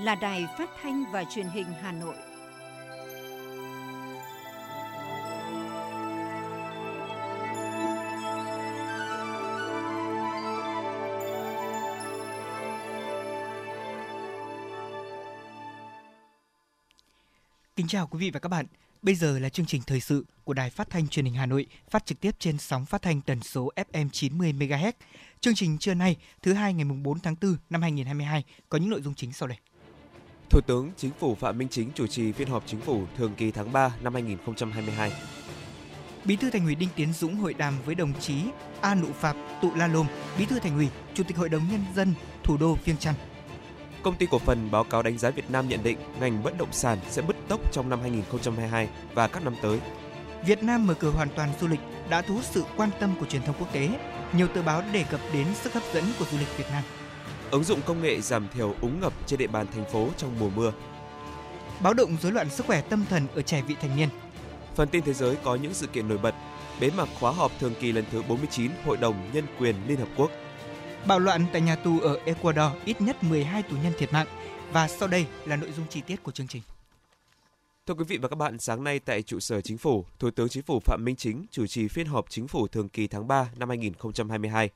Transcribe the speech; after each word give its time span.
Là 0.00 0.14
đài 0.14 0.46
phát 0.58 0.70
thanh 0.82 1.04
và 1.12 1.24
truyền 1.24 1.46
hình 1.46 1.66
Hà 1.82 1.92
Nội. 1.92 2.14
Kính 17.76 17.86
chào 17.88 18.06
quý 18.06 18.18
vị 18.18 18.30
và 18.30 18.40
các 18.40 18.48
bạn. 18.48 18.66
Bây 19.02 19.14
giờ 19.14 19.38
là 19.38 19.48
chương 19.48 19.66
trình 19.66 19.82
thời 19.86 20.00
sự 20.00 20.24
của 20.44 20.52
Đài 20.52 20.70
Phát 20.70 20.90
thanh 20.90 21.08
Truyền 21.08 21.24
hình 21.24 21.34
Hà 21.34 21.46
Nội, 21.46 21.66
phát 21.90 22.06
trực 22.06 22.20
tiếp 22.20 22.30
trên 22.38 22.58
sóng 22.58 22.86
phát 22.86 23.02
thanh 23.02 23.20
tần 23.20 23.42
số 23.42 23.72
FM 23.92 24.08
90 24.12 24.52
MHz. 24.52 24.92
Chương 25.40 25.54
trình 25.54 25.78
trưa 25.78 25.94
nay, 25.94 26.16
thứ 26.42 26.52
hai 26.52 26.74
ngày 26.74 26.84
mùng 26.84 27.02
4 27.02 27.18
tháng 27.20 27.34
4 27.42 27.56
năm 27.70 27.82
2022 27.82 28.44
có 28.68 28.78
những 28.78 28.90
nội 28.90 29.02
dung 29.02 29.14
chính 29.14 29.32
sau 29.32 29.48
đây. 29.48 29.58
Thủ 30.50 30.60
tướng 30.60 30.90
Chính 30.96 31.10
phủ 31.18 31.34
Phạm 31.34 31.58
Minh 31.58 31.68
Chính 31.68 31.90
chủ 31.94 32.06
trì 32.06 32.32
phiên 32.32 32.48
họp 32.48 32.62
Chính 32.66 32.80
phủ 32.80 33.02
thường 33.16 33.32
kỳ 33.36 33.50
tháng 33.50 33.72
3 33.72 33.90
năm 34.00 34.14
2022. 34.14 35.12
Bí 36.24 36.36
thư 36.36 36.50
Thành 36.50 36.64
ủy 36.64 36.74
Đinh 36.74 36.88
Tiến 36.96 37.12
Dũng 37.12 37.36
hội 37.36 37.54
đàm 37.54 37.74
với 37.86 37.94
đồng 37.94 38.12
chí 38.20 38.34
A 38.80 38.94
Nụ 38.94 39.06
Phạp 39.20 39.36
Tụ 39.62 39.74
La 39.74 39.86
Lôm, 39.86 40.06
Bí 40.38 40.46
thư 40.46 40.58
Thành 40.58 40.76
ủy, 40.76 40.88
Chủ 41.14 41.24
tịch 41.24 41.36
Hội 41.36 41.48
đồng 41.48 41.62
nhân 41.70 41.80
dân 41.96 42.14
thủ 42.42 42.56
đô 42.56 42.76
Viêng 42.84 42.96
Chăn. 42.96 43.14
Công 44.02 44.14
ty 44.14 44.26
cổ 44.30 44.38
phần 44.38 44.70
báo 44.70 44.84
cáo 44.84 45.02
đánh 45.02 45.18
giá 45.18 45.30
Việt 45.30 45.50
Nam 45.50 45.68
nhận 45.68 45.82
định 45.82 45.98
ngành 46.20 46.42
bất 46.42 46.58
động 46.58 46.72
sản 46.72 46.98
sẽ 47.10 47.22
bứt 47.22 47.36
tốc 47.48 47.72
trong 47.72 47.88
năm 47.88 48.00
2022 48.00 48.88
và 49.14 49.28
các 49.28 49.44
năm 49.44 49.54
tới. 49.62 49.80
Việt 50.46 50.62
Nam 50.62 50.86
mở 50.86 50.94
cửa 50.94 51.10
hoàn 51.10 51.28
toàn 51.36 51.48
du 51.60 51.66
lịch 51.66 51.80
đã 52.10 52.22
thu 52.22 52.34
hút 52.34 52.44
sự 52.44 52.64
quan 52.76 52.90
tâm 53.00 53.14
của 53.20 53.26
truyền 53.26 53.42
thông 53.42 53.56
quốc 53.58 53.72
tế. 53.72 53.88
Nhiều 54.32 54.48
tờ 54.48 54.62
báo 54.62 54.82
đề 54.92 55.04
cập 55.10 55.20
đến 55.32 55.46
sức 55.54 55.72
hấp 55.72 55.82
dẫn 55.92 56.04
của 56.18 56.24
du 56.30 56.38
lịch 56.38 56.58
Việt 56.58 56.66
Nam. 56.70 56.82
Ứng 57.56 57.64
dụng 57.64 57.80
công 57.86 58.02
nghệ 58.02 58.20
giảm 58.20 58.48
thiểu 58.48 58.74
úng 58.80 59.00
ngập 59.00 59.12
trên 59.26 59.38
địa 59.38 59.46
bàn 59.46 59.66
thành 59.74 59.84
phố 59.92 60.08
trong 60.16 60.38
mùa 60.38 60.50
mưa. 60.50 60.72
Báo 61.82 61.94
động 61.94 62.16
rối 62.22 62.32
loạn 62.32 62.50
sức 62.50 62.66
khỏe 62.66 62.80
tâm 62.80 63.04
thần 63.10 63.26
ở 63.34 63.42
trẻ 63.42 63.62
vị 63.66 63.74
thành 63.80 63.96
niên. 63.96 64.08
Phần 64.74 64.88
tin 64.88 65.04
thế 65.04 65.12
giới 65.12 65.36
có 65.44 65.54
những 65.54 65.74
sự 65.74 65.86
kiện 65.86 66.08
nổi 66.08 66.18
bật. 66.18 66.34
Bế 66.80 66.90
mạc 66.96 67.08
khóa 67.20 67.32
họp 67.32 67.52
thường 67.60 67.74
kỳ 67.80 67.92
lần 67.92 68.04
thứ 68.10 68.22
49 68.22 68.70
Hội 68.84 68.96
đồng 68.96 69.30
Nhân 69.32 69.44
quyền 69.58 69.76
Liên 69.88 69.98
Hợp 69.98 70.08
Quốc. 70.16 70.30
Bạo 71.06 71.18
loạn 71.18 71.46
tại 71.52 71.62
nhà 71.62 71.76
tù 71.76 72.00
ở 72.00 72.18
Ecuador, 72.24 72.72
ít 72.84 73.00
nhất 73.00 73.24
12 73.24 73.62
tù 73.62 73.76
nhân 73.82 73.92
thiệt 73.98 74.12
mạng. 74.12 74.26
Và 74.72 74.88
sau 74.88 75.08
đây 75.08 75.26
là 75.44 75.56
nội 75.56 75.72
dung 75.76 75.86
chi 75.90 76.00
tiết 76.06 76.22
của 76.22 76.32
chương 76.32 76.46
trình. 76.46 76.62
Thưa 77.86 77.94
quý 77.94 78.04
vị 78.04 78.18
và 78.18 78.28
các 78.28 78.36
bạn, 78.36 78.58
sáng 78.58 78.84
nay 78.84 78.98
tại 78.98 79.22
trụ 79.22 79.40
sở 79.40 79.60
Chính 79.60 79.78
phủ, 79.78 80.04
Thủ 80.18 80.30
tướng 80.30 80.48
Chính 80.48 80.62
phủ 80.62 80.80
Phạm 80.80 81.04
Minh 81.04 81.16
Chính 81.16 81.46
chủ 81.50 81.66
trì 81.66 81.88
phiên 81.88 82.06
họp 82.06 82.30
Chính 82.30 82.48
phủ 82.48 82.68
thường 82.68 82.88
kỳ 82.88 83.06
tháng 83.06 83.28
3 83.28 83.48
năm 83.56 83.68
2022. 83.68 84.70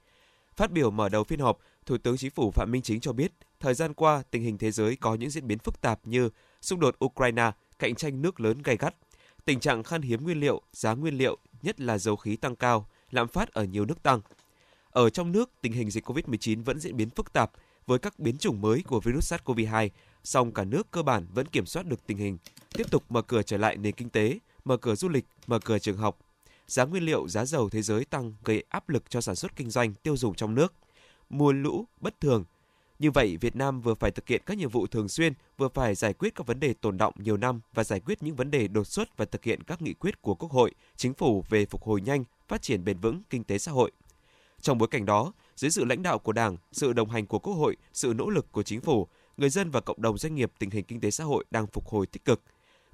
Phát 0.57 0.71
biểu 0.71 0.91
mở 0.91 1.09
đầu 1.09 1.25
phiên 1.25 1.41
họp, 1.41 1.59
Thủ 1.87 1.99
tướng 1.99 2.17
Chính 2.17 2.31
phủ 2.31 2.51
Phạm 2.51 2.71
Minh 2.71 2.83
Chính 2.83 3.01
cho 3.01 3.13
biết, 3.13 3.33
thời 3.61 3.75
gian 3.75 3.95
qua 3.95 4.23
tình 4.31 4.43
hình 4.43 4.59
thế 4.59 4.71
giới 4.71 4.97
có 4.97 5.15
những 5.15 5.31
diễn 5.31 5.47
biến 5.47 5.59
phức 5.59 5.81
tạp 5.81 6.01
như 6.05 6.31
xung 6.61 6.81
đột 6.81 7.05
Ukraine, 7.05 7.53
cạnh 7.79 7.95
tranh 7.95 8.23
nước 8.23 8.41
lớn 8.41 8.63
gay 8.63 8.77
gắt, 8.77 8.95
tình 9.45 9.61
trạng 9.61 9.83
khan 9.83 10.03
hiếm 10.03 10.25
nguyên 10.25 10.41
liệu, 10.41 10.63
giá 10.73 10.95
nguyên 10.95 11.15
liệu, 11.15 11.39
nhất 11.63 11.81
là 11.81 11.99
dầu 11.99 12.17
khí 12.17 12.37
tăng 12.37 12.57
cao, 12.57 12.89
lạm 13.11 13.29
phát 13.29 13.53
ở 13.53 13.65
nhiều 13.65 13.85
nước 13.85 14.03
tăng. 14.03 14.21
Ở 14.91 15.11
trong 15.11 15.33
nước, 15.33 15.51
tình 15.61 15.73
hình 15.73 15.91
dịch 15.91 16.05
COVID-19 16.09 16.65
vẫn 16.65 16.81
diễn 16.81 16.97
biến 16.97 17.11
phức 17.11 17.33
tạp 17.33 17.53
với 17.87 17.99
các 17.99 18.19
biến 18.19 18.39
chủng 18.39 18.61
mới 18.61 18.83
của 18.83 19.01
virus 19.01 19.33
SARS-CoV-2, 19.33 19.89
song 20.25 20.53
cả 20.53 20.65
nước 20.65 20.91
cơ 20.91 21.03
bản 21.03 21.27
vẫn 21.35 21.47
kiểm 21.47 21.67
soát 21.67 21.87
được 21.87 22.07
tình 22.07 22.17
hình, 22.17 22.39
tiếp 22.73 22.91
tục 22.91 23.05
mở 23.09 23.23
cửa 23.23 23.43
trở 23.43 23.57
lại 23.57 23.77
nền 23.77 23.93
kinh 23.93 24.09
tế, 24.09 24.39
mở 24.65 24.77
cửa 24.77 24.95
du 24.95 25.09
lịch, 25.09 25.25
mở 25.47 25.59
cửa 25.59 25.79
trường 25.79 25.97
học. 25.97 26.19
Giá 26.67 26.85
nguyên 26.85 27.03
liệu, 27.03 27.29
giá 27.29 27.45
dầu 27.45 27.69
thế 27.69 27.83
giới 27.83 28.05
tăng 28.05 28.35
gây 28.45 28.65
áp 28.69 28.89
lực 28.89 29.11
cho 29.11 29.21
sản 29.21 29.37
xuất 29.37 29.57
kinh 29.57 29.71
doanh, 29.71 29.95
tiêu 29.95 30.17
dùng 30.17 30.35
trong 30.35 30.55
nước. 30.55 30.75
Mùa 31.31 31.53
lũ 31.53 31.85
bất 32.01 32.21
thường. 32.21 32.45
Như 32.99 33.11
vậy, 33.11 33.37
Việt 33.37 33.57
Nam 33.57 33.81
vừa 33.81 33.95
phải 33.95 34.11
thực 34.11 34.29
hiện 34.29 34.43
các 34.47 34.59
nhiệm 34.59 34.69
vụ 34.69 34.87
thường 34.87 35.09
xuyên, 35.09 35.33
vừa 35.57 35.69
phải 35.69 35.95
giải 35.95 36.13
quyết 36.13 36.35
các 36.35 36.47
vấn 36.47 36.61
đề 36.61 36.75
tồn 36.75 36.99
động 36.99 37.15
nhiều 37.19 37.37
năm 37.37 37.61
và 37.75 37.85
giải 37.85 38.01
quyết 38.01 38.23
những 38.23 38.37
vấn 38.37 38.51
đề 38.51 38.69
đột 38.69 38.87
xuất 38.87 39.17
và 39.17 39.25
thực 39.25 39.45
hiện 39.45 39.63
các 39.63 39.83
nghị 39.83 39.95
quyết 39.95 40.23
của 40.23 40.35
Quốc 40.35 40.53
hội, 40.53 40.73
Chính 40.97 41.15
phủ 41.15 41.45
về 41.49 41.67
phục 41.67 41.83
hồi 41.83 42.01
nhanh, 42.01 42.25
phát 42.49 42.63
triển 42.63 42.85
bền 42.85 42.99
vững 42.99 43.23
kinh 43.31 43.45
tế 43.45 43.59
xã 43.59 43.73
hội. 43.73 43.91
Trong 44.61 44.79
bối 44.79 44.89
cảnh 44.89 45.07
đó, 45.07 45.33
dưới 45.57 45.71
sự 45.71 45.85
lãnh 45.85 46.03
đạo 46.03 46.19
của 46.19 46.33
Đảng, 46.33 46.57
sự 46.73 46.93
đồng 46.93 47.11
hành 47.11 47.27
của 47.27 47.39
Quốc 47.39 47.55
hội, 47.55 47.77
sự 47.93 48.13
nỗ 48.17 48.31
lực 48.31 48.53
của 48.53 48.63
Chính 48.63 48.81
phủ, 48.81 49.09
người 49.37 49.51
dân 49.51 49.71
và 49.71 49.81
cộng 49.81 50.03
đồng 50.03 50.19
doanh 50.19 50.35
nghiệp 50.35 50.53
tình 50.59 50.71
hình 50.71 50.85
kinh 50.85 51.01
tế 51.01 51.11
xã 51.11 51.25
hội 51.25 51.45
đang 51.51 51.67
phục 51.67 51.89
hồi 51.89 52.07
tích 52.07 52.25
cực. 52.25 52.43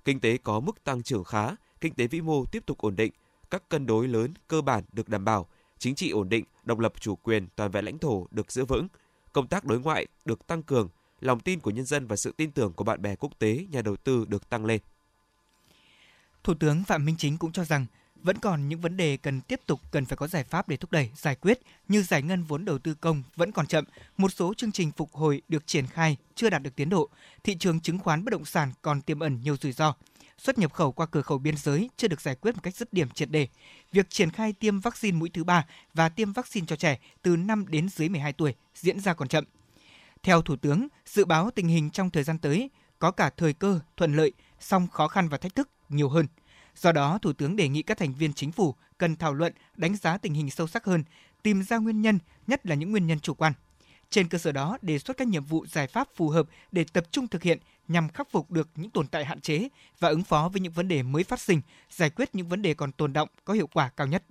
Kinh 0.05 0.21
tế 0.21 0.37
có 0.37 0.61
mức 0.61 0.85
tăng 0.85 1.03
trưởng 1.03 1.25
khá, 1.25 1.51
kinh 1.81 1.95
tế 1.95 2.07
vĩ 2.07 2.21
mô 2.21 2.45
tiếp 2.45 2.67
tục 2.67 2.79
ổn 2.79 2.97
định, 2.97 3.13
các 3.51 3.69
cân 3.69 3.87
đối 3.87 4.09
lớn 4.09 4.35
cơ 4.49 4.61
bản 4.61 4.85
được 4.93 5.09
đảm 5.09 5.25
bảo, 5.25 5.49
chính 5.79 5.95
trị 5.95 6.11
ổn 6.11 6.29
định, 6.29 6.45
độc 6.65 6.79
lập 6.79 6.93
chủ 7.01 7.17
quyền 7.17 7.49
toàn 7.57 7.71
vẹn 7.71 7.85
lãnh 7.85 7.99
thổ 7.99 8.27
được 8.31 8.53
giữ 8.53 8.65
vững, 8.65 8.89
công 9.33 9.47
tác 9.47 9.65
đối 9.65 9.81
ngoại 9.81 10.07
được 10.25 10.47
tăng 10.47 10.63
cường, 10.63 10.89
lòng 11.21 11.41
tin 11.41 11.61
của 11.61 11.71
nhân 11.71 11.85
dân 11.85 12.07
và 12.07 12.17
sự 12.17 12.35
tin 12.37 12.51
tưởng 12.51 12.73
của 12.73 12.85
bạn 12.85 13.03
bè 13.03 13.17
quốc 13.17 13.39
tế, 13.39 13.67
nhà 13.71 13.83
đầu 13.83 13.97
tư 13.97 14.25
được 14.29 14.49
tăng 14.49 14.65
lên. 14.65 14.81
Thủ 16.45 16.55
tướng 16.55 16.85
Phạm 16.85 17.05
Minh 17.05 17.17
Chính 17.19 17.39
cũng 17.39 17.53
cho 17.53 17.65
rằng 17.65 17.87
vẫn 18.23 18.39
còn 18.39 18.69
những 18.69 18.81
vấn 18.81 18.97
đề 18.97 19.17
cần 19.17 19.41
tiếp 19.41 19.61
tục 19.67 19.81
cần 19.91 20.05
phải 20.05 20.17
có 20.17 20.27
giải 20.27 20.45
pháp 20.45 20.69
để 20.69 20.77
thúc 20.77 20.93
đẩy 20.93 21.11
giải 21.17 21.35
quyết 21.35 21.61
như 21.89 22.03
giải 22.03 22.23
ngân 22.23 22.43
vốn 22.43 22.65
đầu 22.65 22.79
tư 22.79 22.95
công 22.95 23.23
vẫn 23.37 23.53
còn 23.53 23.67
chậm, 23.67 23.85
một 24.17 24.33
số 24.33 24.55
chương 24.55 24.73
trình 24.73 24.93
phục 24.97 25.13
hồi 25.13 25.43
được 25.49 25.67
triển 25.67 25.87
khai 25.87 26.17
chưa 26.35 26.51
đạt 26.51 26.63
được 26.63 26.77
tiến 26.77 26.89
độ, 26.89 27.09
thị 27.45 27.57
trường 27.59 27.81
chứng 27.81 27.99
khoán 27.99 28.25
bất 28.25 28.31
động 28.31 28.45
sản 28.45 28.73
còn 28.83 29.03
tiềm 29.03 29.21
ẩn 29.21 29.41
nhiều 29.43 29.57
rủi 29.57 29.73
ro. 29.73 29.95
Xuất 30.39 30.59
nhập 30.59 30.73
khẩu 30.73 30.93
qua 30.93 31.07
cửa 31.07 31.23
khẩu 31.23 31.39
biên 31.39 31.57
giới 31.57 31.91
chưa 31.97 32.09
được 32.09 32.21
giải 32.21 32.35
quyết 32.35 32.55
một 32.55 32.61
cách 32.63 32.77
dứt 32.77 32.93
điểm 32.93 33.11
triệt 33.11 33.31
đề. 33.31 33.49
Việc 33.93 34.11
triển 34.11 34.31
khai 34.31 34.53
tiêm 34.53 34.81
vaccine 34.81 35.19
mũi 35.19 35.31
thứ 35.35 35.45
ba 35.45 35.67
và 35.95 36.09
tiêm 36.09 36.33
vaccine 36.33 36.67
cho 36.67 36.77
trẻ 36.77 36.99
từ 37.23 37.37
5 37.37 37.65
đến 37.69 37.89
dưới 37.89 38.09
12 38.09 38.33
tuổi 38.33 38.55
diễn 38.75 39.01
ra 39.01 39.15
còn 39.15 39.29
chậm. 39.29 39.45
Theo 40.23 40.43
Thủ 40.43 40.57
tướng, 40.57 40.89
dự 41.07 41.25
báo 41.25 41.51
tình 41.51 41.69
hình 41.69 41.91
trong 41.91 42.11
thời 42.11 42.23
gian 42.23 42.39
tới 42.39 42.71
có 42.99 43.11
cả 43.11 43.31
thời 43.37 43.53
cơ, 43.53 43.81
thuận 43.97 44.17
lợi, 44.17 44.33
song 44.61 44.87
khó 44.89 45.09
khăn 45.09 45.29
và 45.29 45.39
thách 45.39 45.55
thức 45.55 45.69
nhiều 45.89 46.09
hơn– 46.09 46.27
Do 46.77 46.93
đó, 46.93 47.19
Thủ 47.23 47.33
tướng 47.33 47.57
đề 47.57 47.69
nghị 47.69 47.83
các 47.83 47.99
thành 47.99 48.15
viên 48.15 48.33
chính 48.33 48.53
phủ 48.53 48.75
cần 48.99 49.17
thảo 49.17 49.35
luận, 49.35 49.53
đánh 49.77 49.97
giá 49.97 50.19
tình 50.19 50.35
hình 50.35 50.51
sâu 50.51 50.67
sắc 50.67 50.85
hơn, 50.85 51.05
tìm 51.43 51.63
ra 51.63 51.77
nguyên 51.77 52.03
nhân, 52.03 52.19
nhất 52.47 52.67
là 52.67 52.75
những 52.75 52.91
nguyên 52.91 53.07
nhân 53.07 53.21
chủ 53.21 53.35
quan. 53.35 53.53
Trên 54.11 54.29
cơ 54.29 54.39
sở 54.39 54.53
đó, 54.53 54.79
đề 54.83 54.99
xuất 54.99 55.17
các 55.17 55.29
nhiệm 55.29 55.45
vụ 55.45 55.67
giải 55.67 55.87
pháp 55.87 56.09
phù 56.15 56.29
hợp 56.29 56.47
để 56.73 56.85
tập 56.93 57.05
trung 57.11 57.29
thực 57.29 57.43
hiện 57.43 57.59
nhằm 57.89 58.09
khắc 58.09 58.31
phục 58.31 58.51
được 58.51 58.69
những 58.75 58.91
tồn 58.91 59.07
tại 59.07 59.25
hạn 59.25 59.41
chế 59.41 59.69
và 59.99 60.09
ứng 60.09 60.23
phó 60.23 60.49
với 60.53 60.61
những 60.61 60.73
vấn 60.73 60.89
đề 60.89 61.03
mới 61.03 61.25
phát 61.25 61.41
sinh, 61.41 61.61
giải 61.91 62.11
quyết 62.11 62.35
những 62.35 62.49
vấn 62.49 62.63
đề 62.63 62.75
còn 62.75 62.93
tồn 62.93 63.13
động 63.13 63.29
có 63.45 63.55
hiệu 63.55 63.67
quả 63.67 63.91
cao 63.97 64.07
nhất. 64.07 64.23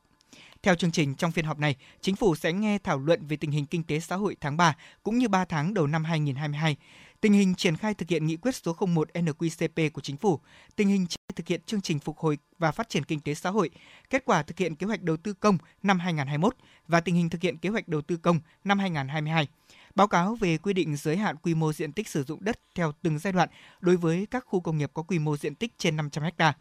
Theo 0.66 0.76
chương 0.76 0.92
trình 0.92 1.16
trong 1.16 1.32
phiên 1.32 1.46
họp 1.46 1.60
này, 1.60 1.76
chính 2.02 2.16
phủ 2.16 2.36
sẽ 2.36 2.54
nghe 2.54 2.78
thảo 2.84 3.00
luận 3.00 3.28
về 3.28 3.38
tình 3.38 3.52
hình 3.52 3.66
kinh 3.66 3.84
tế 3.84 4.00
xã 4.00 4.16
hội 4.16 4.36
tháng 4.42 4.58
3 4.58 4.76
cũng 5.04 5.18
như 5.18 5.28
3 5.28 5.46
tháng 5.46 5.74
đầu 5.74 5.88
năm 5.88 6.04
2022, 6.04 6.76
tình 7.22 7.34
hình 7.34 7.56
triển 7.56 7.78
khai 7.78 7.94
thực 7.94 8.10
hiện 8.10 8.26
nghị 8.26 8.36
quyết 8.38 8.56
số 8.56 8.76
01 8.88 9.10
NQCP 9.14 9.90
của 9.90 10.02
chính 10.02 10.18
phủ, 10.18 10.40
tình 10.76 10.88
hình 10.88 11.06
thực 11.36 11.48
hiện 11.48 11.62
chương 11.66 11.82
trình 11.82 12.00
phục 12.00 12.18
hồi 12.18 12.38
và 12.60 12.72
phát 12.72 12.90
triển 12.90 13.04
kinh 13.04 13.20
tế 13.20 13.34
xã 13.34 13.50
hội, 13.50 13.70
kết 14.10 14.26
quả 14.26 14.44
thực 14.44 14.58
hiện 14.58 14.76
kế 14.76 14.88
hoạch 14.88 15.02
đầu 15.02 15.18
tư 15.18 15.34
công 15.34 15.58
năm 15.84 16.00
2021 16.00 16.56
và 16.88 17.00
tình 17.00 17.16
hình 17.16 17.30
thực 17.30 17.42
hiện 17.42 17.58
kế 17.58 17.70
hoạch 17.70 17.88
đầu 17.88 18.02
tư 18.02 18.18
công 18.18 18.40
năm 18.64 18.80
2022. 18.80 19.48
Báo 19.96 20.08
cáo 20.08 20.36
về 20.36 20.58
quy 20.58 20.74
định 20.74 20.96
giới 20.96 21.18
hạn 21.18 21.36
quy 21.36 21.54
mô 21.54 21.74
diện 21.74 21.92
tích 21.92 22.08
sử 22.08 22.24
dụng 22.24 22.44
đất 22.44 22.60
theo 22.76 22.92
từng 23.02 23.20
giai 23.20 23.34
đoạn 23.34 23.50
đối 23.80 23.98
với 23.98 24.28
các 24.32 24.46
khu 24.48 24.60
công 24.60 24.78
nghiệp 24.78 24.92
có 24.94 25.04
quy 25.04 25.20
mô 25.20 25.38
diện 25.38 25.56
tích 25.56 25.74
trên 25.78 25.96
500 25.96 26.24
ha. 26.38 26.54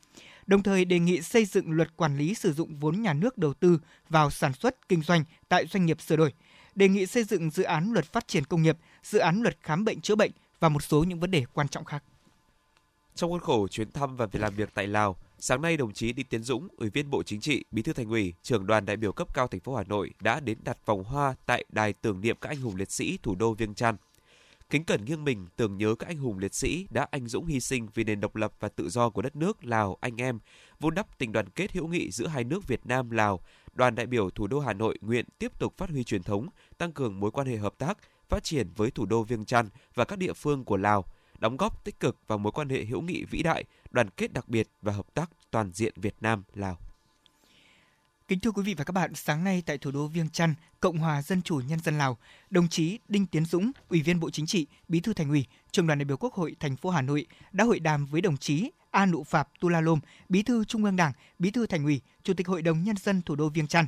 Đồng 0.46 0.62
thời 0.62 0.84
đề 0.84 0.98
nghị 0.98 1.22
xây 1.22 1.44
dựng 1.44 1.70
luật 1.70 1.96
quản 1.96 2.18
lý 2.18 2.34
sử 2.34 2.52
dụng 2.52 2.76
vốn 2.76 3.02
nhà 3.02 3.12
nước 3.12 3.38
đầu 3.38 3.54
tư 3.54 3.78
vào 4.08 4.30
sản 4.30 4.52
xuất 4.52 4.88
kinh 4.88 5.02
doanh 5.02 5.24
tại 5.48 5.66
doanh 5.66 5.86
nghiệp 5.86 6.00
sửa 6.00 6.16
đổi. 6.16 6.32
Đề 6.74 6.88
nghị 6.88 7.06
xây 7.06 7.24
dựng 7.24 7.50
dự 7.50 7.62
án 7.62 7.92
luật 7.92 8.12
phát 8.12 8.28
triển 8.28 8.44
công 8.44 8.62
nghiệp, 8.62 8.78
dự 9.02 9.18
án 9.18 9.42
luật 9.42 9.56
khám 9.60 9.84
bệnh 9.84 10.00
chữa 10.00 10.14
bệnh 10.14 10.30
và 10.60 10.68
một 10.68 10.82
số 10.82 11.04
những 11.04 11.20
vấn 11.20 11.30
đề 11.30 11.44
quan 11.52 11.68
trọng 11.68 11.84
khác. 11.84 12.04
Trong 13.14 13.30
khuôn 13.30 13.40
khổ 13.40 13.68
chuyến 13.68 13.92
thăm 13.92 14.16
và 14.16 14.26
việc 14.26 14.40
làm 14.40 14.54
việc 14.54 14.70
tại 14.74 14.86
Lào, 14.86 15.16
sáng 15.38 15.62
nay 15.62 15.76
đồng 15.76 15.92
chí 15.92 16.12
Đinh 16.12 16.26
Tiến 16.26 16.42
Dũng, 16.42 16.68
Ủy 16.76 16.90
viên 16.90 17.10
Bộ 17.10 17.22
Chính 17.22 17.40
trị, 17.40 17.64
Bí 17.70 17.82
thư 17.82 17.92
Thành 17.92 18.08
ủy, 18.08 18.34
trưởng 18.42 18.66
đoàn 18.66 18.86
đại 18.86 18.96
biểu 18.96 19.12
cấp 19.12 19.34
cao 19.34 19.48
thành 19.48 19.60
phố 19.60 19.74
Hà 19.74 19.84
Nội 19.84 20.10
đã 20.20 20.40
đến 20.40 20.58
đặt 20.64 20.86
vòng 20.86 21.04
hoa 21.04 21.34
tại 21.46 21.64
đài 21.68 21.92
tưởng 21.92 22.20
niệm 22.20 22.36
các 22.40 22.48
anh 22.48 22.60
hùng 22.60 22.76
liệt 22.76 22.90
sĩ 22.90 23.18
thủ 23.22 23.34
đô 23.34 23.54
Viêng 23.54 23.74
Chăn. 23.74 23.96
Kính 24.74 24.84
cẩn 24.84 25.04
nghiêng 25.04 25.24
mình 25.24 25.46
tưởng 25.56 25.76
nhớ 25.76 25.94
các 25.98 26.06
anh 26.06 26.18
hùng 26.18 26.38
liệt 26.38 26.54
sĩ 26.54 26.86
đã 26.90 27.06
anh 27.10 27.28
dũng 27.28 27.46
hy 27.46 27.60
sinh 27.60 27.88
vì 27.94 28.04
nền 28.04 28.20
độc 28.20 28.36
lập 28.36 28.52
và 28.60 28.68
tự 28.68 28.88
do 28.88 29.10
của 29.10 29.22
đất 29.22 29.36
nước 29.36 29.64
Lào 29.64 29.96
anh 30.00 30.16
em, 30.16 30.38
vun 30.80 30.94
đắp 30.94 31.18
tình 31.18 31.32
đoàn 31.32 31.48
kết 31.48 31.72
hữu 31.72 31.88
nghị 31.88 32.10
giữa 32.10 32.26
hai 32.26 32.44
nước 32.44 32.66
Việt 32.66 32.86
Nam 32.86 33.10
Lào. 33.10 33.40
Đoàn 33.72 33.94
đại 33.94 34.06
biểu 34.06 34.30
thủ 34.30 34.46
đô 34.46 34.60
Hà 34.60 34.72
Nội 34.72 34.98
nguyện 35.00 35.26
tiếp 35.38 35.58
tục 35.58 35.76
phát 35.76 35.90
huy 35.90 36.04
truyền 36.04 36.22
thống, 36.22 36.48
tăng 36.78 36.92
cường 36.92 37.20
mối 37.20 37.30
quan 37.30 37.46
hệ 37.46 37.56
hợp 37.56 37.78
tác, 37.78 37.98
phát 38.28 38.44
triển 38.44 38.68
với 38.76 38.90
thủ 38.90 39.06
đô 39.06 39.22
Viêng 39.22 39.44
Chăn 39.44 39.68
và 39.94 40.04
các 40.04 40.18
địa 40.18 40.32
phương 40.32 40.64
của 40.64 40.76
Lào, 40.76 41.04
đóng 41.38 41.56
góp 41.56 41.84
tích 41.84 42.00
cực 42.00 42.16
vào 42.26 42.38
mối 42.38 42.52
quan 42.52 42.68
hệ 42.68 42.84
hữu 42.84 43.00
nghị 43.00 43.24
vĩ 43.24 43.42
đại, 43.42 43.64
đoàn 43.90 44.10
kết 44.10 44.32
đặc 44.32 44.48
biệt 44.48 44.68
và 44.82 44.92
hợp 44.92 45.14
tác 45.14 45.30
toàn 45.50 45.72
diện 45.72 45.92
Việt 45.96 46.14
Nam 46.20 46.42
Lào. 46.54 46.78
Kính 48.28 48.40
thưa 48.40 48.50
quý 48.50 48.62
vị 48.62 48.74
và 48.74 48.84
các 48.84 48.92
bạn, 48.92 49.14
sáng 49.14 49.44
nay 49.44 49.62
tại 49.66 49.78
thủ 49.78 49.90
đô 49.90 50.06
Viêng 50.06 50.28
Chăn, 50.28 50.54
Cộng 50.80 50.98
hòa 50.98 51.22
Dân 51.22 51.42
chủ 51.42 51.56
Nhân 51.56 51.78
dân 51.80 51.98
Lào, 51.98 52.18
đồng 52.50 52.68
chí 52.68 52.98
Đinh 53.08 53.26
Tiến 53.26 53.44
Dũng, 53.44 53.70
Ủy 53.88 54.02
viên 54.02 54.20
Bộ 54.20 54.30
Chính 54.30 54.46
trị, 54.46 54.66
Bí 54.88 55.00
thư 55.00 55.12
Thành 55.12 55.28
ủy, 55.28 55.46
Trường 55.70 55.86
đoàn 55.86 55.98
đại 55.98 56.04
biểu 56.04 56.16
Quốc 56.16 56.34
hội 56.34 56.56
thành 56.60 56.76
phố 56.76 56.90
Hà 56.90 57.02
Nội 57.02 57.26
đã 57.52 57.64
hội 57.64 57.80
đàm 57.80 58.06
với 58.06 58.20
đồng 58.20 58.36
chí 58.36 58.70
A 58.90 59.06
Nụ 59.06 59.24
Phạp 59.24 59.48
Tu 59.60 59.68
La 59.68 59.80
Lôm, 59.80 60.00
Bí 60.28 60.42
thư 60.42 60.64
Trung 60.64 60.84
ương 60.84 60.96
Đảng, 60.96 61.12
Bí 61.38 61.50
thư 61.50 61.66
Thành 61.66 61.84
ủy, 61.84 62.00
Chủ 62.22 62.34
tịch 62.34 62.48
Hội 62.48 62.62
đồng 62.62 62.82
Nhân 62.82 62.96
dân 62.96 63.22
thủ 63.22 63.34
đô 63.34 63.48
Viêng 63.48 63.66
Chăn. 63.66 63.86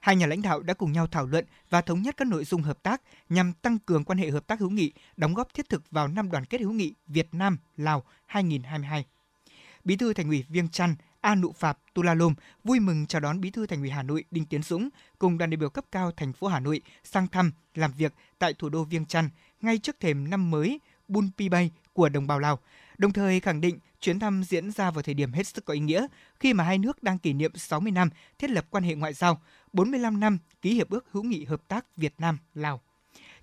hai 0.00 0.16
nhà 0.16 0.26
lãnh 0.26 0.42
đạo 0.42 0.60
đã 0.60 0.74
cùng 0.74 0.92
nhau 0.92 1.06
thảo 1.06 1.26
luận 1.26 1.44
và 1.70 1.80
thống 1.80 2.02
nhất 2.02 2.16
các 2.16 2.28
nội 2.28 2.44
dung 2.44 2.62
hợp 2.62 2.82
tác 2.82 3.02
nhằm 3.28 3.52
tăng 3.52 3.78
cường 3.78 4.04
quan 4.04 4.18
hệ 4.18 4.30
hợp 4.30 4.46
tác 4.46 4.60
hữu 4.60 4.70
nghị, 4.70 4.92
đóng 5.16 5.34
góp 5.34 5.54
thiết 5.54 5.68
thực 5.68 5.90
vào 5.90 6.08
năm 6.08 6.30
đoàn 6.30 6.44
kết 6.44 6.60
hữu 6.60 6.72
nghị 6.72 6.94
Việt 7.06 7.28
Nam 7.32 7.58
Lào 7.76 8.04
2022. 8.26 9.04
Bí 9.84 9.96
thư 9.96 10.12
Thành 10.12 10.28
ủy 10.28 10.44
Viêng 10.48 10.68
Chăn 10.68 10.94
A 11.20 11.34
Nụ 11.34 11.52
Phạp 11.52 11.78
Tulalom 11.94 12.34
vui 12.64 12.80
mừng 12.80 13.06
chào 13.06 13.20
đón 13.20 13.40
Bí 13.40 13.50
thư 13.50 13.66
Thành 13.66 13.80
ủy 13.80 13.90
Hà 13.90 14.02
Nội 14.02 14.24
Đinh 14.30 14.44
Tiến 14.44 14.62
Dũng 14.62 14.88
cùng 15.18 15.38
đoàn 15.38 15.50
đại 15.50 15.56
biểu 15.56 15.70
cấp 15.70 15.84
cao 15.92 16.12
thành 16.16 16.32
phố 16.32 16.46
Hà 16.46 16.60
Nội 16.60 16.80
sang 17.04 17.28
thăm 17.28 17.52
làm 17.74 17.92
việc 17.92 18.14
tại 18.38 18.54
thủ 18.54 18.68
đô 18.68 18.84
Viêng 18.84 19.06
Chăn 19.06 19.30
ngay 19.60 19.78
trước 19.78 20.00
thềm 20.00 20.30
năm 20.30 20.50
mới 20.50 20.80
Bun 21.08 21.30
Pi 21.38 21.48
Bay 21.48 21.70
của 21.92 22.08
đồng 22.08 22.26
bào 22.26 22.38
Lào. 22.38 22.58
Đồng 22.98 23.12
thời 23.12 23.40
khẳng 23.40 23.60
định 23.60 23.78
chuyến 24.00 24.18
thăm 24.18 24.42
diễn 24.44 24.70
ra 24.70 24.90
vào 24.90 25.02
thời 25.02 25.14
điểm 25.14 25.32
hết 25.32 25.46
sức 25.46 25.64
có 25.64 25.74
ý 25.74 25.80
nghĩa 25.80 26.06
khi 26.40 26.52
mà 26.52 26.64
hai 26.64 26.78
nước 26.78 27.02
đang 27.02 27.18
kỷ 27.18 27.32
niệm 27.32 27.52
60 27.54 27.92
năm 27.92 28.10
thiết 28.38 28.50
lập 28.50 28.66
quan 28.70 28.84
hệ 28.84 28.94
ngoại 28.94 29.12
giao, 29.12 29.40
45 29.72 30.20
năm 30.20 30.38
ký 30.62 30.74
hiệp 30.74 30.90
ước 30.90 31.06
hữu 31.10 31.22
nghị 31.22 31.44
hợp 31.44 31.68
tác 31.68 31.96
Việt 31.96 32.14
Nam 32.18 32.38
Lào. 32.54 32.80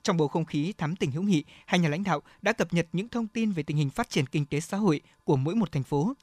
Trong 0.05 0.17
bầu 0.17 0.27
không 0.27 0.45
khí 0.45 0.73
thắm 0.77 0.95
tình 0.95 1.11
hữu 1.11 1.23
nghị, 1.23 1.43
hai 1.65 1.79
nhà 1.79 1.89
lãnh 1.89 2.03
đạo 2.03 2.21
đã 2.41 2.53
cập 2.53 2.73
nhật 2.73 2.87
những 2.93 3.09
thông 3.09 3.27
tin 3.27 3.51
về 3.51 3.63
tình 3.63 3.77
hình 3.77 3.89
phát 3.89 4.09
triển 4.09 4.25
kinh 4.27 4.45
tế 4.45 4.59
xã 4.59 4.77
hội 4.77 5.01
của 5.23 5.35
mỗi 5.35 5.55
một 5.55 5.71
thành 5.71 5.83
phố, 5.83 6.13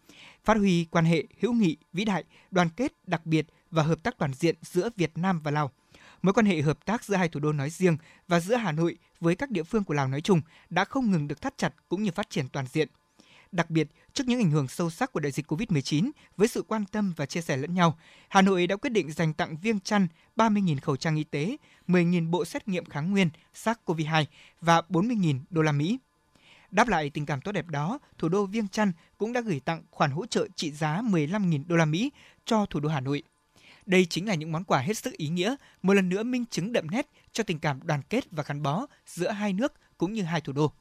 phát 0.44 0.56
huy 0.56 0.84
quan 0.84 1.04
hệ 1.04 1.24
hữu 1.40 1.52
nghị 1.52 1.76
vĩ 1.92 2.04
đại, 2.04 2.24
đoàn 2.50 2.68
kết 2.76 2.92
đặc 3.06 3.26
biệt 3.26 3.46
và 3.70 3.82
hợp 3.82 4.02
tác 4.02 4.18
toàn 4.18 4.32
diện 4.34 4.56
giữa 4.62 4.90
Việt 4.96 5.18
Nam 5.18 5.40
và 5.40 5.50
Lào. 5.50 5.70
Mối 6.22 6.32
quan 6.32 6.46
hệ 6.46 6.62
hợp 6.62 6.84
tác 6.84 7.04
giữa 7.04 7.16
hai 7.16 7.28
thủ 7.28 7.40
đô 7.40 7.52
nói 7.52 7.70
riêng 7.70 7.96
và 8.28 8.40
giữa 8.40 8.56
Hà 8.56 8.72
Nội 8.72 8.98
với 9.20 9.34
các 9.34 9.50
địa 9.50 9.62
phương 9.62 9.84
của 9.84 9.94
Lào 9.94 10.08
nói 10.08 10.20
chung 10.20 10.40
đã 10.70 10.84
không 10.84 11.10
ngừng 11.10 11.28
được 11.28 11.42
thắt 11.42 11.58
chặt 11.58 11.74
cũng 11.88 12.02
như 12.02 12.10
phát 12.10 12.30
triển 12.30 12.48
toàn 12.48 12.66
diện. 12.66 12.88
Đặc 13.52 13.70
biệt, 13.70 13.88
trước 14.12 14.26
những 14.26 14.40
ảnh 14.40 14.50
hưởng 14.50 14.68
sâu 14.68 14.90
sắc 14.90 15.12
của 15.12 15.20
đại 15.20 15.32
dịch 15.32 15.52
COVID-19, 15.52 16.10
với 16.36 16.48
sự 16.48 16.62
quan 16.62 16.84
tâm 16.84 17.12
và 17.16 17.26
chia 17.26 17.40
sẻ 17.40 17.56
lẫn 17.56 17.74
nhau, 17.74 17.98
Hà 18.28 18.42
Nội 18.42 18.66
đã 18.66 18.76
quyết 18.76 18.90
định 18.90 19.12
dành 19.12 19.34
tặng 19.34 19.56
Viêng 19.56 19.80
Chăn 19.80 20.06
30.000 20.36 20.78
khẩu 20.80 20.96
trang 20.96 21.16
y 21.16 21.24
tế, 21.24 21.56
10.000 21.88 22.30
bộ 22.30 22.44
xét 22.44 22.68
nghiệm 22.68 22.84
kháng 22.84 23.10
nguyên 23.10 23.30
SARS-CoV-2 23.54 24.24
và 24.60 24.82
40.000 24.88 25.40
đô 25.50 25.62
la 25.62 25.72
Mỹ. 25.72 25.98
Đáp 26.70 26.88
lại 26.88 27.10
tình 27.10 27.26
cảm 27.26 27.40
tốt 27.40 27.52
đẹp 27.52 27.66
đó, 27.66 27.98
thủ 28.18 28.28
đô 28.28 28.46
Viêng 28.46 28.68
Chăn 28.68 28.92
cũng 29.18 29.32
đã 29.32 29.40
gửi 29.40 29.60
tặng 29.60 29.82
khoản 29.90 30.10
hỗ 30.10 30.26
trợ 30.26 30.48
trị 30.56 30.70
giá 30.70 31.02
15.000 31.02 31.64
đô 31.66 31.76
la 31.76 31.84
Mỹ 31.84 32.10
cho 32.44 32.66
thủ 32.66 32.80
đô 32.80 32.88
Hà 32.88 33.00
Nội. 33.00 33.22
Đây 33.86 34.06
chính 34.06 34.28
là 34.28 34.34
những 34.34 34.52
món 34.52 34.64
quà 34.64 34.78
hết 34.78 34.96
sức 34.96 35.12
ý 35.16 35.28
nghĩa, 35.28 35.56
một 35.82 35.94
lần 35.94 36.08
nữa 36.08 36.22
minh 36.22 36.44
chứng 36.50 36.72
đậm 36.72 36.90
nét 36.90 37.08
cho 37.32 37.44
tình 37.44 37.58
cảm 37.58 37.80
đoàn 37.82 38.02
kết 38.08 38.24
và 38.30 38.44
gắn 38.46 38.62
bó 38.62 38.86
giữa 39.06 39.30
hai 39.30 39.52
nước 39.52 39.72
cũng 39.98 40.12
như 40.12 40.22
hai 40.22 40.40
thủ 40.40 40.52
đô. 40.52 40.72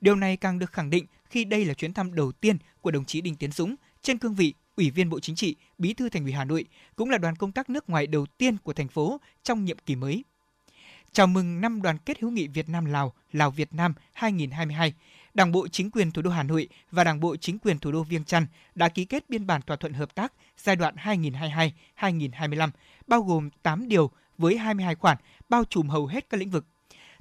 Điều 0.00 0.16
này 0.16 0.36
càng 0.36 0.58
được 0.58 0.72
khẳng 0.72 0.90
định 0.90 1.06
khi 1.30 1.44
đây 1.44 1.64
là 1.64 1.74
chuyến 1.74 1.92
thăm 1.92 2.14
đầu 2.14 2.32
tiên 2.32 2.58
của 2.80 2.90
đồng 2.90 3.04
chí 3.04 3.20
Đinh 3.20 3.34
Tiến 3.34 3.52
Dũng 3.52 3.74
trên 4.02 4.18
cương 4.18 4.34
vị 4.34 4.54
Ủy 4.76 4.90
viên 4.90 5.10
Bộ 5.10 5.20
Chính 5.20 5.36
trị, 5.36 5.56
Bí 5.78 5.94
thư 5.94 6.08
Thành 6.08 6.22
ủy 6.24 6.32
Hà 6.32 6.44
Nội, 6.44 6.64
cũng 6.96 7.10
là 7.10 7.18
đoàn 7.18 7.36
công 7.36 7.52
tác 7.52 7.70
nước 7.70 7.90
ngoài 7.90 8.06
đầu 8.06 8.26
tiên 8.26 8.56
của 8.62 8.72
thành 8.72 8.88
phố 8.88 9.20
trong 9.42 9.64
nhiệm 9.64 9.78
kỳ 9.86 9.96
mới. 9.96 10.24
Chào 11.12 11.26
mừng 11.26 11.60
năm 11.60 11.82
đoàn 11.82 11.98
kết 11.98 12.20
hữu 12.20 12.30
nghị 12.30 12.46
Việt 12.46 12.68
Nam 12.68 12.84
Lào, 12.84 13.12
Lào 13.32 13.50
Việt 13.50 13.74
Nam 13.74 13.94
2022. 14.12 14.94
Đảng 15.34 15.52
bộ 15.52 15.68
chính 15.68 15.90
quyền 15.90 16.10
thủ 16.10 16.22
đô 16.22 16.30
Hà 16.30 16.42
Nội 16.42 16.68
và 16.90 17.04
Đảng 17.04 17.20
bộ 17.20 17.36
chính 17.36 17.58
quyền 17.58 17.78
thủ 17.78 17.92
đô 17.92 18.02
Viêng 18.02 18.24
Chăn 18.24 18.46
đã 18.74 18.88
ký 18.88 19.04
kết 19.04 19.30
biên 19.30 19.46
bản 19.46 19.62
thỏa 19.62 19.76
thuận 19.76 19.92
hợp 19.92 20.14
tác 20.14 20.32
giai 20.58 20.76
đoạn 20.76 20.94
2022-2025, 21.96 22.70
bao 23.06 23.22
gồm 23.22 23.50
8 23.62 23.88
điều 23.88 24.10
với 24.38 24.58
22 24.58 24.94
khoản, 24.94 25.16
bao 25.48 25.64
trùm 25.64 25.88
hầu 25.88 26.06
hết 26.06 26.30
các 26.30 26.40
lĩnh 26.40 26.50
vực. 26.50 26.66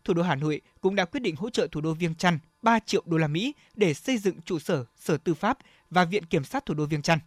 Thủ 0.04 0.14
đô 0.14 0.24
Hà 0.24 0.36
Nội 0.36 0.62
cũng 0.82 0.96
đã 0.96 1.06
quyết 1.06 1.20
định 1.20 1.36
hỗ 1.36 1.50
trợ 1.50 1.68
thủ 1.72 1.82
đô 1.82 1.94
Viêng 1.94 2.16
Chăn 2.16 2.40
3 2.68 2.80
triệu 2.80 3.04
đô 3.06 3.18
la 3.18 3.28
Mỹ 3.28 3.54
để 3.76 3.94
xây 3.94 4.18
dựng 4.18 4.42
trụ 4.42 4.60
sở 4.60 4.86
Sở 4.96 5.18
Tư 5.18 5.34
pháp 5.34 5.58
và 5.90 6.06
Viện 6.06 6.26
Kiểm 6.26 6.44
sát 6.44 6.66
thủ 6.66 6.74
đô 6.74 6.86
Viêng 6.86 7.02
Chăn. 7.02 7.20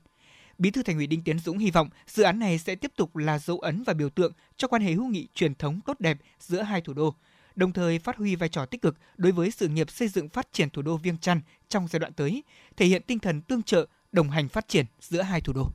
Bí 0.59 0.71
thư 0.71 0.83
Thành 0.83 0.97
ủy 0.97 1.07
Đinh 1.07 1.23
Tiến 1.23 1.39
Dũng 1.39 1.59
hy 1.59 1.71
vọng 1.71 1.89
dự 2.07 2.23
án 2.23 2.39
này 2.39 2.59
sẽ 2.59 2.75
tiếp 2.75 2.93
tục 2.97 3.17
là 3.17 3.39
dấu 3.39 3.59
ấn 3.59 3.83
và 3.83 3.93
biểu 3.93 4.11
tượng 4.11 4.33
cho 4.57 4.69
quan 4.69 4.83
hệ 4.83 4.93
hữu 4.93 5.07
nghị 5.07 5.29
truyền 5.35 5.55
thống 5.55 5.81
tốt 5.87 6.01
đẹp 6.01 6.19
giữa 6.41 6.63
hai 6.63 6.81
thủ 6.81 6.93
đô, 6.93 7.15
đồng 7.55 7.73
thời 7.73 7.99
phát 7.99 8.17
huy 8.17 8.37
vai 8.37 8.49
trò 8.49 8.67
tích 8.67 8.83
cực 8.83 8.97
đối 9.17 9.33
với 9.33 9.51
sự 9.51 9.69
nghiệp 9.69 9.91
xây 9.91 10.09
dựng 10.09 10.29
phát 10.29 10.49
triển 10.53 10.71
thủ 10.71 10.83
đô 10.83 10.97
Viêng 10.97 11.19
Chăn 11.19 11.41
trong 11.69 11.89
giai 11.89 12.01
đoạn 12.01 12.13
tới, 12.13 12.43
thể 12.77 12.87
hiện 12.87 13.03
tinh 13.07 13.19
thần 13.19 13.43
tương 13.43 13.63
trợ, 13.63 13.87
đồng 14.13 14.31
hành 14.31 14.49
phát 14.49 14.69
triển 14.69 14.87
giữa 15.01 15.23
hai 15.23 15.41
thủ 15.41 15.53
đô. 15.53 15.71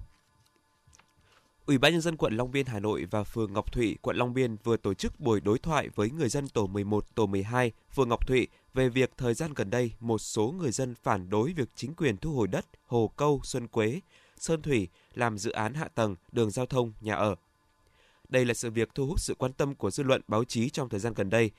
Ủy 1.65 1.77
ban 1.77 1.91
nhân 1.91 2.01
dân 2.01 2.17
quận 2.17 2.37
Long 2.37 2.51
Biên 2.51 2.65
Hà 2.65 2.79
Nội 2.79 3.05
và 3.11 3.23
phường 3.23 3.53
Ngọc 3.53 3.71
Thụy, 3.71 3.97
quận 4.01 4.17
Long 4.17 4.33
Biên 4.33 4.55
vừa 4.63 4.77
tổ 4.77 4.93
chức 4.93 5.19
buổi 5.19 5.41
đối 5.41 5.59
thoại 5.59 5.89
với 5.95 6.09
người 6.09 6.29
dân 6.29 6.47
tổ 6.47 6.67
11, 6.67 7.15
tổ 7.15 7.25
12, 7.25 7.71
phường 7.95 8.09
Ngọc 8.09 8.27
Thụy 8.27 8.47
về 8.73 8.89
việc 8.89 9.11
thời 9.17 9.33
gian 9.33 9.53
gần 9.53 9.69
đây 9.69 9.91
một 9.99 10.17
số 10.17 10.53
người 10.59 10.71
dân 10.71 10.95
phản 11.03 11.29
đối 11.29 11.53
việc 11.53 11.69
chính 11.75 11.93
quyền 11.93 12.17
thu 12.17 12.31
hồi 12.31 12.47
đất 12.47 12.65
Hồ 12.85 13.11
Câu, 13.15 13.41
Xuân 13.43 13.67
Quế, 13.67 13.99
Sơn 14.37 14.61
Thủy 14.61 14.87
làm 15.13 15.37
dự 15.37 15.51
án 15.51 15.73
hạ 15.73 15.87
tầng, 15.95 16.15
đường 16.31 16.51
giao 16.51 16.65
thông, 16.65 16.93
nhà 17.01 17.15
ở. 17.15 17.35
Đây 18.29 18.45
là 18.45 18.53
sự 18.53 18.69
việc 18.69 18.89
thu 18.95 19.05
hút 19.05 19.19
sự 19.19 19.35
quan 19.37 19.53
tâm 19.53 19.75
của 19.75 19.91
dư 19.91 20.03
luận 20.03 20.21
báo 20.27 20.43
chí 20.43 20.69
trong 20.69 20.89
thời 20.89 20.99
gian 20.99 21.13
gần 21.13 21.29
đây. 21.29 21.51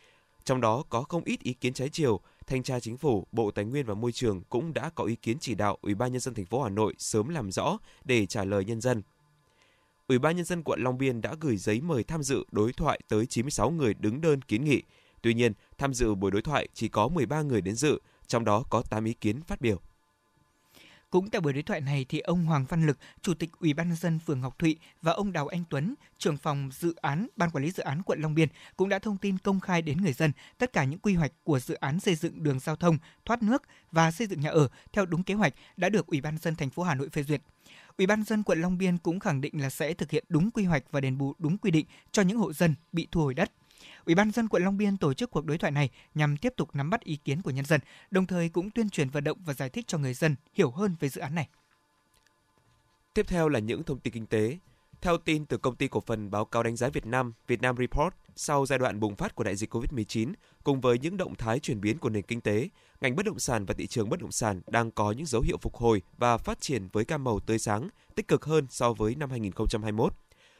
Trong 0.44 0.60
đó 0.60 0.84
có 0.88 1.02
không 1.02 1.24
ít 1.24 1.40
ý 1.42 1.52
kiến 1.52 1.72
trái 1.72 1.88
chiều, 1.88 2.20
Thanh 2.46 2.62
tra 2.62 2.80
Chính 2.80 2.96
phủ, 2.96 3.26
Bộ 3.32 3.50
Tài 3.50 3.64
nguyên 3.64 3.86
và 3.86 3.94
Môi 3.94 4.12
trường 4.12 4.42
cũng 4.48 4.74
đã 4.74 4.90
có 4.94 5.04
ý 5.04 5.16
kiến 5.16 5.36
chỉ 5.40 5.54
đạo 5.54 5.78
Ủy 5.82 5.94
ban 5.94 6.12
nhân 6.12 6.20
dân 6.20 6.34
thành 6.34 6.46
phố 6.46 6.62
Hà 6.62 6.68
Nội 6.68 6.94
sớm 6.98 7.28
làm 7.28 7.52
rõ 7.52 7.78
để 8.04 8.26
trả 8.26 8.44
lời 8.44 8.64
nhân 8.64 8.80
dân. 8.80 9.02
Ủy 10.08 10.18
ban 10.18 10.36
nhân 10.36 10.44
dân 10.44 10.62
quận 10.62 10.80
Long 10.82 10.98
Biên 10.98 11.20
đã 11.20 11.34
gửi 11.40 11.56
giấy 11.56 11.80
mời 11.80 12.04
tham 12.04 12.22
dự 12.22 12.44
đối 12.50 12.72
thoại 12.72 13.00
tới 13.08 13.26
96 13.26 13.70
người 13.70 13.94
đứng 13.94 14.20
đơn 14.20 14.42
kiến 14.42 14.64
nghị. 14.64 14.82
Tuy 15.22 15.34
nhiên, 15.34 15.52
tham 15.78 15.94
dự 15.94 16.14
buổi 16.14 16.30
đối 16.30 16.42
thoại 16.42 16.68
chỉ 16.74 16.88
có 16.88 17.08
13 17.08 17.42
người 17.42 17.60
đến 17.60 17.74
dự, 17.74 17.98
trong 18.26 18.44
đó 18.44 18.64
có 18.70 18.82
8 18.90 19.04
ý 19.04 19.12
kiến 19.12 19.42
phát 19.42 19.60
biểu. 19.60 19.80
Cũng 21.10 21.30
tại 21.30 21.40
buổi 21.40 21.52
đối 21.52 21.62
thoại 21.62 21.80
này 21.80 22.06
thì 22.08 22.20
ông 22.20 22.44
Hoàng 22.44 22.64
Văn 22.68 22.86
Lực, 22.86 22.98
Chủ 23.22 23.34
tịch 23.34 23.50
Ủy 23.60 23.74
ban 23.74 23.88
nhân 23.88 23.96
dân 23.96 24.18
phường 24.18 24.40
Ngọc 24.40 24.58
Thụy 24.58 24.76
và 25.02 25.12
ông 25.12 25.32
Đào 25.32 25.48
Anh 25.48 25.64
Tuấn, 25.70 25.94
trưởng 26.18 26.36
phòng 26.36 26.70
dự 26.72 26.94
án 26.94 27.26
Ban 27.36 27.50
quản 27.50 27.64
lý 27.64 27.70
dự 27.70 27.82
án 27.82 28.02
quận 28.02 28.20
Long 28.20 28.34
Biên 28.34 28.48
cũng 28.76 28.88
đã 28.88 28.98
thông 28.98 29.16
tin 29.16 29.38
công 29.38 29.60
khai 29.60 29.82
đến 29.82 30.02
người 30.02 30.12
dân 30.12 30.32
tất 30.58 30.72
cả 30.72 30.84
những 30.84 30.98
quy 30.98 31.14
hoạch 31.14 31.32
của 31.44 31.58
dự 31.60 31.74
án 31.74 32.00
xây 32.00 32.14
dựng 32.14 32.42
đường 32.42 32.60
giao 32.60 32.76
thông, 32.76 32.98
thoát 33.24 33.42
nước 33.42 33.62
và 33.92 34.10
xây 34.10 34.26
dựng 34.26 34.40
nhà 34.40 34.50
ở 34.50 34.68
theo 34.92 35.06
đúng 35.06 35.22
kế 35.22 35.34
hoạch 35.34 35.54
đã 35.76 35.88
được 35.88 36.06
Ủy 36.06 36.20
ban 36.20 36.34
nhân 36.34 36.42
dân 36.42 36.54
thành 36.54 36.70
phố 36.70 36.82
Hà 36.82 36.94
Nội 36.94 37.08
phê 37.08 37.22
duyệt. 37.22 37.42
Ủy 37.98 38.06
ban 38.06 38.22
dân 38.22 38.42
quận 38.42 38.60
Long 38.60 38.78
Biên 38.78 38.98
cũng 38.98 39.20
khẳng 39.20 39.40
định 39.40 39.60
là 39.60 39.70
sẽ 39.70 39.94
thực 39.94 40.10
hiện 40.10 40.24
đúng 40.28 40.50
quy 40.50 40.64
hoạch 40.64 40.82
và 40.90 41.00
đền 41.00 41.18
bù 41.18 41.34
đúng 41.38 41.58
quy 41.58 41.70
định 41.70 41.86
cho 42.12 42.22
những 42.22 42.38
hộ 42.38 42.52
dân 42.52 42.74
bị 42.92 43.08
thu 43.10 43.20
hồi 43.20 43.34
đất. 43.34 43.52
Ủy 44.04 44.14
ban 44.14 44.30
dân 44.30 44.48
quận 44.48 44.64
Long 44.64 44.76
Biên 44.76 44.96
tổ 44.96 45.14
chức 45.14 45.30
cuộc 45.30 45.44
đối 45.44 45.58
thoại 45.58 45.70
này 45.70 45.90
nhằm 46.14 46.36
tiếp 46.36 46.52
tục 46.56 46.74
nắm 46.74 46.90
bắt 46.90 47.00
ý 47.00 47.16
kiến 47.16 47.42
của 47.42 47.50
nhân 47.50 47.64
dân, 47.64 47.80
đồng 48.10 48.26
thời 48.26 48.48
cũng 48.48 48.70
tuyên 48.70 48.90
truyền 48.90 49.08
vận 49.08 49.24
động 49.24 49.38
và 49.44 49.54
giải 49.54 49.70
thích 49.70 49.86
cho 49.88 49.98
người 49.98 50.14
dân 50.14 50.36
hiểu 50.52 50.70
hơn 50.70 50.96
về 51.00 51.08
dự 51.08 51.20
án 51.20 51.34
này. 51.34 51.48
Tiếp 53.14 53.26
theo 53.28 53.48
là 53.48 53.58
những 53.58 53.82
thông 53.82 53.98
tin 53.98 54.12
kinh 54.12 54.26
tế. 54.26 54.58
Theo 55.06 55.18
tin 55.18 55.46
từ 55.46 55.56
công 55.56 55.76
ty 55.76 55.88
cổ 55.88 56.00
phần 56.06 56.30
báo 56.30 56.44
cáo 56.44 56.62
đánh 56.62 56.76
giá 56.76 56.88
Việt 56.88 57.06
Nam, 57.06 57.32
Vietnam 57.46 57.76
Report, 57.76 58.14
sau 58.36 58.66
giai 58.66 58.78
đoạn 58.78 59.00
bùng 59.00 59.16
phát 59.16 59.34
của 59.34 59.44
đại 59.44 59.56
dịch 59.56 59.74
COVID-19, 59.74 60.32
cùng 60.64 60.80
với 60.80 60.98
những 60.98 61.16
động 61.16 61.34
thái 61.34 61.58
chuyển 61.58 61.80
biến 61.80 61.98
của 61.98 62.08
nền 62.08 62.22
kinh 62.22 62.40
tế, 62.40 62.68
ngành 63.00 63.16
bất 63.16 63.26
động 63.26 63.38
sản 63.38 63.66
và 63.66 63.74
thị 63.78 63.86
trường 63.86 64.08
bất 64.08 64.20
động 64.20 64.32
sản 64.32 64.60
đang 64.66 64.90
có 64.90 65.12
những 65.12 65.26
dấu 65.26 65.42
hiệu 65.42 65.56
phục 65.62 65.74
hồi 65.76 66.02
và 66.18 66.38
phát 66.38 66.60
triển 66.60 66.88
với 66.92 67.04
cam 67.04 67.24
màu 67.24 67.40
tươi 67.40 67.58
sáng, 67.58 67.88
tích 68.14 68.28
cực 68.28 68.44
hơn 68.44 68.66
so 68.70 68.92
với 68.92 69.14
năm 69.14 69.30
2021. 69.30 70.12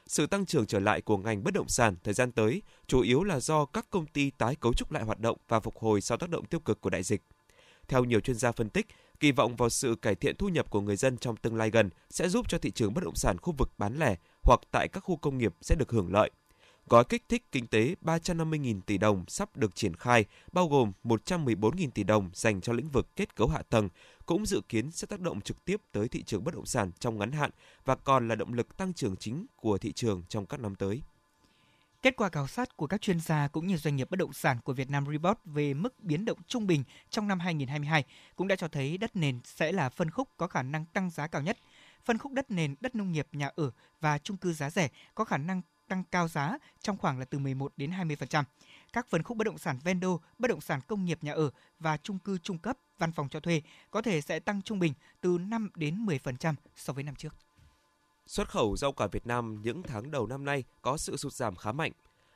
Sự 0.07 0.27
tăng 0.27 0.47
trưởng 0.47 0.67
trở 0.67 0.81
lại 0.81 1.01
của 1.01 1.17
ngành 1.17 1.45
bất 1.45 1.55
động 1.55 1.69
sản 1.69 1.97
thời 2.05 2.15
gian 2.15 2.33
tới 2.33 2.63
chủ 2.87 3.01
yếu 3.01 3.23
là 3.23 3.41
do 3.41 3.65
các 3.65 3.87
công 3.91 4.07
ty 4.07 4.31
tái 4.31 4.57
cấu 4.57 4.75
trúc 4.75 4.93
lại 4.93 5.03
hoạt 5.03 5.21
động 5.21 5.37
và 5.49 5.61
phục 5.61 5.79
hồi 5.79 6.01
sau 6.01 6.19
tác 6.19 6.31
động 6.31 6.45
tiêu 6.45 6.61
cực 6.61 6.81
của 6.81 6.91
đại 6.91 7.03
dịch. 7.03 7.23
Theo 7.89 8.05
nhiều 8.05 8.21
chuyên 8.21 8.37
gia 8.37 8.53
phân 8.53 8.69
tích, 8.69 8.87
kỳ 9.21 9.33
vọng 9.33 9.57
vào 9.57 9.69
sự 9.69 9.95
cải 10.03 10.15
thiện 10.15 10.37
thu 10.37 10.49
nhập 10.49 10.71
của 10.71 10.81
người 10.81 10.97
dân 10.97 11.19
trong 11.19 11.37
tương 11.37 11.57
lai 11.57 11.71
gần 11.71 11.91
sẽ 12.11 12.29
giúp 12.29 12.49
cho 12.49 12.59
thị 12.59 12.71
trường 12.71 12.95
bất 12.95 13.05
động 13.05 13.15
sản 13.15 13.39
khu 13.39 13.55
vực 13.59 13.71
bán 13.79 13.99
lẻ 13.99 14.17
hoặc 14.43 14.61
tại 14.71 14.89
các 14.89 15.01
khu 15.01 15.17
công 15.17 15.39
nghiệp 15.39 15.55
sẽ 15.61 15.75
được 15.75 15.91
hưởng 15.91 16.13
lợi. 16.13 16.31
Gói 16.89 17.05
kích 17.05 17.25
thích 17.29 17.45
kinh 17.53 17.67
tế 17.67 17.95
350.000 18.03 18.81
tỷ 18.81 18.99
đồng 18.99 19.25
sắp 19.29 19.57
được 19.57 19.75
triển 19.75 19.97
khai, 19.97 20.25
bao 20.53 20.69
gồm 20.69 20.93
114.000 21.05 21.91
tỷ 21.91 22.03
đồng 22.03 22.31
dành 22.35 22.61
cho 22.61 22.73
lĩnh 22.73 22.89
vực 22.89 23.17
kết 23.17 23.37
cấu 23.37 23.49
hạ 23.49 23.63
tầng, 23.71 23.89
cũng 24.27 24.47
dự 24.47 24.61
kiến 24.69 24.91
sẽ 24.91 25.07
tác 25.07 25.21
động 25.21 25.41
trực 25.41 25.65
tiếp 25.65 25.81
tới 25.93 26.09
thị 26.09 26.23
trường 26.23 26.45
bất 26.45 26.55
động 26.55 26.67
sản 26.67 26.91
trong 26.99 27.19
ngắn 27.19 27.33
hạn 27.33 27.51
và 27.85 27.97
còn 27.97 28.29
là 28.29 28.35
động 28.35 28.55
lực 28.55 28.77
tăng 28.77 28.93
trưởng 28.93 29.17
chính 29.17 29.47
của 29.57 29.79
thị 29.79 29.93
trường 29.93 30.23
trong 30.29 30.47
các 30.47 30.61
năm 30.61 30.75
tới. 30.75 31.03
Kết 32.07 32.17
quả 32.17 32.29
khảo 32.29 32.47
sát 32.47 32.77
của 32.77 32.87
các 32.87 33.01
chuyên 33.01 33.21
gia 33.21 33.49
cũng 33.49 33.67
như 33.67 33.77
doanh 33.77 33.97
nghiệp 33.97 34.11
bất 34.11 34.19
động 34.19 34.33
sản 34.33 34.59
của 34.65 34.73
Việt 34.73 34.91
Nam 34.91 35.05
Report 35.07 35.39
về 35.45 35.75
mức 35.75 36.01
biến 36.01 36.25
động 36.25 36.39
trung 36.47 36.67
bình 36.67 36.85
trong 37.11 37.29
năm 37.29 37.41
2022 37.41 38.05
cũng 38.37 38.49
đã 38.49 38.57
cho 38.57 38.69
thấy 38.69 38.99
đất 38.99 39.17
nền 39.17 39.41
sẽ 39.45 39.73
là 39.73 39.89
phân 39.89 40.11
khúc 40.11 40.29
có 40.37 40.47
khả 40.47 40.63
năng 40.63 40.85
tăng 40.85 41.11
giá 41.11 41.27
cao 41.27 41.43
nhất. 41.43 41.59
Phân 42.05 42.19
khúc 42.19 42.33
đất 42.33 42.51
nền, 42.51 42.75
đất 42.81 42.95
nông 42.95 43.13
nghiệp, 43.13 43.29
nhà 43.33 43.51
ở 43.57 43.71
và 44.01 44.19
chung 44.19 44.37
cư 44.37 44.53
giá 44.53 44.71
rẻ 44.71 44.89
có 45.15 45.25
khả 45.25 45.37
năng 45.37 45.63
tăng 45.89 46.05
cao 46.11 46.29
giá 46.29 46.59
trong 46.81 46.97
khoảng 46.97 47.19
là 47.19 47.25
từ 47.25 47.39
11 47.39 47.73
đến 47.77 47.91
20%. 47.91 48.45
Các 48.93 49.07
phân 49.11 49.23
khúc 49.23 49.37
bất 49.37 49.45
động 49.45 49.59
sản 49.59 49.79
ven 49.85 50.01
đô, 50.01 50.21
bất 50.39 50.49
động 50.49 50.61
sản 50.61 50.81
công 50.87 51.05
nghiệp 51.05 51.19
nhà 51.23 51.33
ở 51.33 51.51
và 51.79 51.97
chung 51.97 52.19
cư 52.19 52.39
trung 52.39 52.59
cấp, 52.59 52.79
văn 52.99 53.13
phòng 53.13 53.29
cho 53.29 53.41
thuê 53.41 53.63
có 53.91 54.03
thể 54.03 54.21
sẽ 54.21 54.41
tăng 54.41 54.63
trung 54.63 54.79
bình 54.79 54.93
từ 55.21 55.39
5 55.39 55.71
đến 55.75 56.07
10% 56.07 56.55
so 56.77 56.93
với 56.93 57.05
năm 57.05 57.15
trước. 57.15 57.46
Xuất 58.27 58.49
khẩu 58.49 58.77
rau 58.77 58.93
quả 58.93 59.07
Việt 59.07 59.27
Nam 59.27 59.63
những 59.63 59.83
tháng 59.83 60.11
đầu 60.11 60.27
năm 60.27 60.45
nay 60.45 60.65
có 60.83 60.97
sự 60.97 61.17
sụt 61.17 61.33
giảm 61.33 61.57
khá 61.57 61.73
mạnh, 61.73 61.93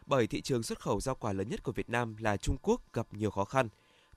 bởi 0.06 0.26
thị 0.26 0.40
trường 0.40 0.62
xuất 0.62 0.80
khẩu 0.80 1.00
rau 1.00 1.14
quả 1.14 1.32
lớn 1.32 1.48
nhất 1.48 1.62
của 1.62 1.72
Việt 1.72 1.88
Nam 1.88 2.16
là 2.16 2.36
Trung 2.36 2.56
Quốc 2.62 2.92
gặp 2.92 3.06
nhiều 3.12 3.30
khó 3.30 3.44
khăn. 3.44 3.68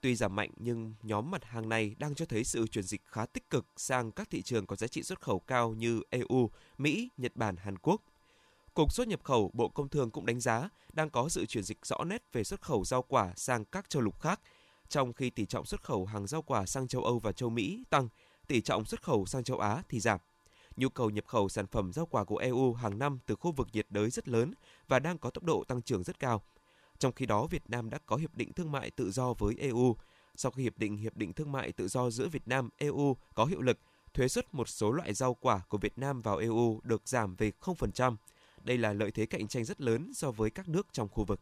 Tuy 0.02 0.16
giảm 0.16 0.36
mạnh 0.36 0.50
nhưng 0.58 0.94
nhóm 1.04 1.32
mặt 1.32 1.46
hàng 1.46 1.70
này 1.70 1.96
đang 2.00 2.16
cho 2.16 2.26
thấy 2.26 2.44
sự 2.44 2.68
chuyển 2.68 2.84
dịch 2.84 3.02
khá 3.06 3.26
tích 3.26 3.50
cực 3.50 3.66
sang 3.78 4.12
các 4.12 4.30
thị 4.30 4.42
trường 4.42 4.66
có 4.66 4.76
giá 4.76 4.88
trị 4.88 5.04
xuất 5.04 5.22
khẩu 5.22 5.40
cao 5.40 5.74
như 5.74 6.02
EU, 6.10 6.50
Mỹ, 6.78 7.10
Nhật 7.18 7.36
Bản, 7.36 7.56
Hàn 7.56 7.78
Quốc. 7.78 8.02
Cục 8.74 8.94
xuất 8.94 9.08
nhập 9.08 9.24
khẩu 9.24 9.52
Bộ 9.54 9.70
Công 9.70 9.90
Thương 9.90 10.12
cũng 10.12 10.26
đánh 10.26 10.40
giá 10.40 10.70
đang 10.94 11.10
có 11.10 11.30
sự 11.30 11.46
chuyển 11.46 11.64
dịch 11.64 11.86
rõ 11.86 12.04
nét 12.04 12.24
về 12.34 12.44
xuất 12.44 12.62
khẩu 12.62 12.84
rau 12.84 13.02
quả 13.02 13.34
sang 13.36 13.66
các 13.66 13.90
châu 13.90 14.02
lục 14.02 14.22
khác, 14.22 14.40
trong 14.90 15.14
khi 15.14 15.30
tỷ 15.30 15.46
trọng 15.46 15.66
xuất 15.66 15.84
khẩu 15.84 16.06
hàng 16.06 16.28
rau 16.28 16.42
quả 16.42 16.66
sang 16.66 16.88
châu 16.88 17.04
Âu 17.04 17.20
và 17.20 17.32
châu 17.32 17.50
Mỹ 17.50 17.84
tăng, 17.90 18.08
tỷ 18.48 18.62
trọng 18.62 18.86
xuất 18.86 19.02
khẩu 19.02 19.26
sang 19.26 19.44
châu 19.44 19.60
Á 19.60 19.84
thì 19.90 20.00
giảm. 20.00 20.20
Nhu 20.76 20.90
cầu 20.90 21.10
nhập 21.10 21.26
khẩu 21.28 21.50
sản 21.50 21.68
phẩm 21.68 21.94
rau 21.94 22.06
quả 22.06 22.24
của 22.24 22.38
EU 22.38 22.74
hàng 22.74 23.00
năm 23.00 23.20
từ 23.26 23.36
khu 23.36 23.52
vực 23.52 23.68
nhiệt 23.74 23.86
đới 23.90 24.10
rất 24.10 24.28
lớn 24.28 24.54
và 24.88 25.00
đang 25.00 25.18
có 25.18 25.30
tốc 25.30 25.44
độ 25.44 25.64
tăng 25.64 25.82
trưởng 25.82 26.04
rất 26.04 26.20
cao. 26.20 26.42
Trong 27.00 27.14
khi 27.14 27.26
đó, 27.26 27.48
Việt 27.48 27.70
Nam 27.70 27.90
đã 27.90 27.98
có 28.06 28.16
hiệp 28.16 28.36
định 28.36 28.54
thương 28.54 28.72
mại 28.72 28.92
tự 28.92 29.12
do 29.12 29.34
với 29.34 29.56
EU. 29.58 29.96
Sau 30.36 30.52
khi 30.52 30.64
hiệp 30.64 30.78
định 30.78 30.98
hiệp 30.98 31.18
định 31.18 31.34
thương 31.34 31.52
mại 31.52 31.72
tự 31.72 31.88
do 31.88 32.10
giữa 32.10 32.28
Việt 32.28 32.48
Nam 32.48 32.70
EU 32.78 33.18
có 33.36 33.46
hiệu 33.46 33.62
lực, 33.62 33.80
thuế 34.14 34.28
xuất 34.28 34.54
một 34.54 34.70
số 34.70 34.92
loại 34.92 35.14
rau 35.14 35.34
quả 35.34 35.62
của 35.70 35.78
Việt 35.78 35.98
Nam 35.98 36.22
vào 36.22 36.38
EU 36.38 36.80
được 36.84 37.08
giảm 37.08 37.36
về 37.36 37.52
0%. 37.62 38.16
Đây 38.62 38.78
là 38.78 38.94
lợi 38.94 39.12
thế 39.12 39.26
cạnh 39.26 39.48
tranh 39.48 39.66
rất 39.66 39.82
lớn 39.82 40.12
so 40.14 40.32
với 40.32 40.50
các 40.50 40.70
nước 40.70 40.88
trong 40.92 41.10
khu 41.10 41.24
vực. 41.24 41.40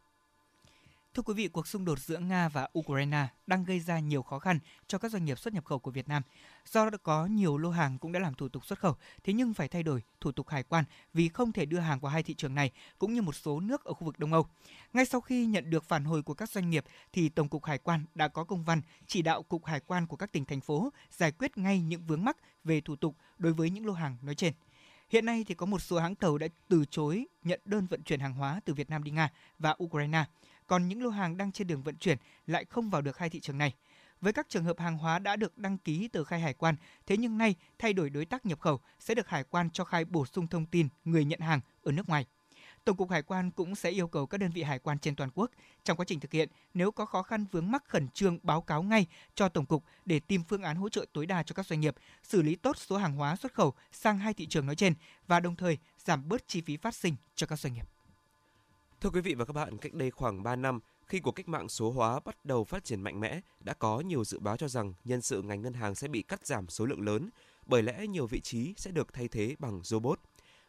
Thưa 1.14 1.22
quý 1.22 1.34
vị, 1.34 1.48
cuộc 1.48 1.66
xung 1.66 1.84
đột 1.84 1.98
giữa 1.98 2.18
Nga 2.18 2.48
và 2.48 2.68
Ukraine 2.78 3.26
đang 3.46 3.64
gây 3.64 3.80
ra 3.80 3.98
nhiều 3.98 4.22
khó 4.22 4.38
khăn 4.38 4.58
cho 4.86 4.98
các 4.98 5.10
doanh 5.10 5.24
nghiệp 5.24 5.38
xuất 5.38 5.54
nhập 5.54 5.64
khẩu 5.64 5.78
của 5.78 5.90
Việt 5.90 6.08
Nam. 6.08 6.22
Do 6.66 6.90
đã 6.90 6.98
có 7.02 7.26
nhiều 7.26 7.58
lô 7.58 7.70
hàng 7.70 7.98
cũng 7.98 8.12
đã 8.12 8.20
làm 8.20 8.34
thủ 8.34 8.48
tục 8.48 8.66
xuất 8.66 8.78
khẩu, 8.78 8.94
thế 9.24 9.32
nhưng 9.32 9.54
phải 9.54 9.68
thay 9.68 9.82
đổi 9.82 10.02
thủ 10.20 10.32
tục 10.32 10.48
hải 10.48 10.62
quan 10.62 10.84
vì 11.14 11.28
không 11.28 11.52
thể 11.52 11.66
đưa 11.66 11.78
hàng 11.78 12.00
vào 12.00 12.12
hai 12.12 12.22
thị 12.22 12.34
trường 12.34 12.54
này 12.54 12.70
cũng 12.98 13.14
như 13.14 13.22
một 13.22 13.34
số 13.34 13.60
nước 13.60 13.84
ở 13.84 13.94
khu 13.94 14.04
vực 14.04 14.18
Đông 14.18 14.32
Âu. 14.32 14.46
Ngay 14.92 15.06
sau 15.06 15.20
khi 15.20 15.46
nhận 15.46 15.70
được 15.70 15.84
phản 15.84 16.04
hồi 16.04 16.22
của 16.22 16.34
các 16.34 16.50
doanh 16.50 16.70
nghiệp 16.70 16.84
thì 17.12 17.28
Tổng 17.28 17.48
cục 17.48 17.64
Hải 17.64 17.78
quan 17.78 18.04
đã 18.14 18.28
có 18.28 18.44
công 18.44 18.64
văn 18.64 18.80
chỉ 19.06 19.22
đạo 19.22 19.42
cục 19.42 19.64
hải 19.64 19.80
quan 19.80 20.06
của 20.06 20.16
các 20.16 20.32
tỉnh 20.32 20.44
thành 20.44 20.60
phố 20.60 20.92
giải 21.10 21.32
quyết 21.32 21.58
ngay 21.58 21.80
những 21.80 22.06
vướng 22.06 22.24
mắc 22.24 22.36
về 22.64 22.80
thủ 22.80 22.96
tục 22.96 23.16
đối 23.38 23.52
với 23.52 23.70
những 23.70 23.86
lô 23.86 23.92
hàng 23.92 24.16
nói 24.22 24.34
trên. 24.34 24.52
Hiện 25.08 25.26
nay 25.26 25.44
thì 25.48 25.54
có 25.54 25.66
một 25.66 25.78
số 25.78 25.98
hãng 25.98 26.14
tàu 26.14 26.38
đã 26.38 26.46
từ 26.68 26.84
chối 26.90 27.26
nhận 27.44 27.60
đơn 27.64 27.86
vận 27.86 28.02
chuyển 28.02 28.20
hàng 28.20 28.34
hóa 28.34 28.60
từ 28.64 28.74
Việt 28.74 28.90
Nam 28.90 29.04
đi 29.04 29.10
Nga 29.10 29.30
và 29.58 29.76
Ukraine 29.84 30.24
còn 30.72 30.88
những 30.88 31.02
lô 31.02 31.10
hàng 31.10 31.36
đang 31.36 31.52
trên 31.52 31.66
đường 31.66 31.82
vận 31.82 31.96
chuyển 31.96 32.18
lại 32.46 32.64
không 32.64 32.90
vào 32.90 33.02
được 33.02 33.18
hai 33.18 33.30
thị 33.30 33.40
trường 33.40 33.58
này. 33.58 33.74
Với 34.20 34.32
các 34.32 34.48
trường 34.48 34.64
hợp 34.64 34.78
hàng 34.78 34.98
hóa 34.98 35.18
đã 35.18 35.36
được 35.36 35.58
đăng 35.58 35.78
ký 35.78 36.08
tờ 36.08 36.24
khai 36.24 36.40
hải 36.40 36.54
quan, 36.54 36.76
thế 37.06 37.16
nhưng 37.16 37.38
nay 37.38 37.54
thay 37.78 37.92
đổi 37.92 38.10
đối 38.10 38.24
tác 38.24 38.46
nhập 38.46 38.60
khẩu 38.60 38.80
sẽ 38.98 39.14
được 39.14 39.28
hải 39.28 39.44
quan 39.44 39.70
cho 39.70 39.84
khai 39.84 40.04
bổ 40.04 40.26
sung 40.26 40.48
thông 40.48 40.66
tin 40.66 40.88
người 41.04 41.24
nhận 41.24 41.40
hàng 41.40 41.60
ở 41.82 41.92
nước 41.92 42.08
ngoài. 42.08 42.26
Tổng 42.84 42.96
cục 42.96 43.10
Hải 43.10 43.22
quan 43.22 43.50
cũng 43.50 43.74
sẽ 43.74 43.90
yêu 43.90 44.08
cầu 44.08 44.26
các 44.26 44.38
đơn 44.38 44.50
vị 44.50 44.62
hải 44.62 44.78
quan 44.78 44.98
trên 44.98 45.16
toàn 45.16 45.30
quốc 45.34 45.50
trong 45.84 45.96
quá 45.96 46.04
trình 46.08 46.20
thực 46.20 46.32
hiện, 46.32 46.48
nếu 46.74 46.92
có 46.92 47.06
khó 47.06 47.22
khăn 47.22 47.46
vướng 47.52 47.70
mắc 47.70 47.84
khẩn 47.88 48.08
trương 48.08 48.38
báo 48.42 48.60
cáo 48.60 48.82
ngay 48.82 49.06
cho 49.34 49.48
Tổng 49.48 49.66
cục 49.66 49.84
để 50.04 50.20
tìm 50.20 50.44
phương 50.44 50.62
án 50.62 50.76
hỗ 50.76 50.88
trợ 50.88 51.06
tối 51.12 51.26
đa 51.26 51.42
cho 51.42 51.54
các 51.54 51.66
doanh 51.66 51.80
nghiệp, 51.80 51.94
xử 52.22 52.42
lý 52.42 52.56
tốt 52.56 52.76
số 52.78 52.96
hàng 52.96 53.16
hóa 53.16 53.36
xuất 53.36 53.54
khẩu 53.54 53.74
sang 53.92 54.18
hai 54.18 54.34
thị 54.34 54.46
trường 54.46 54.66
nói 54.66 54.76
trên 54.76 54.94
và 55.26 55.40
đồng 55.40 55.56
thời 55.56 55.78
giảm 55.98 56.28
bớt 56.28 56.48
chi 56.48 56.60
phí 56.60 56.76
phát 56.76 56.94
sinh 56.94 57.16
cho 57.34 57.46
các 57.46 57.58
doanh 57.58 57.74
nghiệp. 57.74 57.86
Thưa 59.02 59.10
quý 59.10 59.20
vị 59.20 59.34
và 59.34 59.44
các 59.44 59.52
bạn, 59.52 59.78
cách 59.78 59.94
đây 59.94 60.10
khoảng 60.10 60.42
3 60.42 60.56
năm, 60.56 60.80
khi 61.06 61.20
cuộc 61.20 61.32
cách 61.32 61.48
mạng 61.48 61.68
số 61.68 61.90
hóa 61.90 62.20
bắt 62.24 62.44
đầu 62.44 62.64
phát 62.64 62.84
triển 62.84 63.00
mạnh 63.00 63.20
mẽ, 63.20 63.40
đã 63.60 63.74
có 63.74 64.00
nhiều 64.00 64.24
dự 64.24 64.38
báo 64.38 64.56
cho 64.56 64.68
rằng 64.68 64.94
nhân 65.04 65.22
sự 65.22 65.42
ngành 65.42 65.62
ngân 65.62 65.72
hàng 65.72 65.94
sẽ 65.94 66.08
bị 66.08 66.22
cắt 66.22 66.46
giảm 66.46 66.68
số 66.68 66.86
lượng 66.86 67.00
lớn, 67.00 67.30
bởi 67.66 67.82
lẽ 67.82 68.06
nhiều 68.06 68.26
vị 68.26 68.40
trí 68.40 68.74
sẽ 68.76 68.90
được 68.90 69.12
thay 69.12 69.28
thế 69.28 69.56
bằng 69.58 69.80
robot. 69.82 70.18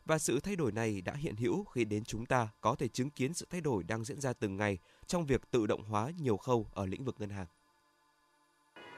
Và 0.05 0.17
sự 0.17 0.39
thay 0.39 0.55
đổi 0.55 0.71
này 0.71 1.01
đã 1.01 1.13
hiện 1.13 1.35
hữu 1.35 1.63
khi 1.63 1.85
đến 1.85 2.03
chúng 2.03 2.25
ta 2.25 2.47
có 2.61 2.75
thể 2.75 2.87
chứng 2.87 3.09
kiến 3.09 3.33
sự 3.33 3.47
thay 3.49 3.61
đổi 3.61 3.83
đang 3.83 4.03
diễn 4.03 4.21
ra 4.21 4.33
từng 4.33 4.57
ngày 4.57 4.77
trong 5.07 5.25
việc 5.25 5.51
tự 5.51 5.67
động 5.67 5.83
hóa 5.83 6.11
nhiều 6.17 6.37
khâu 6.37 6.67
ở 6.73 6.85
lĩnh 6.85 7.05
vực 7.05 7.15
ngân 7.19 7.29
hàng. 7.29 7.47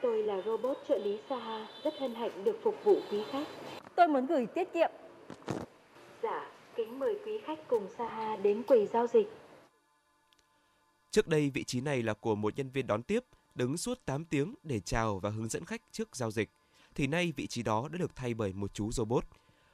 Tôi 0.02 0.22
là 0.22 0.42
robot 0.46 0.76
trợ 0.88 0.98
lý 0.98 1.18
Saha, 1.28 1.66
rất 1.84 1.94
hân 2.00 2.14
hạnh 2.14 2.44
được 2.44 2.60
phục 2.64 2.74
vụ 2.84 3.00
quý 3.10 3.18
khách. 3.32 3.46
Tôi 3.96 4.08
muốn 4.08 4.26
gửi 4.26 4.46
tiết 4.46 4.72
kiệm. 4.74 4.90
Dạ, 6.22 6.55
Kính 6.76 6.98
mời 6.98 7.18
quý 7.26 7.32
khách 7.46 7.58
cùng 7.68 7.88
Saha 7.98 8.36
đến 8.36 8.62
quầy 8.62 8.86
giao 8.86 9.06
dịch. 9.06 9.26
Trước 11.10 11.28
đây 11.28 11.50
vị 11.50 11.64
trí 11.64 11.80
này 11.80 12.02
là 12.02 12.14
của 12.14 12.34
một 12.34 12.56
nhân 12.56 12.70
viên 12.70 12.86
đón 12.86 13.02
tiếp, 13.02 13.24
đứng 13.54 13.76
suốt 13.76 13.98
8 14.04 14.24
tiếng 14.24 14.54
để 14.62 14.80
chào 14.80 15.18
và 15.18 15.30
hướng 15.30 15.48
dẫn 15.48 15.64
khách 15.64 15.82
trước 15.92 16.16
giao 16.16 16.30
dịch. 16.30 16.50
Thì 16.94 17.06
nay 17.06 17.32
vị 17.36 17.46
trí 17.46 17.62
đó 17.62 17.88
đã 17.92 17.98
được 17.98 18.16
thay 18.16 18.34
bởi 18.34 18.52
một 18.52 18.74
chú 18.74 18.92
robot. 18.92 19.24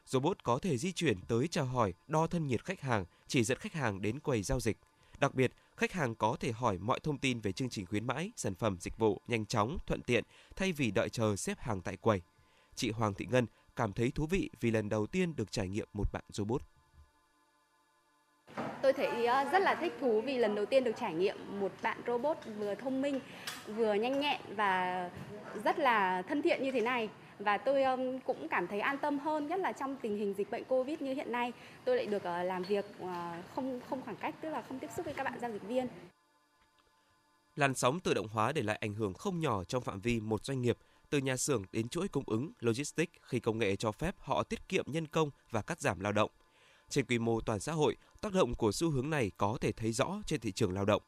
Robot 0.06 0.44
có 0.44 0.58
thể 0.58 0.78
di 0.78 0.92
chuyển 0.92 1.18
tới 1.28 1.48
chào 1.48 1.64
hỏi, 1.64 1.94
đo 2.06 2.26
thân 2.26 2.46
nhiệt 2.46 2.64
khách 2.64 2.80
hàng, 2.80 3.04
chỉ 3.26 3.44
dẫn 3.44 3.58
khách 3.58 3.72
hàng 3.72 4.02
đến 4.02 4.20
quầy 4.20 4.42
giao 4.42 4.60
dịch. 4.60 4.76
Đặc 5.18 5.34
biệt, 5.34 5.52
khách 5.76 5.92
hàng 5.92 6.14
có 6.14 6.36
thể 6.40 6.52
hỏi 6.52 6.78
mọi 6.78 7.00
thông 7.00 7.18
tin 7.18 7.40
về 7.40 7.52
chương 7.52 7.70
trình 7.70 7.86
khuyến 7.86 8.06
mãi, 8.06 8.32
sản 8.36 8.54
phẩm, 8.54 8.76
dịch 8.80 8.98
vụ 8.98 9.20
nhanh 9.28 9.46
chóng, 9.46 9.78
thuận 9.86 10.02
tiện 10.02 10.24
thay 10.56 10.72
vì 10.72 10.90
đợi 10.90 11.08
chờ 11.08 11.36
xếp 11.36 11.58
hàng 11.58 11.80
tại 11.80 11.96
quầy. 11.96 12.20
Chị 12.74 12.90
Hoàng 12.90 13.14
Thị 13.14 13.26
Ngân 13.30 13.46
cảm 13.76 13.92
thấy 13.92 14.10
thú 14.10 14.26
vị 14.26 14.50
vì 14.60 14.70
lần 14.70 14.88
đầu 14.88 15.06
tiên 15.06 15.36
được 15.36 15.52
trải 15.52 15.68
nghiệm 15.68 15.88
một 15.92 16.12
bạn 16.12 16.24
robot. 16.28 16.62
Tôi 18.82 18.92
thấy 18.92 19.26
ờ, 19.26 19.44
rất 19.52 19.62
là 19.62 19.74
thích 19.74 19.92
thú 20.00 20.20
vì 20.20 20.38
lần 20.38 20.54
đầu 20.54 20.66
tiên 20.66 20.84
được 20.84 20.92
trải 21.00 21.14
nghiệm 21.14 21.60
một 21.60 21.72
bạn 21.82 22.00
robot 22.06 22.36
vừa 22.58 22.74
thông 22.74 23.02
minh, 23.02 23.20
vừa 23.66 23.94
nhanh 23.94 24.20
nhẹn 24.20 24.40
và 24.56 25.10
rất 25.64 25.78
là 25.78 26.22
thân 26.22 26.42
thiện 26.42 26.62
như 26.62 26.72
thế 26.72 26.80
này. 26.80 27.08
Và 27.38 27.58
tôi 27.58 27.82
cũng 28.24 28.48
cảm 28.48 28.66
thấy 28.66 28.80
an 28.80 28.98
tâm 28.98 29.18
hơn 29.18 29.46
nhất 29.46 29.60
là 29.60 29.72
trong 29.72 29.96
tình 29.96 30.16
hình 30.18 30.34
dịch 30.34 30.50
bệnh 30.50 30.64
covid 30.64 31.00
như 31.00 31.14
hiện 31.14 31.32
nay. 31.32 31.52
Tôi 31.84 31.96
lại 31.96 32.06
được 32.06 32.22
ờ, 32.22 32.42
làm 32.42 32.62
việc 32.62 32.84
ờ, 33.00 33.32
không 33.54 33.80
không 33.90 34.02
khoảng 34.02 34.16
cách 34.16 34.34
tức 34.40 34.50
là 34.50 34.62
không 34.68 34.78
tiếp 34.78 34.90
xúc 34.96 35.04
với 35.04 35.14
các 35.14 35.24
bạn 35.24 35.38
giao 35.40 35.50
dịch 35.50 35.68
viên. 35.68 35.86
Làn 37.56 37.74
sóng 37.74 38.00
tự 38.00 38.14
động 38.14 38.28
hóa 38.28 38.52
để 38.52 38.62
lại 38.62 38.78
ảnh 38.80 38.94
hưởng 38.94 39.14
không 39.14 39.40
nhỏ 39.40 39.64
trong 39.64 39.82
phạm 39.82 40.00
vi 40.00 40.20
một 40.20 40.44
doanh 40.44 40.62
nghiệp 40.62 40.78
từ 41.10 41.18
nhà 41.18 41.36
xưởng 41.36 41.64
đến 41.72 41.88
chuỗi 41.88 42.08
cung 42.08 42.24
ứng 42.26 42.52
logistics 42.60 43.12
khi 43.22 43.40
công 43.40 43.58
nghệ 43.58 43.76
cho 43.76 43.92
phép 43.92 44.14
họ 44.18 44.42
tiết 44.42 44.68
kiệm 44.68 44.84
nhân 44.88 45.06
công 45.06 45.30
và 45.50 45.62
cắt 45.62 45.80
giảm 45.80 46.00
lao 46.00 46.12
động 46.12 46.30
trên 46.92 47.06
quy 47.06 47.18
mô 47.18 47.40
toàn 47.40 47.60
xã 47.60 47.72
hội, 47.72 47.96
tác 48.20 48.32
động 48.32 48.54
của 48.54 48.72
xu 48.72 48.90
hướng 48.90 49.10
này 49.10 49.30
có 49.36 49.58
thể 49.60 49.72
thấy 49.72 49.92
rõ 49.92 50.22
trên 50.26 50.40
thị 50.40 50.52
trường 50.52 50.72
lao 50.72 50.84
động. 50.84 51.02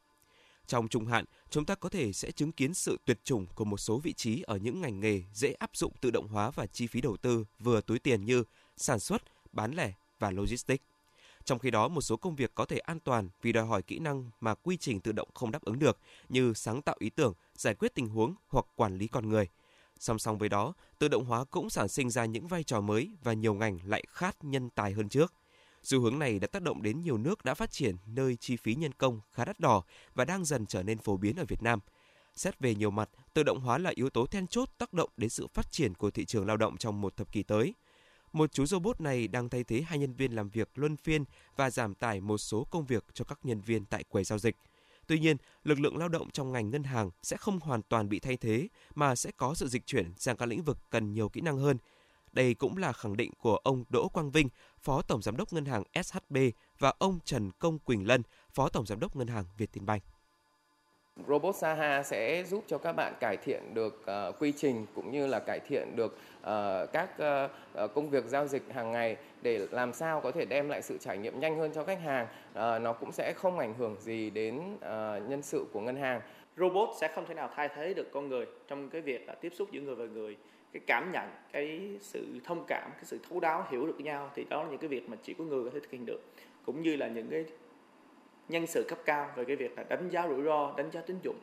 Trong 0.67 0.89
trung 0.89 1.07
hạn, 1.07 1.25
chúng 1.51 1.65
ta 1.65 1.75
có 1.75 1.89
thể 1.89 2.13
sẽ 2.13 2.31
chứng 2.31 2.53
kiến 2.53 2.75
sự 2.75 2.99
tuyệt 3.05 3.25
chủng 3.25 3.47
của 3.47 3.65
một 3.65 3.77
số 3.77 3.99
vị 3.99 4.13
trí 4.13 4.43
ở 4.43 4.57
những 4.57 4.81
ngành 4.81 5.01
nghề 5.01 5.23
dễ 5.35 5.53
áp 5.53 5.71
dụng 5.75 5.93
tự 6.01 6.11
động 6.11 6.29
hóa 6.29 6.51
và 6.51 6.67
chi 6.67 6.87
phí 6.87 7.01
đầu 7.01 7.17
tư 7.17 7.45
vừa 7.59 7.81
túi 7.81 7.99
tiền 7.99 8.25
như 8.25 8.45
sản 8.77 9.01
xuất, 9.01 9.23
bán 9.53 9.75
lẻ 9.75 9.93
và 10.19 10.31
logistics. 10.31 10.85
Trong 11.45 11.59
khi 11.59 11.71
đó, 11.71 11.89
một 11.89 12.01
số 12.01 12.17
công 12.17 12.37
việc 12.37 12.55
có 12.55 12.65
thể 12.65 12.79
an 12.79 13.01
toàn 13.01 13.29
vì 13.43 13.53
đòi 13.53 13.67
hỏi 13.67 13.83
kỹ 13.83 13.99
năng 13.99 14.31
mà 14.41 14.55
quy 14.55 14.77
trình 14.77 15.01
tự 15.01 15.13
động 15.13 15.29
không 15.35 15.51
đáp 15.51 15.63
ứng 15.63 15.79
được 15.79 15.99
như 16.29 16.53
sáng 16.55 16.83
tạo 16.83 16.97
ý 16.99 17.11
tưởng, 17.11 17.35
giải 17.55 17.75
quyết 17.75 17.95
tình 17.95 18.09
huống 18.09 18.35
hoặc 18.49 18.67
quản 18.77 18.99
lý 18.99 19.09
con 19.09 19.29
người. 19.29 19.49
Song 19.99 20.19
song 20.19 20.39
với 20.39 20.49
đó, 20.49 20.75
tự 20.99 21.09
động 21.09 21.25
hóa 21.25 21.45
cũng 21.45 21.71
sản 21.71 21.89
sinh 21.89 22.11
ra 22.11 22.25
những 22.25 22.47
vai 22.47 22.65
trò 22.65 22.81
mới 22.81 23.11
và 23.23 23.33
nhiều 23.33 23.55
ngành 23.55 23.79
lại 23.85 24.05
khát 24.09 24.45
nhân 24.45 24.71
tài 24.71 24.93
hơn 24.93 25.09
trước– 25.09 25.33
Xu 25.85 26.01
hướng 26.01 26.19
này 26.19 26.39
đã 26.39 26.47
tác 26.47 26.63
động 26.63 26.83
đến 26.83 27.03
nhiều 27.03 27.19
nước 27.19 27.45
đã 27.45 27.55
phát 27.55 27.71
triển 27.71 27.97
nơi 28.07 28.37
chi 28.37 28.57
phí 28.57 28.75
nhân 28.75 28.93
công 28.93 29.21
khá 29.33 29.45
đắt 29.45 29.61
đỏ 29.61 29.83
và 30.15 30.25
đang 30.25 30.45
dần 30.45 30.67
trở 30.67 30.83
nên 30.83 30.99
phổ 30.99 31.17
biến 31.17 31.37
ở 31.37 31.45
Việt 31.49 31.63
Nam. 31.63 31.81
Xét 32.37 32.59
về 32.59 32.75
nhiều 32.75 32.91
mặt, 32.91 33.11
tự 33.35 33.43
động 33.43 33.61
hóa 33.61 33.79
là 33.79 33.93
yếu 33.95 34.11
tố 34.11 34.27
then 34.27 34.47
chốt 34.47 34.71
tác 34.79 34.93
động 34.93 35.11
đến 35.17 35.31
sự 35.31 35.47
phát 35.47 35.73
triển 35.73 35.95
của 35.95 36.11
thị 36.11 36.25
trường 36.25 36.47
lao 36.47 36.57
động 36.57 36.77
trong 36.77 37.01
một 37.01 37.17
thập 37.17 37.33
kỷ 37.33 37.43
tới. 37.43 37.75
Một 38.33 38.53
chú 38.53 38.67
robot 38.67 39.01
này 39.01 39.29
đang 39.29 39.49
thay 39.49 39.65
thế 39.65 39.83
hai 39.83 39.99
nhân 39.99 40.15
viên 40.15 40.33
làm 40.33 40.49
việc 40.49 40.69
luân 40.75 40.97
phiên 40.97 41.25
và 41.57 41.71
giảm 41.71 41.95
tải 41.95 42.21
một 42.21 42.39
số 42.39 42.67
công 42.71 42.87
việc 42.87 43.05
cho 43.15 43.25
các 43.25 43.39
nhân 43.43 43.61
viên 43.61 43.85
tại 43.85 44.05
quầy 44.05 44.25
giao 44.25 44.39
dịch. 44.39 44.57
Tuy 45.07 45.19
nhiên, 45.19 45.37
lực 45.65 45.81
lượng 45.81 45.97
lao 45.97 46.09
động 46.09 46.31
trong 46.31 46.53
ngành 46.53 46.71
ngân 46.71 46.85
hàng 46.85 47.11
sẽ 47.23 47.37
không 47.37 47.61
hoàn 47.61 47.83
toàn 47.83 48.09
bị 48.09 48.21
thay 48.21 48.37
thế 48.37 48.69
mà 48.95 49.17
sẽ 49.17 49.31
có 49.37 49.55
sự 49.55 49.69
dịch 49.69 49.87
chuyển 49.87 50.13
sang 50.17 50.37
các 50.37 50.47
lĩnh 50.47 50.63
vực 50.63 50.79
cần 50.91 51.13
nhiều 51.13 51.29
kỹ 51.29 51.41
năng 51.41 51.59
hơn 51.59 51.79
đây 52.35 52.55
cũng 52.55 52.77
là 52.77 52.93
khẳng 52.93 53.17
định 53.17 53.31
của 53.39 53.57
ông 53.57 53.85
Đỗ 53.89 54.09
Quang 54.09 54.31
Vinh, 54.31 54.49
Phó 54.79 55.03
Tổng 55.03 55.23
Giám 55.23 55.37
đốc 55.37 55.53
Ngân 55.53 55.65
hàng 55.65 55.83
SHB 56.03 56.37
và 56.79 56.93
ông 56.99 57.19
Trần 57.25 57.51
Công 57.59 57.79
Quỳnh 57.79 58.07
Lân, 58.07 58.23
Phó 58.55 58.69
Tổng 58.69 58.87
Giám 58.87 59.01
đốc 59.01 59.17
Ngân 59.17 59.29
hàng 59.29 59.45
Vietinbank. 59.57 60.03
Robot 61.29 61.55
Saha 61.57 62.03
sẽ 62.03 62.45
giúp 62.45 62.65
cho 62.67 62.79
các 62.79 62.93
bạn 62.93 63.15
cải 63.21 63.37
thiện 63.37 63.75
được 63.75 64.05
uh, 64.29 64.35
quy 64.39 64.53
trình 64.53 64.87
cũng 64.95 65.13
như 65.13 65.27
là 65.27 65.39
cải 65.39 65.61
thiện 65.61 65.97
được 65.97 66.19
uh, 66.41 66.93
các 66.93 67.11
uh, 67.85 67.95
công 67.95 68.11
việc 68.11 68.25
giao 68.25 68.47
dịch 68.47 68.63
hàng 68.75 68.93
ngày 68.93 69.17
để 69.43 69.67
làm 69.71 69.93
sao 69.93 70.21
có 70.21 70.31
thể 70.31 70.45
đem 70.45 70.69
lại 70.69 70.83
sự 70.83 70.99
trải 70.99 71.19
nghiệm 71.19 71.41
nhanh 71.41 71.59
hơn 71.59 71.73
cho 71.75 71.85
khách 71.85 72.01
hàng. 72.01 72.27
Uh, 72.51 72.83
nó 72.83 72.93
cũng 72.93 73.13
sẽ 73.13 73.33
không 73.33 73.59
ảnh 73.59 73.75
hưởng 73.79 73.97
gì 74.01 74.31
đến 74.31 74.75
uh, 74.75 74.81
nhân 75.29 75.43
sự 75.43 75.67
của 75.73 75.81
ngân 75.81 75.97
hàng. 75.97 76.21
Robot 76.57 76.89
sẽ 77.01 77.13
không 77.15 77.27
thể 77.27 77.35
nào 77.35 77.51
thay 77.55 77.69
thế 77.77 77.95
được 77.95 78.11
con 78.13 78.29
người 78.29 78.47
trong 78.69 78.91
cái 78.91 79.01
việc 79.01 79.29
là 79.29 79.35
tiếp 79.35 79.53
xúc 79.57 79.69
giữa 79.73 79.81
người 79.81 79.95
và 79.95 80.05
người. 80.05 80.37
Cái 80.73 80.83
cảm 80.87 81.13
nhận, 81.13 81.31
cái 81.53 81.97
sự 82.01 82.41
thông 82.45 82.65
cảm, 82.69 82.91
cái 82.95 83.05
sự 83.05 83.19
thấu 83.29 83.41
đáo, 83.41 83.67
hiểu 83.71 83.87
được 83.87 84.01
nhau 84.01 84.31
thì 84.35 84.45
đó 84.45 84.63
là 84.63 84.71
những 84.71 84.79
cái 84.79 84.89
việc 84.89 85.09
mà 85.09 85.17
chỉ 85.23 85.35
có 85.39 85.45
người 85.45 85.65
có 85.65 85.71
thể 85.75 85.81
thực 85.81 85.91
hiện 85.91 86.07
được. 86.07 86.21
Cũng 86.67 86.83
như 86.83 86.97
là 86.97 87.09
những 87.09 87.29
cái 87.31 87.45
nhân 88.49 88.67
sự 88.67 88.87
cấp 88.89 88.99
cao 89.05 89.33
về 89.37 89.45
cái 89.45 89.57
việc 89.57 89.79
là 89.79 89.83
đánh 89.83 90.09
giá 90.11 90.29
rủi 90.29 90.43
ro, 90.43 90.75
đánh 90.77 90.91
giá 90.91 91.01
tín 91.01 91.19
dụng. 91.23 91.39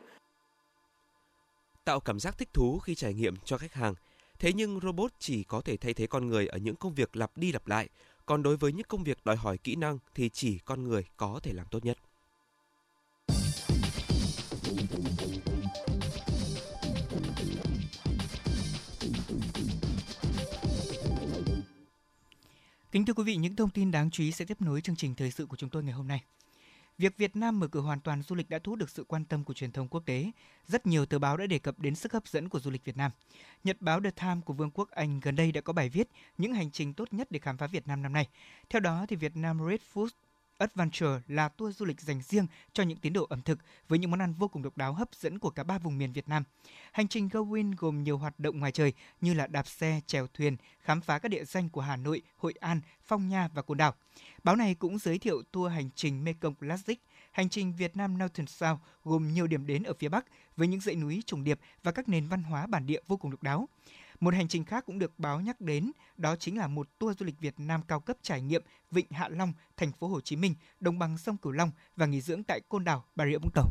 Tạo 1.84 2.00
cảm 2.00 2.20
giác 2.20 2.38
thích 2.38 2.48
thú 2.52 2.78
khi 2.78 2.94
trải 2.94 3.14
nghiệm 3.14 3.34
cho 3.44 3.58
khách 3.58 3.72
hàng. 3.72 3.94
Thế 4.38 4.52
nhưng 4.52 4.80
robot 4.80 5.12
chỉ 5.18 5.44
có 5.44 5.60
thể 5.60 5.76
thay 5.76 5.94
thế 5.94 6.06
con 6.06 6.26
người 6.26 6.46
ở 6.46 6.58
những 6.58 6.76
công 6.76 6.94
việc 6.94 7.16
lặp 7.16 7.36
đi 7.36 7.52
lặp 7.52 7.66
lại. 7.66 7.88
Còn 8.26 8.42
đối 8.42 8.56
với 8.56 8.72
những 8.72 8.86
công 8.88 9.04
việc 9.04 9.18
đòi 9.24 9.36
hỏi 9.36 9.58
kỹ 9.58 9.76
năng 9.76 9.98
thì 10.14 10.28
chỉ 10.28 10.58
con 10.58 10.84
người 10.84 11.04
có 11.16 11.40
thể 11.42 11.52
làm 11.52 11.66
tốt 11.70 11.84
nhất. 11.84 11.98
Kính 22.92 23.04
thưa 23.04 23.12
quý 23.12 23.24
vị, 23.24 23.36
những 23.36 23.56
thông 23.56 23.70
tin 23.70 23.90
đáng 23.90 24.10
chú 24.10 24.22
ý 24.22 24.32
sẽ 24.32 24.44
tiếp 24.44 24.62
nối 24.62 24.80
chương 24.80 24.96
trình 24.96 25.14
thời 25.14 25.30
sự 25.30 25.46
của 25.46 25.56
chúng 25.56 25.70
tôi 25.70 25.84
ngày 25.84 25.92
hôm 25.92 26.08
nay. 26.08 26.22
Việc 26.98 27.16
Việt 27.16 27.36
Nam 27.36 27.60
mở 27.60 27.68
cửa 27.68 27.80
hoàn 27.80 28.00
toàn 28.00 28.22
du 28.22 28.36
lịch 28.36 28.50
đã 28.50 28.58
thu 28.58 28.72
hút 28.72 28.78
được 28.78 28.90
sự 28.90 29.04
quan 29.04 29.24
tâm 29.24 29.44
của 29.44 29.54
truyền 29.54 29.72
thông 29.72 29.88
quốc 29.88 30.02
tế. 30.06 30.30
Rất 30.66 30.86
nhiều 30.86 31.06
tờ 31.06 31.18
báo 31.18 31.36
đã 31.36 31.46
đề 31.46 31.58
cập 31.58 31.78
đến 31.78 31.94
sức 31.94 32.12
hấp 32.12 32.28
dẫn 32.28 32.48
của 32.48 32.60
du 32.60 32.70
lịch 32.70 32.84
Việt 32.84 32.96
Nam. 32.96 33.10
Nhật 33.64 33.76
báo 33.80 34.00
The 34.00 34.10
Times 34.10 34.44
của 34.44 34.52
Vương 34.52 34.70
quốc 34.70 34.90
Anh 34.90 35.20
gần 35.20 35.36
đây 35.36 35.52
đã 35.52 35.60
có 35.60 35.72
bài 35.72 35.88
viết 35.88 36.08
những 36.38 36.54
hành 36.54 36.70
trình 36.70 36.94
tốt 36.94 37.12
nhất 37.12 37.30
để 37.30 37.38
khám 37.38 37.56
phá 37.56 37.66
Việt 37.66 37.86
Nam 37.88 38.02
năm 38.02 38.12
nay. 38.12 38.28
Theo 38.70 38.80
đó, 38.80 39.06
thì 39.08 39.16
Việt 39.16 39.36
Nam 39.36 39.58
Red 39.68 39.80
Food 39.94 40.08
Adventure 40.62 41.20
là 41.28 41.48
tour 41.48 41.76
du 41.76 41.86
lịch 41.86 42.00
dành 42.00 42.22
riêng 42.22 42.46
cho 42.72 42.82
những 42.82 42.98
tín 42.98 43.12
đồ 43.12 43.26
ẩm 43.30 43.42
thực 43.42 43.58
với 43.88 43.98
những 43.98 44.10
món 44.10 44.22
ăn 44.22 44.34
vô 44.34 44.48
cùng 44.48 44.62
độc 44.62 44.76
đáo 44.76 44.92
hấp 44.92 45.08
dẫn 45.14 45.38
của 45.38 45.50
cả 45.50 45.62
ba 45.64 45.78
vùng 45.78 45.98
miền 45.98 46.12
Việt 46.12 46.28
Nam. 46.28 46.44
Hành 46.92 47.08
trình 47.08 47.28
Go 47.28 47.40
Win 47.40 47.74
gồm 47.78 48.02
nhiều 48.02 48.18
hoạt 48.18 48.40
động 48.40 48.60
ngoài 48.60 48.72
trời 48.72 48.92
như 49.20 49.34
là 49.34 49.46
đạp 49.46 49.66
xe, 49.66 50.00
chèo 50.06 50.26
thuyền, 50.34 50.56
khám 50.80 51.00
phá 51.00 51.18
các 51.18 51.28
địa 51.28 51.44
danh 51.44 51.68
của 51.68 51.80
Hà 51.80 51.96
Nội, 51.96 52.22
Hội 52.36 52.54
An, 52.60 52.80
Phong 53.04 53.28
Nha 53.28 53.48
và 53.54 53.62
Côn 53.62 53.78
Đảo. 53.78 53.94
Báo 54.44 54.56
này 54.56 54.74
cũng 54.74 54.98
giới 54.98 55.18
thiệu 55.18 55.42
tour 55.52 55.72
hành 55.72 55.90
trình 55.94 56.24
Mekong 56.24 56.54
Classic, 56.54 57.00
hành 57.32 57.48
trình 57.48 57.72
Việt 57.72 57.96
Nam 57.96 58.18
Northern 58.18 58.46
South 58.46 58.80
gồm 59.04 59.32
nhiều 59.32 59.46
điểm 59.46 59.66
đến 59.66 59.82
ở 59.82 59.94
phía 59.98 60.08
Bắc 60.08 60.24
với 60.56 60.68
những 60.68 60.80
dãy 60.80 60.96
núi 60.96 61.22
trùng 61.26 61.44
điệp 61.44 61.60
và 61.82 61.92
các 61.92 62.08
nền 62.08 62.28
văn 62.28 62.42
hóa 62.42 62.66
bản 62.66 62.86
địa 62.86 63.00
vô 63.06 63.16
cùng 63.16 63.30
độc 63.30 63.42
đáo. 63.42 63.68
Một 64.22 64.34
hành 64.34 64.48
trình 64.48 64.64
khác 64.64 64.84
cũng 64.86 64.98
được 64.98 65.18
báo 65.18 65.40
nhắc 65.40 65.60
đến, 65.60 65.92
đó 66.16 66.36
chính 66.36 66.58
là 66.58 66.66
một 66.66 66.88
tour 66.98 67.18
du 67.18 67.26
lịch 67.26 67.40
Việt 67.40 67.54
Nam 67.58 67.82
cao 67.88 68.00
cấp 68.00 68.16
trải 68.22 68.42
nghiệm 68.42 68.62
Vịnh 68.90 69.06
Hạ 69.10 69.28
Long, 69.28 69.52
thành 69.76 69.92
phố 69.92 70.08
Hồ 70.08 70.20
Chí 70.20 70.36
Minh, 70.36 70.54
đồng 70.80 70.98
bằng 70.98 71.18
sông 71.18 71.36
Cửu 71.36 71.52
Long 71.52 71.70
và 71.96 72.06
nghỉ 72.06 72.20
dưỡng 72.20 72.42
tại 72.42 72.60
Côn 72.68 72.84
Đảo, 72.84 73.04
Bà 73.16 73.26
Rịa 73.26 73.38
Vũng 73.38 73.50
Tàu. 73.54 73.68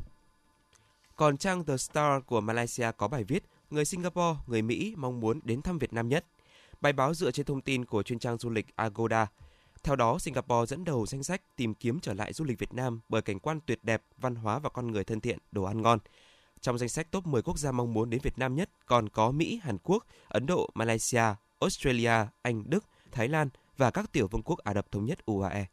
Còn 1.15 1.37
trang 1.37 1.65
The 1.65 1.77
Star 1.77 2.23
của 2.25 2.41
Malaysia 2.41 2.91
có 2.97 3.07
bài 3.07 3.23
viết 3.23 3.43
người 3.69 3.85
Singapore, 3.85 4.39
người 4.47 4.61
Mỹ 4.61 4.93
mong 4.97 5.19
muốn 5.19 5.39
đến 5.43 5.61
thăm 5.61 5.77
Việt 5.77 5.93
Nam 5.93 6.09
nhất. 6.09 6.25
Bài 6.81 6.93
báo 6.93 7.13
dựa 7.13 7.31
trên 7.31 7.45
thông 7.45 7.61
tin 7.61 7.85
của 7.85 8.03
chuyên 8.03 8.19
trang 8.19 8.37
du 8.37 8.49
lịch 8.49 8.75
Agoda. 8.75 9.27
Theo 9.83 9.95
đó, 9.95 10.19
Singapore 10.19 10.65
dẫn 10.67 10.83
đầu 10.83 11.05
danh 11.05 11.23
sách 11.23 11.41
tìm 11.55 11.73
kiếm 11.73 11.99
trở 11.99 12.13
lại 12.13 12.33
du 12.33 12.45
lịch 12.45 12.59
Việt 12.59 12.73
Nam 12.73 12.99
bởi 13.09 13.21
cảnh 13.21 13.39
quan 13.39 13.59
tuyệt 13.65 13.79
đẹp, 13.83 14.03
văn 14.17 14.35
hóa 14.35 14.59
và 14.59 14.69
con 14.69 14.91
người 14.91 15.03
thân 15.03 15.19
thiện, 15.19 15.37
đồ 15.51 15.63
ăn 15.63 15.81
ngon. 15.81 15.99
Trong 16.61 16.77
danh 16.77 16.89
sách 16.89 17.11
top 17.11 17.27
10 17.27 17.41
quốc 17.41 17.57
gia 17.57 17.71
mong 17.71 17.93
muốn 17.93 18.09
đến 18.09 18.21
Việt 18.23 18.39
Nam 18.39 18.55
nhất 18.55 18.69
còn 18.85 19.09
có 19.09 19.31
Mỹ, 19.31 19.59
Hàn 19.63 19.77
Quốc, 19.83 20.05
Ấn 20.27 20.45
Độ, 20.45 20.69
Malaysia, 20.73 21.23
Australia, 21.59 22.25
Anh, 22.41 22.63
Đức, 22.65 22.85
Thái 23.11 23.27
Lan 23.27 23.49
và 23.77 23.91
các 23.91 24.11
tiểu 24.11 24.27
vương 24.27 24.43
quốc 24.43 24.59
Ả 24.59 24.73
Rập 24.73 24.91
Thống 24.91 25.05
Nhất 25.05 25.25
UAE. 25.25 25.65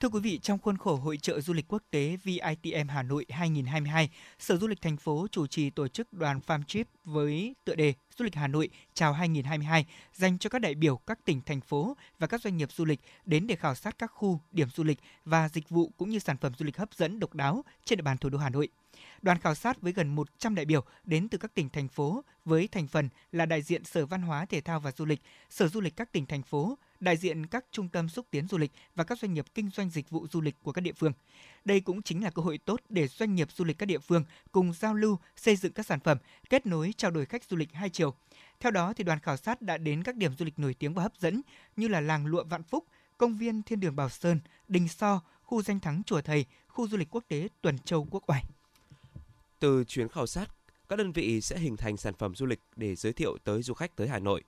Thưa 0.00 0.08
quý 0.08 0.20
vị, 0.20 0.38
trong 0.42 0.58
khuôn 0.58 0.78
khổ 0.78 0.96
Hội 0.96 1.16
trợ 1.16 1.40
Du 1.40 1.52
lịch 1.52 1.64
Quốc 1.68 1.82
tế 1.90 2.16
VITM 2.24 2.88
Hà 2.88 3.02
Nội 3.02 3.26
2022, 3.28 4.10
Sở 4.38 4.56
Du 4.56 4.66
lịch 4.66 4.82
thành 4.82 4.96
phố 4.96 5.26
chủ 5.30 5.46
trì 5.46 5.70
tổ 5.70 5.88
chức 5.88 6.12
đoàn 6.12 6.40
farm 6.46 6.62
trip 6.62 6.88
với 7.04 7.54
tựa 7.64 7.74
đề 7.74 7.94
Du 8.18 8.24
lịch 8.24 8.34
Hà 8.34 8.46
Nội 8.46 8.68
chào 8.94 9.12
2022 9.12 9.86
dành 10.14 10.38
cho 10.38 10.50
các 10.50 10.58
đại 10.58 10.74
biểu 10.74 10.96
các 10.96 11.24
tỉnh, 11.24 11.40
thành 11.46 11.60
phố 11.60 11.96
và 12.18 12.26
các 12.26 12.42
doanh 12.42 12.56
nghiệp 12.56 12.72
du 12.72 12.84
lịch 12.84 13.00
đến 13.24 13.46
để 13.46 13.56
khảo 13.56 13.74
sát 13.74 13.98
các 13.98 14.10
khu, 14.14 14.40
điểm 14.52 14.68
du 14.74 14.84
lịch 14.84 14.98
và 15.24 15.48
dịch 15.48 15.68
vụ 15.68 15.92
cũng 15.96 16.10
như 16.10 16.18
sản 16.18 16.36
phẩm 16.36 16.52
du 16.58 16.66
lịch 16.66 16.76
hấp 16.76 16.94
dẫn 16.94 17.20
độc 17.20 17.34
đáo 17.34 17.64
trên 17.84 17.96
địa 17.96 18.02
bàn 18.02 18.18
thủ 18.18 18.28
đô 18.28 18.38
Hà 18.38 18.50
Nội. 18.50 18.68
Đoàn 19.22 19.38
khảo 19.38 19.54
sát 19.54 19.82
với 19.82 19.92
gần 19.92 20.08
100 20.08 20.54
đại 20.54 20.64
biểu 20.64 20.84
đến 21.04 21.28
từ 21.28 21.38
các 21.38 21.54
tỉnh 21.54 21.68
thành 21.68 21.88
phố 21.88 22.24
với 22.44 22.68
thành 22.68 22.88
phần 22.88 23.08
là 23.32 23.46
đại 23.46 23.62
diện 23.62 23.84
Sở 23.84 24.06
Văn 24.06 24.22
hóa 24.22 24.46
Thể 24.46 24.60
thao 24.60 24.80
và 24.80 24.92
Du 24.92 25.04
lịch, 25.04 25.20
Sở 25.50 25.68
Du 25.68 25.80
lịch 25.80 25.96
các 25.96 26.12
tỉnh 26.12 26.26
thành 26.26 26.42
phố, 26.42 26.78
đại 27.00 27.16
diện 27.16 27.46
các 27.46 27.64
trung 27.70 27.88
tâm 27.88 28.08
xúc 28.08 28.26
tiến 28.30 28.48
du 28.48 28.58
lịch 28.58 28.72
và 28.94 29.04
các 29.04 29.18
doanh 29.18 29.34
nghiệp 29.34 29.46
kinh 29.54 29.70
doanh 29.70 29.90
dịch 29.90 30.10
vụ 30.10 30.26
du 30.30 30.40
lịch 30.40 30.54
của 30.62 30.72
các 30.72 30.80
địa 30.80 30.92
phương. 30.92 31.12
Đây 31.64 31.80
cũng 31.80 32.02
chính 32.02 32.24
là 32.24 32.30
cơ 32.30 32.42
hội 32.42 32.58
tốt 32.58 32.80
để 32.88 33.08
doanh 33.08 33.34
nghiệp 33.34 33.48
du 33.52 33.64
lịch 33.64 33.78
các 33.78 33.86
địa 33.86 33.98
phương 33.98 34.24
cùng 34.52 34.72
giao 34.72 34.94
lưu, 34.94 35.18
xây 35.36 35.56
dựng 35.56 35.72
các 35.72 35.86
sản 35.86 36.00
phẩm, 36.00 36.18
kết 36.50 36.66
nối 36.66 36.94
trao 36.96 37.10
đổi 37.10 37.26
khách 37.26 37.44
du 37.44 37.56
lịch 37.56 37.72
hai 37.72 37.90
chiều. 37.90 38.14
Theo 38.60 38.72
đó 38.72 38.92
thì 38.92 39.04
đoàn 39.04 39.18
khảo 39.20 39.36
sát 39.36 39.62
đã 39.62 39.78
đến 39.78 40.02
các 40.02 40.16
điểm 40.16 40.32
du 40.38 40.44
lịch 40.44 40.58
nổi 40.58 40.74
tiếng 40.74 40.94
và 40.94 41.02
hấp 41.02 41.12
dẫn 41.18 41.40
như 41.76 41.88
là 41.88 42.00
làng 42.00 42.26
lụa 42.26 42.44
Vạn 42.44 42.62
Phúc, 42.62 42.84
công 43.18 43.36
viên 43.36 43.62
Thiên 43.62 43.80
đường 43.80 43.96
Bảo 43.96 44.08
Sơn, 44.08 44.40
Đình 44.68 44.88
So, 44.88 45.20
khu 45.42 45.62
danh 45.62 45.80
thắng 45.80 46.02
Chùa 46.02 46.20
Thầy, 46.20 46.44
khu 46.68 46.88
du 46.88 46.96
lịch 46.96 47.08
quốc 47.10 47.24
tế 47.28 47.48
Tuần 47.62 47.78
Châu 47.78 48.06
Quốc 48.10 48.22
Oai. 48.26 48.44
Từ 49.58 49.84
chuyến 49.84 50.08
khảo 50.08 50.26
sát, 50.26 50.46
các 50.88 50.96
đơn 50.96 51.12
vị 51.12 51.40
sẽ 51.40 51.58
hình 51.58 51.76
thành 51.76 51.96
sản 51.96 52.14
phẩm 52.14 52.34
du 52.34 52.46
lịch 52.46 52.60
để 52.76 52.94
giới 52.94 53.12
thiệu 53.12 53.38
tới 53.44 53.62
du 53.62 53.74
khách 53.74 53.96
tới 53.96 54.08
Hà 54.08 54.18
Nội. 54.18 54.42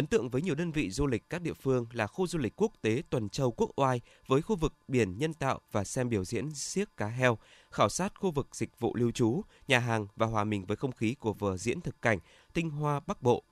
Ấn 0.00 0.06
tượng 0.06 0.28
với 0.28 0.42
nhiều 0.42 0.54
đơn 0.54 0.72
vị 0.72 0.90
du 0.90 1.06
lịch 1.06 1.30
các 1.30 1.42
địa 1.42 1.52
phương 1.52 1.86
là 1.92 2.06
khu 2.06 2.26
du 2.26 2.38
lịch 2.38 2.52
quốc 2.56 2.72
tế 2.82 3.02
Tuần 3.10 3.28
Châu 3.28 3.52
Quốc 3.52 3.70
Oai 3.76 4.00
với 4.26 4.42
khu 4.42 4.56
vực 4.56 4.72
biển 4.88 5.18
nhân 5.18 5.34
tạo 5.34 5.60
và 5.72 5.84
xem 5.84 6.08
biểu 6.08 6.24
diễn 6.24 6.54
siếc 6.54 6.96
cá 6.96 7.06
heo, 7.06 7.38
khảo 7.70 7.88
sát 7.88 8.12
khu 8.18 8.30
vực 8.30 8.48
dịch 8.52 8.80
vụ 8.80 8.94
lưu 8.96 9.10
trú, 9.10 9.42
nhà 9.68 9.78
hàng 9.78 10.06
và 10.16 10.26
hòa 10.26 10.44
mình 10.44 10.64
với 10.64 10.76
không 10.76 10.92
khí 10.92 11.14
của 11.14 11.32
vở 11.32 11.56
diễn 11.56 11.80
thực 11.80 12.02
cảnh 12.02 12.18
Tinh 12.52 12.70
Hoa 12.70 13.00
Bắc 13.06 13.22
Bộ. 13.22 13.42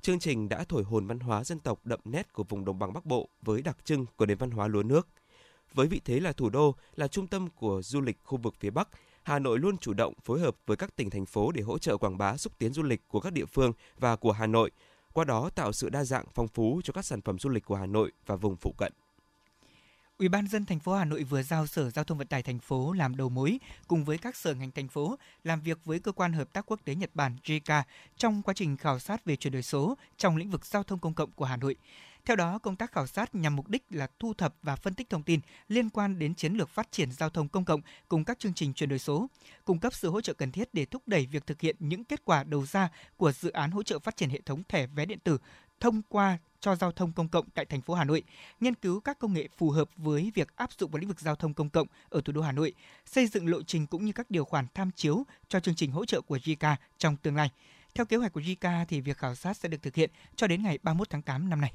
Chương 0.00 0.18
trình 0.18 0.48
đã 0.48 0.64
thổi 0.68 0.82
hồn 0.82 1.06
văn 1.06 1.20
hóa 1.20 1.44
dân 1.44 1.58
tộc 1.58 1.80
đậm 1.84 2.00
nét 2.04 2.32
của 2.32 2.44
vùng 2.44 2.64
đồng 2.64 2.78
bằng 2.78 2.92
Bắc 2.92 3.06
Bộ 3.06 3.28
với 3.42 3.62
đặc 3.62 3.76
trưng 3.84 4.06
của 4.16 4.26
nền 4.26 4.38
văn 4.38 4.50
hóa 4.50 4.68
lúa 4.68 4.82
nước. 4.82 5.08
Với 5.74 5.86
vị 5.86 6.00
thế 6.04 6.20
là 6.20 6.32
thủ 6.32 6.50
đô, 6.50 6.74
là 6.96 7.08
trung 7.08 7.26
tâm 7.26 7.48
của 7.50 7.82
du 7.82 8.00
lịch 8.00 8.18
khu 8.24 8.38
vực 8.38 8.54
phía 8.60 8.70
Bắc, 8.70 8.88
Hà 9.22 9.38
Nội 9.38 9.58
luôn 9.58 9.78
chủ 9.78 9.92
động 9.92 10.14
phối 10.24 10.40
hợp 10.40 10.56
với 10.66 10.76
các 10.76 10.96
tỉnh 10.96 11.10
thành 11.10 11.26
phố 11.26 11.52
để 11.52 11.62
hỗ 11.62 11.78
trợ 11.78 11.96
quảng 11.96 12.18
bá 12.18 12.36
xúc 12.36 12.52
tiến 12.58 12.72
du 12.72 12.82
lịch 12.82 13.08
của 13.08 13.20
các 13.20 13.32
địa 13.32 13.46
phương 13.46 13.72
và 13.98 14.16
của 14.16 14.32
Hà 14.32 14.46
Nội, 14.46 14.70
qua 15.16 15.24
đó 15.24 15.50
tạo 15.54 15.72
sự 15.72 15.88
đa 15.88 16.04
dạng, 16.04 16.24
phong 16.34 16.48
phú 16.48 16.80
cho 16.84 16.92
các 16.92 17.04
sản 17.04 17.20
phẩm 17.20 17.38
du 17.38 17.50
lịch 17.50 17.64
của 17.64 17.76
Hà 17.76 17.86
Nội 17.86 18.12
và 18.26 18.36
vùng 18.36 18.56
phụ 18.56 18.74
cận. 18.78 18.92
Ủy 20.18 20.28
ban 20.28 20.46
dân 20.46 20.64
thành 20.64 20.80
phố 20.80 20.94
Hà 20.94 21.04
Nội 21.04 21.22
vừa 21.22 21.42
giao 21.42 21.66
Sở 21.66 21.90
Giao 21.90 22.04
thông 22.04 22.18
Vận 22.18 22.26
tải 22.26 22.42
thành 22.42 22.58
phố 22.58 22.92
làm 22.92 23.16
đầu 23.16 23.28
mối 23.28 23.58
cùng 23.88 24.04
với 24.04 24.18
các 24.18 24.36
sở 24.36 24.54
ngành 24.54 24.70
thành 24.70 24.88
phố 24.88 25.18
làm 25.44 25.60
việc 25.60 25.78
với 25.84 25.98
cơ 25.98 26.12
quan 26.12 26.32
hợp 26.32 26.52
tác 26.52 26.66
quốc 26.66 26.80
tế 26.84 26.94
Nhật 26.94 27.10
Bản 27.14 27.36
JICA 27.44 27.82
trong 28.16 28.42
quá 28.42 28.54
trình 28.54 28.76
khảo 28.76 28.98
sát 28.98 29.24
về 29.24 29.36
chuyển 29.36 29.52
đổi 29.52 29.62
số 29.62 29.96
trong 30.16 30.36
lĩnh 30.36 30.50
vực 30.50 30.66
giao 30.66 30.82
thông 30.82 30.98
công 30.98 31.14
cộng 31.14 31.30
của 31.30 31.44
Hà 31.44 31.56
Nội. 31.56 31.76
Theo 32.26 32.36
đó, 32.36 32.58
công 32.58 32.76
tác 32.76 32.92
khảo 32.92 33.06
sát 33.06 33.34
nhằm 33.34 33.56
mục 33.56 33.68
đích 33.68 33.84
là 33.90 34.06
thu 34.18 34.34
thập 34.34 34.54
và 34.62 34.76
phân 34.76 34.94
tích 34.94 35.10
thông 35.10 35.22
tin 35.22 35.40
liên 35.68 35.90
quan 35.90 36.18
đến 36.18 36.34
chiến 36.34 36.54
lược 36.54 36.68
phát 36.68 36.92
triển 36.92 37.12
giao 37.12 37.30
thông 37.30 37.48
công 37.48 37.64
cộng 37.64 37.80
cùng 38.08 38.24
các 38.24 38.38
chương 38.38 38.54
trình 38.54 38.72
chuyển 38.72 38.88
đổi 38.88 38.98
số, 38.98 39.26
cung 39.64 39.78
cấp 39.78 39.94
sự 39.94 40.10
hỗ 40.10 40.20
trợ 40.20 40.32
cần 40.32 40.52
thiết 40.52 40.68
để 40.72 40.84
thúc 40.84 41.02
đẩy 41.06 41.26
việc 41.26 41.46
thực 41.46 41.60
hiện 41.60 41.76
những 41.78 42.04
kết 42.04 42.24
quả 42.24 42.44
đầu 42.44 42.66
ra 42.66 42.88
của 43.16 43.32
dự 43.32 43.50
án 43.50 43.70
hỗ 43.70 43.82
trợ 43.82 43.98
phát 43.98 44.16
triển 44.16 44.30
hệ 44.30 44.40
thống 44.40 44.62
thẻ 44.68 44.86
vé 44.86 45.04
điện 45.04 45.18
tử 45.24 45.38
thông 45.80 46.02
qua 46.08 46.38
cho 46.60 46.76
giao 46.76 46.92
thông 46.92 47.12
công 47.12 47.28
cộng 47.28 47.50
tại 47.50 47.64
thành 47.64 47.80
phố 47.80 47.94
Hà 47.94 48.04
Nội, 48.04 48.22
nghiên 48.60 48.74
cứu 48.74 49.00
các 49.00 49.18
công 49.18 49.32
nghệ 49.32 49.48
phù 49.56 49.70
hợp 49.70 49.88
với 49.96 50.32
việc 50.34 50.56
áp 50.56 50.70
dụng 50.78 50.90
vào 50.90 50.98
lĩnh 50.98 51.08
vực 51.08 51.20
giao 51.20 51.36
thông 51.36 51.54
công 51.54 51.70
cộng 51.70 51.86
ở 52.08 52.20
thủ 52.20 52.32
đô 52.32 52.42
Hà 52.42 52.52
Nội, 52.52 52.72
xây 53.06 53.26
dựng 53.26 53.48
lộ 53.48 53.62
trình 53.62 53.86
cũng 53.86 54.04
như 54.04 54.12
các 54.12 54.30
điều 54.30 54.44
khoản 54.44 54.66
tham 54.74 54.90
chiếu 54.90 55.26
cho 55.48 55.60
chương 55.60 55.74
trình 55.74 55.90
hỗ 55.90 56.04
trợ 56.04 56.20
của 56.20 56.36
JICA 56.36 56.76
trong 56.98 57.16
tương 57.16 57.36
lai. 57.36 57.50
Theo 57.94 58.06
kế 58.06 58.16
hoạch 58.16 58.32
của 58.32 58.40
JICA 58.40 58.84
thì 58.88 59.00
việc 59.00 59.18
khảo 59.18 59.34
sát 59.34 59.56
sẽ 59.56 59.68
được 59.68 59.82
thực 59.82 59.94
hiện 59.94 60.10
cho 60.36 60.46
đến 60.46 60.62
ngày 60.62 60.78
31 60.82 61.10
tháng 61.10 61.22
8 61.22 61.48
năm 61.50 61.60
nay. 61.60 61.72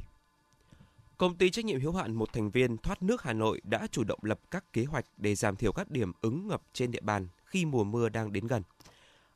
Công 1.22 1.36
ty 1.36 1.50
trách 1.50 1.66
nhiệm 1.66 1.82
hữu 1.82 1.94
hạn 1.94 2.16
một 2.16 2.34
thành 2.34 2.52
viên 2.52 2.78
thoát 2.78 3.04
nước 3.04 3.24
Hà 3.24 3.34
Nội 3.34 3.62
đã 3.64 3.88
chủ 3.92 4.04
động 4.04 4.20
lập 4.22 4.40
các 4.52 4.74
kế 4.74 4.86
hoạch 4.86 5.06
để 5.18 5.36
giảm 5.36 5.56
thiểu 5.56 5.72
các 5.72 5.92
điểm 5.92 6.12
ứng 6.22 6.48
ngập 6.48 6.62
trên 6.74 6.92
địa 6.92 7.02
bàn 7.02 7.28
khi 7.46 7.66
mùa 7.66 7.84
mưa 7.84 8.10
đang 8.10 8.34
đến 8.34 8.48
gần. 8.48 8.64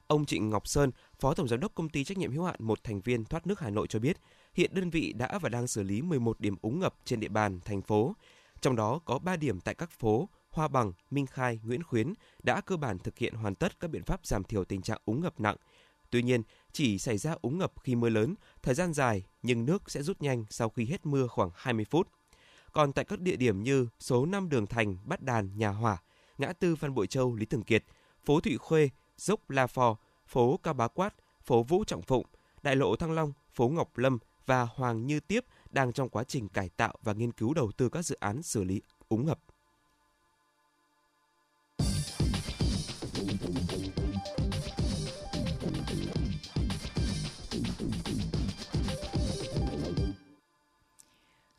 Ông 0.07 0.25
Trịnh 0.25 0.49
Ngọc 0.49 0.67
Sơn, 0.67 0.91
Phó 1.19 1.33
Tổng 1.33 1.47
Giám 1.47 1.59
đốc 1.59 1.75
Công 1.75 1.89
ty 1.89 2.03
trách 2.03 2.17
nhiệm 2.17 2.31
hữu 2.31 2.43
hạn 2.43 2.55
một 2.59 2.83
thành 2.83 3.01
viên 3.01 3.25
thoát 3.25 3.47
nước 3.47 3.59
Hà 3.59 3.69
Nội 3.69 3.87
cho 3.87 3.99
biết, 3.99 4.17
hiện 4.53 4.71
đơn 4.73 4.89
vị 4.89 5.13
đã 5.13 5.39
và 5.39 5.49
đang 5.49 5.67
xử 5.67 5.83
lý 5.83 6.01
11 6.01 6.39
điểm 6.39 6.55
úng 6.61 6.79
ngập 6.79 6.95
trên 7.05 7.19
địa 7.19 7.27
bàn 7.27 7.59
thành 7.65 7.81
phố. 7.81 8.15
Trong 8.61 8.75
đó 8.75 8.99
có 9.05 9.19
3 9.19 9.35
điểm 9.35 9.59
tại 9.59 9.75
các 9.75 9.91
phố 9.91 10.29
Hoa 10.49 10.67
Bằng, 10.67 10.93
Minh 11.11 11.25
Khai, 11.25 11.59
Nguyễn 11.63 11.83
Khuyến 11.83 12.13
đã 12.43 12.61
cơ 12.61 12.77
bản 12.77 12.99
thực 12.99 13.17
hiện 13.17 13.33
hoàn 13.33 13.55
tất 13.55 13.79
các 13.79 13.89
biện 13.89 14.03
pháp 14.03 14.25
giảm 14.25 14.43
thiểu 14.43 14.65
tình 14.65 14.81
trạng 14.81 15.01
úng 15.05 15.21
ngập 15.21 15.39
nặng. 15.39 15.55
Tuy 16.15 16.23
nhiên, 16.23 16.41
chỉ 16.71 16.97
xảy 16.97 17.17
ra 17.17 17.35
úng 17.41 17.57
ngập 17.57 17.73
khi 17.83 17.95
mưa 17.95 18.09
lớn, 18.09 18.35
thời 18.61 18.75
gian 18.75 18.93
dài 18.93 19.23
nhưng 19.43 19.65
nước 19.65 19.91
sẽ 19.91 20.01
rút 20.03 20.21
nhanh 20.21 20.45
sau 20.49 20.69
khi 20.69 20.85
hết 20.85 21.05
mưa 21.05 21.27
khoảng 21.27 21.49
20 21.55 21.85
phút. 21.85 22.07
Còn 22.71 22.93
tại 22.93 23.05
các 23.05 23.19
địa 23.19 23.35
điểm 23.35 23.63
như 23.63 23.87
số 23.99 24.25
5 24.25 24.49
Đường 24.49 24.67
Thành, 24.67 24.97
Bát 25.03 25.21
Đàn, 25.21 25.57
Nhà 25.57 25.69
Hỏa, 25.69 25.97
ngã 26.37 26.53
tư 26.53 26.75
Phan 26.75 26.93
Bội 26.93 27.07
Châu, 27.07 27.35
Lý 27.35 27.45
Thường 27.45 27.63
Kiệt, 27.63 27.83
phố 28.25 28.39
Thụy 28.39 28.57
Khuê, 28.57 28.89
dốc 29.17 29.49
La 29.49 29.67
Phò, 29.67 29.97
phố 30.27 30.59
Cao 30.63 30.73
Bá 30.73 30.87
Quát, 30.87 31.15
phố 31.43 31.63
Vũ 31.63 31.83
Trọng 31.83 32.01
Phụng, 32.01 32.25
đại 32.63 32.75
lộ 32.75 32.95
Thăng 32.95 33.11
Long, 33.11 33.33
phố 33.53 33.69
Ngọc 33.69 33.97
Lâm 33.97 34.17
và 34.45 34.63
Hoàng 34.63 35.07
Như 35.07 35.19
Tiếp 35.19 35.45
đang 35.69 35.93
trong 35.93 36.09
quá 36.09 36.23
trình 36.23 36.49
cải 36.49 36.69
tạo 36.69 36.95
và 37.03 37.13
nghiên 37.13 37.31
cứu 37.31 37.53
đầu 37.53 37.71
tư 37.77 37.89
các 37.89 38.01
dự 38.01 38.17
án 38.19 38.43
xử 38.43 38.63
lý 38.63 38.81
úng 39.09 39.25
ngập. 39.25 39.39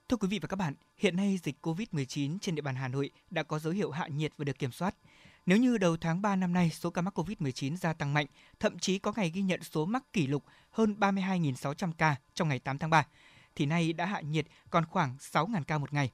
Thưa 0.09 0.17
quý 0.17 0.29
vị 0.29 0.39
và 0.39 0.49
các 0.49 0.57
bạn, 0.57 0.75
hiện 0.97 1.17
nay 1.17 1.39
dịch 1.43 1.57
COVID-19 1.63 2.39
trên 2.41 2.55
địa 2.55 2.63
bàn 2.63 2.75
Hà 2.75 2.89
Nội 2.89 3.11
đã 3.31 3.43
có 3.43 3.59
dấu 3.59 3.73
hiệu 3.73 3.91
hạ 3.91 4.09
nhiệt 4.09 4.33
và 4.37 4.45
được 4.45 4.59
kiểm 4.59 4.73
soát. 4.73 4.95
Nếu 5.47 5.59
như 5.59 5.79
đầu 5.79 5.97
tháng 5.97 6.23
3 6.23 6.37
năm 6.37 6.53
nay 6.53 6.71
số 6.71 6.91
ca 6.91 7.03
mắc 7.03 7.19
COVID-19 7.19 7.77
gia 7.77 7.93
tăng 7.93 8.15
mạnh, 8.15 8.27
thậm 8.61 8.79
chí 8.79 8.99
có 8.99 9.13
ngày 9.17 9.31
ghi 9.31 9.43
nhận 9.43 9.63
số 9.63 9.87
mắc 9.87 10.13
kỷ 10.13 10.27
lục 10.27 10.45
hơn 10.71 10.97
32.600 10.99 11.93
ca 11.99 12.17
trong 12.35 12.49
ngày 12.49 12.59
8 12.59 12.79
tháng 12.79 12.91
3, 12.91 13.07
thì 13.55 13.67
nay 13.67 13.93
đã 13.93 14.07
hạ 14.07 14.21
nhiệt 14.21 14.47
còn 14.71 14.85
khoảng 14.87 15.17
6.000 15.17 15.63
ca 15.63 15.79
một 15.79 15.93
ngày. 15.93 16.11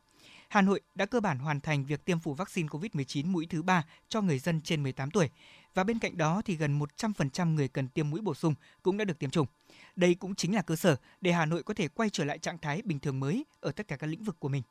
Hà 0.49 0.63
Nội 0.63 0.81
đã 0.95 1.07
cơ 1.07 1.21
bản 1.21 1.39
hoàn 1.39 1.61
thành 1.61 1.85
việc 1.85 2.05
tiêm 2.05 2.21
phủ 2.21 2.35
vaccine 2.35 2.69
COVID-19 2.69 3.27
mũi 3.27 3.47
thứ 3.51 3.63
3 3.63 3.85
cho 4.09 4.21
người 4.21 4.39
dân 4.39 4.61
trên 4.61 4.83
18 4.83 5.11
tuổi 5.11 5.31
và 5.75 5.85
bên 5.85 5.99
cạnh 5.99 6.17
đó 6.17 6.43
thì 6.45 6.57
gần 6.57 6.79
100% 6.79 7.55
người 7.55 7.69
cần 7.69 7.89
tiêm 7.89 8.11
mũi 8.11 8.21
bổ 8.21 8.35
sung 8.35 8.55
cũng 8.83 8.97
đã 8.97 9.05
được 9.05 9.19
tiêm 9.19 9.31
chủng. 9.31 9.47
Đây 9.97 10.15
cũng 10.15 10.35
chính 10.35 10.55
là 10.55 10.63
cơ 10.63 10.77
sở 10.77 10.97
để 11.21 11.33
Hà 11.33 11.47
Nội 11.47 11.63
có 11.63 11.75
thể 11.75 11.89
quay 11.89 12.11
trở 12.11 12.25
lại 12.25 12.39
trạng 12.39 12.59
thái 12.59 12.83
bình 12.83 12.99
thường 12.99 13.21
mới 13.21 13.45
ở 13.61 13.73
tất 13.73 13.89
cả 13.89 13.97
các 13.97 14.07
lĩnh 14.07 14.25
vực 14.25 14.37
của 14.41 14.49
mình. 14.49 14.63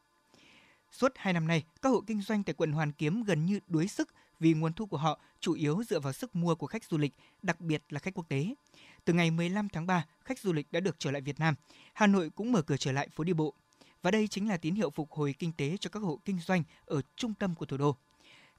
Suốt 0.92 1.12
2 1.16 1.34
năm 1.34 1.48
nay, 1.48 1.64
các 1.82 1.90
hộ 1.90 2.04
kinh 2.08 2.22
doanh 2.22 2.44
tại 2.44 2.54
quận 2.54 2.72
Hoàn 2.72 2.92
Kiếm 2.92 3.24
gần 3.24 3.46
như 3.46 3.60
đuối 3.68 3.88
sức 3.88 4.10
vì 4.40 4.54
nguồn 4.54 4.74
thu 4.74 4.86
của 4.86 4.98
họ 4.98 5.20
chủ 5.40 5.54
yếu 5.54 5.84
dựa 5.90 6.00
vào 6.00 6.14
sức 6.14 6.36
mua 6.36 6.56
của 6.56 6.68
khách 6.68 6.84
du 6.84 6.98
lịch, 6.98 7.14
đặc 7.42 7.62
biệt 7.62 7.84
là 7.90 8.00
khách 8.00 8.14
quốc 8.14 8.30
tế. 8.30 8.56
Từ 9.06 9.14
ngày 9.14 9.32
15 9.32 9.70
tháng 9.70 9.88
3, 9.88 10.06
khách 10.26 10.40
du 10.40 10.54
lịch 10.54 10.72
đã 10.72 10.80
được 10.80 10.96
trở 11.00 11.12
lại 11.12 11.22
Việt 11.22 11.40
Nam. 11.40 11.56
Hà 11.94 12.08
Nội 12.08 12.30
cũng 12.30 12.52
mở 12.52 12.62
cửa 12.62 12.78
trở 12.78 12.92
lại 12.92 13.10
phố 13.10 13.24
đi 13.24 13.34
bộ. 13.34 13.54
Và 14.02 14.12
đây 14.12 14.28
chính 14.28 14.50
là 14.50 14.58
tín 14.58 14.76
hiệu 14.76 14.90
phục 14.90 15.12
hồi 15.12 15.36
kinh 15.40 15.52
tế 15.54 15.78
cho 15.78 15.90
các 15.90 16.00
hộ 16.00 16.20
kinh 16.26 16.40
doanh 16.40 16.64
ở 16.86 17.02
trung 17.16 17.34
tâm 17.34 17.56
của 17.56 17.66
thủ 17.66 17.78
đô. 17.78 17.96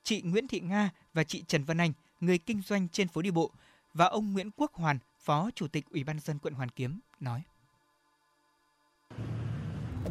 Chị 0.02 0.22
Nguyễn 0.22 0.48
Thị 0.48 0.60
Nga 0.60 0.90
và 1.12 1.24
chị 1.24 1.44
Trần 1.46 1.64
Văn 1.64 1.80
Anh, 1.80 1.92
người 2.22 2.38
kinh 2.38 2.62
doanh 2.62 2.88
trên 2.88 3.08
phố 3.08 3.22
đi 3.22 3.30
bộ, 3.30 3.50
và 3.94 4.06
ông 4.06 4.32
Nguyễn 4.32 4.50
Quốc 4.56 4.72
Hoàn, 4.74 4.98
Phó 5.18 5.50
Chủ 5.54 5.66
tịch 5.68 5.84
Ủy 5.90 6.04
ban 6.04 6.20
dân 6.20 6.38
quận 6.38 6.54
Hoàn 6.54 6.68
Kiếm 6.68 7.00
nói. 7.20 7.42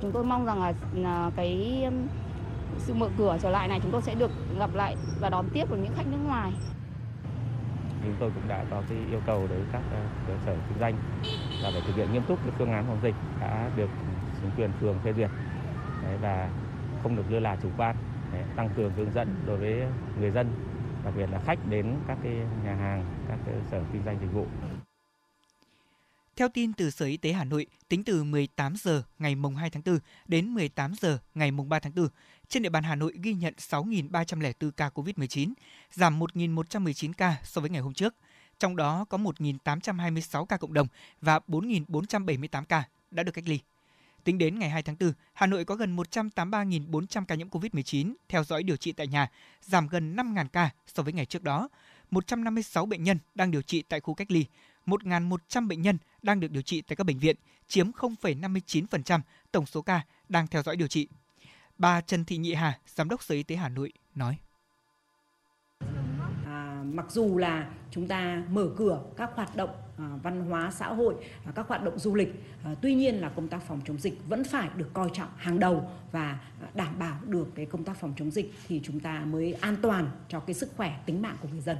Chúng 0.01 0.11
tôi 0.11 0.23
mong 0.23 0.45
rằng 0.45 0.61
là, 0.61 0.73
là 0.93 1.31
cái 1.35 1.83
sự 2.77 2.93
mở 2.93 3.09
cửa 3.17 3.37
trở 3.41 3.49
lại 3.49 3.67
này 3.67 3.79
chúng 3.83 3.91
tôi 3.91 4.01
sẽ 4.01 4.15
được 4.15 4.31
gặp 4.59 4.73
lại 4.73 4.95
và 5.19 5.29
đón 5.29 5.49
tiếp 5.53 5.65
được 5.69 5.77
những 5.77 5.93
khách 5.95 6.07
nước 6.07 6.17
ngoài. 6.25 6.51
Chúng 8.03 8.15
tôi 8.19 8.31
cũng 8.35 8.47
đã 8.47 8.65
có 8.69 8.83
cái 8.89 8.97
yêu 9.09 9.21
cầu 9.25 9.47
đối 9.47 9.57
với 9.57 9.67
các 9.71 9.81
ờ, 9.91 10.05
cơ 10.27 10.33
sở 10.45 10.57
kinh 10.69 10.79
doanh 10.79 10.95
là 11.61 11.71
phải 11.71 11.81
thực 11.87 11.95
hiện 11.95 12.13
nghiêm 12.13 12.23
túc 12.27 12.39
cái 12.43 12.53
phương 12.57 12.71
án 12.71 12.85
phòng 12.87 12.99
dịch 13.03 13.15
đã 13.41 13.71
được 13.75 13.89
chính 14.41 14.51
quyền 14.57 14.71
phường 14.79 14.99
phê 15.03 15.13
duyệt 15.13 15.29
Đấy, 16.03 16.17
và 16.21 16.49
không 17.03 17.15
được 17.15 17.23
lơ 17.29 17.39
là 17.39 17.57
chủ 17.63 17.69
quan 17.77 17.95
Đấy, 18.33 18.43
tăng 18.55 18.69
cường 18.77 18.93
hướng 18.93 19.13
dẫn 19.13 19.35
đối 19.45 19.57
với 19.57 19.83
người 20.19 20.31
dân 20.31 20.70
đặc 21.05 21.13
biệt 21.17 21.29
là 21.31 21.41
khách 21.45 21.59
đến 21.69 21.95
các 22.07 22.17
cái 22.23 22.33
nhà 22.63 22.75
hàng 22.75 23.25
các 23.27 23.39
cái 23.45 23.55
sở 23.71 23.83
kinh 23.93 24.01
doanh 24.05 24.17
dịch 24.21 24.33
vụ 24.33 24.45
theo 26.41 26.49
tin 26.49 26.73
từ 26.73 26.89
Sở 26.89 27.05
Y 27.05 27.17
tế 27.17 27.33
Hà 27.33 27.43
Nội, 27.43 27.67
tính 27.89 28.03
từ 28.03 28.23
18 28.23 28.75
giờ 28.75 29.03
ngày 29.19 29.35
mùng 29.35 29.55
2 29.55 29.69
tháng 29.69 29.83
4 29.85 29.99
đến 30.27 30.53
18 30.53 30.93
giờ 31.01 31.17
ngày 31.35 31.51
mùng 31.51 31.69
3 31.69 31.79
tháng 31.79 31.95
4, 31.95 32.07
trên 32.47 32.63
địa 32.63 32.69
bàn 32.69 32.83
Hà 32.83 32.95
Nội 32.95 33.13
ghi 33.21 33.33
nhận 33.33 33.53
6.304 33.57 34.71
ca 34.71 34.89
COVID-19, 34.89 35.53
giảm 35.91 36.19
1.119 36.19 37.13
ca 37.17 37.35
so 37.43 37.61
với 37.61 37.69
ngày 37.69 37.81
hôm 37.81 37.93
trước. 37.93 38.15
Trong 38.59 38.75
đó 38.75 39.05
có 39.09 39.17
1.826 39.17 40.45
ca 40.45 40.57
cộng 40.57 40.73
đồng 40.73 40.87
và 41.21 41.39
4.478 41.47 42.63
ca 42.65 42.83
đã 43.11 43.23
được 43.23 43.31
cách 43.31 43.47
ly. 43.47 43.59
Tính 44.23 44.37
đến 44.37 44.59
ngày 44.59 44.69
2 44.69 44.83
tháng 44.83 44.95
4, 44.99 45.13
Hà 45.33 45.45
Nội 45.45 45.65
có 45.65 45.75
gần 45.75 45.95
183.400 45.95 47.25
ca 47.25 47.35
nhiễm 47.35 47.49
COVID-19 47.49 48.13
theo 48.29 48.43
dõi 48.43 48.63
điều 48.63 48.77
trị 48.77 48.91
tại 48.91 49.07
nhà, 49.07 49.31
giảm 49.61 49.87
gần 49.87 50.15
5.000 50.15 50.47
ca 50.47 50.69
so 50.87 51.03
với 51.03 51.13
ngày 51.13 51.25
trước 51.25 51.43
đó. 51.43 51.69
156 52.11 52.85
bệnh 52.85 53.03
nhân 53.03 53.17
đang 53.35 53.51
điều 53.51 53.61
trị 53.61 53.83
tại 53.89 53.99
khu 53.99 54.13
cách 54.13 54.31
ly, 54.31 54.45
1.100 54.85 55.67
bệnh 55.67 55.81
nhân 55.81 55.97
đang 56.21 56.39
được 56.39 56.51
điều 56.51 56.61
trị 56.61 56.81
tại 56.81 56.95
các 56.95 57.03
bệnh 57.03 57.19
viện, 57.19 57.35
chiếm 57.67 57.91
0,59% 57.91 59.19
tổng 59.51 59.65
số 59.65 59.81
ca 59.81 60.01
đang 60.29 60.47
theo 60.47 60.63
dõi 60.63 60.75
điều 60.75 60.87
trị. 60.87 61.07
Bà 61.77 62.01
Trần 62.01 62.25
Thị 62.25 62.37
Nhị 62.37 62.53
Hà, 62.53 62.79
Giám 62.87 63.09
đốc 63.09 63.23
Sở 63.23 63.35
Y 63.35 63.43
tế 63.43 63.55
Hà 63.55 63.69
Nội 63.69 63.93
nói. 64.15 64.37
Mặc 66.93 67.11
dù 67.11 67.37
là 67.37 67.69
chúng 67.91 68.07
ta 68.07 68.43
mở 68.49 68.69
cửa 68.77 69.01
các 69.17 69.29
hoạt 69.35 69.55
động 69.55 69.69
à, 69.97 70.09
văn 70.23 70.45
hóa 70.49 70.71
xã 70.71 70.87
hội, 70.87 71.15
và 71.45 71.51
các 71.51 71.67
hoạt 71.67 71.83
động 71.83 71.99
du 71.99 72.15
lịch, 72.15 72.43
à, 72.63 72.75
tuy 72.81 72.95
nhiên 72.95 73.15
là 73.15 73.29
công 73.29 73.47
tác 73.47 73.63
phòng 73.67 73.81
chống 73.85 73.97
dịch 73.97 74.13
vẫn 74.27 74.43
phải 74.43 74.69
được 74.75 74.89
coi 74.93 75.09
trọng 75.13 75.29
hàng 75.37 75.59
đầu 75.59 75.89
và 76.11 76.39
à, 76.61 76.67
đảm 76.73 76.99
bảo 76.99 77.19
được 77.25 77.47
cái 77.55 77.65
công 77.65 77.83
tác 77.83 77.97
phòng 77.97 78.13
chống 78.17 78.31
dịch 78.31 78.53
thì 78.67 78.81
chúng 78.83 78.99
ta 78.99 79.25
mới 79.25 79.53
an 79.53 79.75
toàn 79.81 80.09
cho 80.29 80.39
cái 80.39 80.53
sức 80.53 80.69
khỏe 80.77 80.99
tính 81.05 81.21
mạng 81.21 81.37
của 81.41 81.47
người 81.51 81.61
dân 81.61 81.77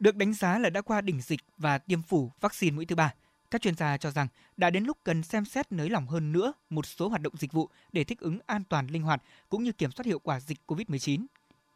được 0.00 0.16
đánh 0.16 0.34
giá 0.34 0.58
là 0.58 0.70
đã 0.70 0.80
qua 0.80 1.00
đỉnh 1.00 1.20
dịch 1.20 1.40
và 1.58 1.78
tiêm 1.78 2.02
phủ 2.02 2.30
vaccine 2.40 2.76
mũi 2.76 2.86
thứ 2.86 2.96
ba. 2.96 3.14
Các 3.50 3.62
chuyên 3.62 3.74
gia 3.74 3.96
cho 3.96 4.10
rằng 4.10 4.28
đã 4.56 4.70
đến 4.70 4.84
lúc 4.84 4.98
cần 5.04 5.22
xem 5.22 5.44
xét 5.44 5.72
nới 5.72 5.90
lỏng 5.90 6.06
hơn 6.06 6.32
nữa 6.32 6.52
một 6.70 6.86
số 6.86 7.08
hoạt 7.08 7.22
động 7.22 7.32
dịch 7.36 7.52
vụ 7.52 7.68
để 7.92 8.04
thích 8.04 8.20
ứng 8.20 8.38
an 8.46 8.64
toàn 8.64 8.86
linh 8.86 9.02
hoạt 9.02 9.22
cũng 9.48 9.64
như 9.64 9.72
kiểm 9.72 9.90
soát 9.90 10.06
hiệu 10.06 10.18
quả 10.18 10.40
dịch 10.40 10.58
COVID-19. 10.66 11.26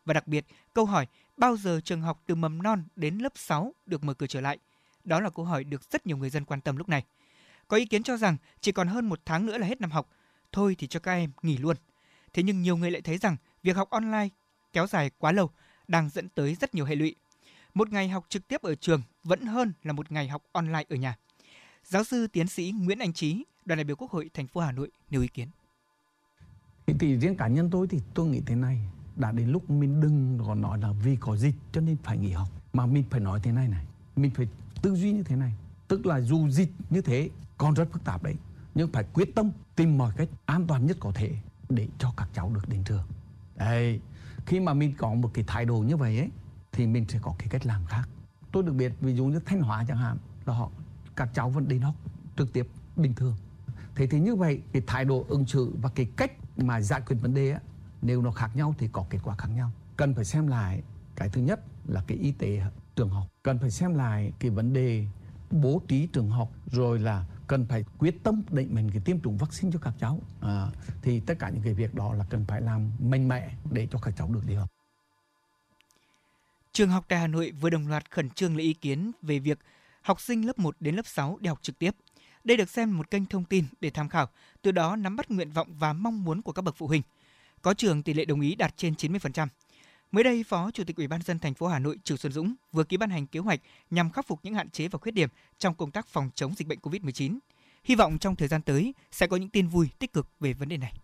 Và 0.04 0.14
đặc 0.14 0.28
biệt, 0.28 0.46
câu 0.74 0.84
hỏi 0.84 1.06
bao 1.36 1.56
giờ 1.56 1.80
trường 1.84 2.00
học 2.00 2.22
từ 2.26 2.34
mầm 2.34 2.62
non 2.62 2.84
đến 2.96 3.18
lớp 3.18 3.32
6 3.36 3.74
được 3.86 4.04
mở 4.04 4.14
cửa 4.14 4.26
trở 4.26 4.40
lại? 4.40 4.58
Đó 5.04 5.20
là 5.20 5.30
câu 5.30 5.44
hỏi 5.44 5.64
được 5.64 5.90
rất 5.90 6.06
nhiều 6.06 6.16
người 6.16 6.30
dân 6.30 6.44
quan 6.44 6.60
tâm 6.60 6.76
lúc 6.76 6.88
này. 6.88 7.04
Có 7.68 7.76
ý 7.76 7.86
kiến 7.86 8.02
cho 8.02 8.16
rằng 8.16 8.36
chỉ 8.60 8.72
còn 8.72 8.88
hơn 8.88 9.08
một 9.08 9.20
tháng 9.24 9.46
nữa 9.46 9.58
là 9.58 9.66
hết 9.66 9.80
năm 9.80 9.90
học, 9.90 10.08
thôi 10.52 10.76
thì 10.78 10.86
cho 10.86 11.00
các 11.00 11.12
em 11.12 11.30
nghỉ 11.42 11.56
luôn. 11.56 11.76
Thế 12.32 12.42
nhưng 12.42 12.62
nhiều 12.62 12.76
người 12.76 12.90
lại 12.90 13.02
thấy 13.02 13.18
rằng 13.18 13.36
việc 13.62 13.76
học 13.76 13.90
online 13.90 14.28
kéo 14.72 14.86
dài 14.86 15.10
quá 15.18 15.32
lâu 15.32 15.50
đang 15.88 16.10
dẫn 16.10 16.28
tới 16.28 16.54
rất 16.54 16.74
nhiều 16.74 16.84
hệ 16.84 16.94
lụy 16.94 17.14
một 17.74 17.92
ngày 17.92 18.08
học 18.08 18.26
trực 18.28 18.48
tiếp 18.48 18.62
ở 18.62 18.74
trường 18.74 19.02
vẫn 19.24 19.46
hơn 19.46 19.72
là 19.82 19.92
một 19.92 20.12
ngày 20.12 20.28
học 20.28 20.42
online 20.52 20.84
ở 20.88 20.96
nhà. 20.96 21.16
Giáo 21.84 22.04
sư 22.04 22.26
tiến 22.26 22.48
sĩ 22.48 22.72
Nguyễn 22.78 22.98
Anh 22.98 23.12
Trí, 23.12 23.44
đoàn 23.64 23.78
đại 23.78 23.84
biểu 23.84 23.96
Quốc 23.96 24.10
hội 24.10 24.30
thành 24.34 24.46
phố 24.46 24.60
Hà 24.60 24.72
Nội 24.72 24.90
nêu 25.10 25.22
ý 25.22 25.28
kiến. 25.28 25.48
Thì, 26.86 26.94
thì 27.00 27.16
riêng 27.16 27.36
cá 27.36 27.48
nhân 27.48 27.70
tôi 27.70 27.86
thì 27.86 27.98
tôi 28.14 28.26
nghĩ 28.26 28.40
thế 28.46 28.54
này, 28.54 28.78
đã 29.16 29.32
đến 29.32 29.48
lúc 29.48 29.70
mình 29.70 30.00
đừng 30.00 30.38
còn 30.46 30.60
nói 30.60 30.78
là 30.78 30.92
vì 30.92 31.16
có 31.16 31.36
dịch 31.36 31.54
cho 31.72 31.80
nên 31.80 31.96
phải 32.02 32.18
nghỉ 32.18 32.30
học, 32.30 32.48
mà 32.72 32.86
mình 32.86 33.04
phải 33.10 33.20
nói 33.20 33.40
thế 33.42 33.52
này 33.52 33.68
này, 33.68 33.86
mình 34.16 34.30
phải 34.30 34.48
tư 34.82 34.96
duy 34.96 35.12
như 35.12 35.22
thế 35.22 35.36
này, 35.36 35.54
tức 35.88 36.06
là 36.06 36.20
dù 36.20 36.48
dịch 36.48 36.72
như 36.90 37.00
thế 37.00 37.30
còn 37.58 37.74
rất 37.74 37.88
phức 37.92 38.04
tạp 38.04 38.22
đấy, 38.22 38.34
nhưng 38.74 38.92
phải 38.92 39.04
quyết 39.14 39.34
tâm 39.34 39.50
tìm 39.76 39.98
mọi 39.98 40.12
cách 40.16 40.28
an 40.46 40.66
toàn 40.66 40.86
nhất 40.86 40.96
có 41.00 41.12
thể 41.14 41.36
để 41.68 41.88
cho 41.98 42.14
các 42.16 42.28
cháu 42.34 42.52
được 42.54 42.68
đến 42.68 42.84
trường. 42.84 43.04
Đây, 43.56 44.00
khi 44.46 44.60
mà 44.60 44.74
mình 44.74 44.94
có 44.98 45.14
một 45.14 45.30
cái 45.34 45.44
thái 45.46 45.64
độ 45.64 45.78
như 45.78 45.96
vậy 45.96 46.18
ấy 46.18 46.30
thì 46.72 46.86
mình 46.86 47.04
sẽ 47.08 47.18
có 47.22 47.34
cái 47.38 47.48
cách 47.48 47.66
làm 47.66 47.86
khác. 47.86 48.08
Tôi 48.52 48.62
được 48.62 48.72
biết 48.72 48.92
ví 49.00 49.14
dụ 49.14 49.24
như 49.24 49.40
thanh 49.46 49.60
hóa 49.60 49.84
chẳng 49.88 49.98
hạn 49.98 50.16
là 50.46 50.54
họ 50.54 50.70
các 51.16 51.28
cháu 51.34 51.50
vẫn 51.50 51.68
đến 51.68 51.80
học 51.80 51.94
trực 52.36 52.52
tiếp 52.52 52.68
bình 52.96 53.14
thường. 53.14 53.34
Thế 53.94 54.06
thì 54.06 54.20
như 54.20 54.36
vậy 54.36 54.62
cái 54.72 54.82
thái 54.86 55.04
độ 55.04 55.24
ứng 55.28 55.46
xử 55.46 55.74
và 55.82 55.90
cái 55.94 56.06
cách 56.16 56.32
mà 56.56 56.80
giải 56.80 57.00
quyết 57.06 57.16
vấn 57.22 57.34
đề 57.34 57.50
á, 57.50 57.60
nếu 58.04 58.22
nó 58.22 58.30
khác 58.30 58.50
nhau 58.54 58.74
thì 58.78 58.88
có 58.92 59.06
kết 59.10 59.18
quả 59.22 59.36
khác 59.36 59.48
nhau 59.48 59.70
cần 59.96 60.14
phải 60.14 60.24
xem 60.24 60.46
lại 60.46 60.82
cái 61.16 61.28
thứ 61.28 61.40
nhất 61.40 61.60
là 61.86 62.04
cái 62.06 62.18
y 62.18 62.32
tế 62.32 62.62
trường 62.96 63.08
học 63.08 63.26
cần 63.42 63.58
phải 63.58 63.70
xem 63.70 63.94
lại 63.94 64.32
cái 64.38 64.50
vấn 64.50 64.72
đề 64.72 65.06
bố 65.50 65.82
trí 65.88 66.06
trường 66.06 66.30
học 66.30 66.50
rồi 66.66 66.98
là 66.98 67.26
cần 67.46 67.66
phải 67.66 67.84
quyết 67.98 68.22
tâm 68.22 68.42
đẩy 68.50 68.66
mình 68.66 68.90
cái 68.90 69.02
tiêm 69.04 69.20
chủng 69.20 69.38
vaccine 69.38 69.72
cho 69.72 69.78
các 69.78 69.94
cháu 70.00 70.20
à, 70.40 70.66
thì 71.02 71.20
tất 71.20 71.38
cả 71.38 71.50
những 71.50 71.62
cái 71.62 71.74
việc 71.74 71.94
đó 71.94 72.14
là 72.14 72.24
cần 72.30 72.44
phải 72.48 72.60
làm 72.60 72.90
mạnh 73.00 73.28
mẽ 73.28 73.54
để 73.70 73.88
cho 73.90 73.98
các 73.98 74.14
cháu 74.16 74.32
được 74.32 74.46
đi 74.46 74.54
học 74.54 74.68
Trường 76.72 76.90
học 76.90 77.04
tại 77.08 77.18
Hà 77.18 77.26
Nội 77.26 77.52
vừa 77.60 77.70
đồng 77.70 77.88
loạt 77.88 78.10
khẩn 78.10 78.30
trương 78.30 78.56
lấy 78.56 78.66
ý 78.66 78.72
kiến 78.72 79.12
về 79.22 79.38
việc 79.38 79.58
học 80.02 80.20
sinh 80.20 80.46
lớp 80.46 80.58
1 80.58 80.76
đến 80.80 80.96
lớp 80.96 81.06
6 81.06 81.38
đi 81.40 81.48
học 81.48 81.58
trực 81.62 81.78
tiếp. 81.78 81.90
Đây 82.44 82.56
được 82.56 82.70
xem 82.70 82.96
một 82.96 83.10
kênh 83.10 83.26
thông 83.26 83.44
tin 83.44 83.64
để 83.80 83.90
tham 83.90 84.08
khảo, 84.08 84.28
từ 84.62 84.72
đó 84.72 84.96
nắm 84.96 85.16
bắt 85.16 85.30
nguyện 85.30 85.50
vọng 85.50 85.68
và 85.78 85.92
mong 85.92 86.24
muốn 86.24 86.42
của 86.42 86.52
các 86.52 86.62
bậc 86.62 86.76
phụ 86.76 86.86
huynh. 86.86 87.02
Có 87.64 87.74
trường 87.74 88.02
tỷ 88.02 88.14
lệ 88.14 88.24
đồng 88.24 88.40
ý 88.40 88.54
đạt 88.54 88.76
trên 88.76 88.94
90%. 88.94 89.46
Mới 90.12 90.24
đây, 90.24 90.44
Phó 90.48 90.70
Chủ 90.70 90.84
tịch 90.84 90.96
Ủy 90.96 91.08
ban 91.08 91.22
dân 91.22 91.38
thành 91.38 91.54
phố 91.54 91.66
Hà 91.66 91.78
Nội 91.78 91.98
Trừ 92.04 92.16
Xuân 92.16 92.32
Dũng 92.32 92.54
vừa 92.72 92.84
ký 92.84 92.96
ban 92.96 93.10
hành 93.10 93.26
kế 93.26 93.40
hoạch 93.40 93.60
nhằm 93.90 94.10
khắc 94.10 94.26
phục 94.26 94.40
những 94.42 94.54
hạn 94.54 94.70
chế 94.70 94.88
và 94.88 94.98
khuyết 94.98 95.12
điểm 95.12 95.28
trong 95.58 95.74
công 95.74 95.90
tác 95.90 96.06
phòng 96.06 96.30
chống 96.34 96.54
dịch 96.56 96.68
bệnh 96.68 96.78
COVID-19. 96.78 97.38
Hy 97.84 97.94
vọng 97.94 98.18
trong 98.18 98.36
thời 98.36 98.48
gian 98.48 98.62
tới 98.62 98.94
sẽ 99.12 99.26
có 99.26 99.36
những 99.36 99.48
tin 99.48 99.68
vui 99.68 99.88
tích 99.98 100.12
cực 100.12 100.28
về 100.40 100.52
vấn 100.52 100.68
đề 100.68 100.76
này. 100.76 100.94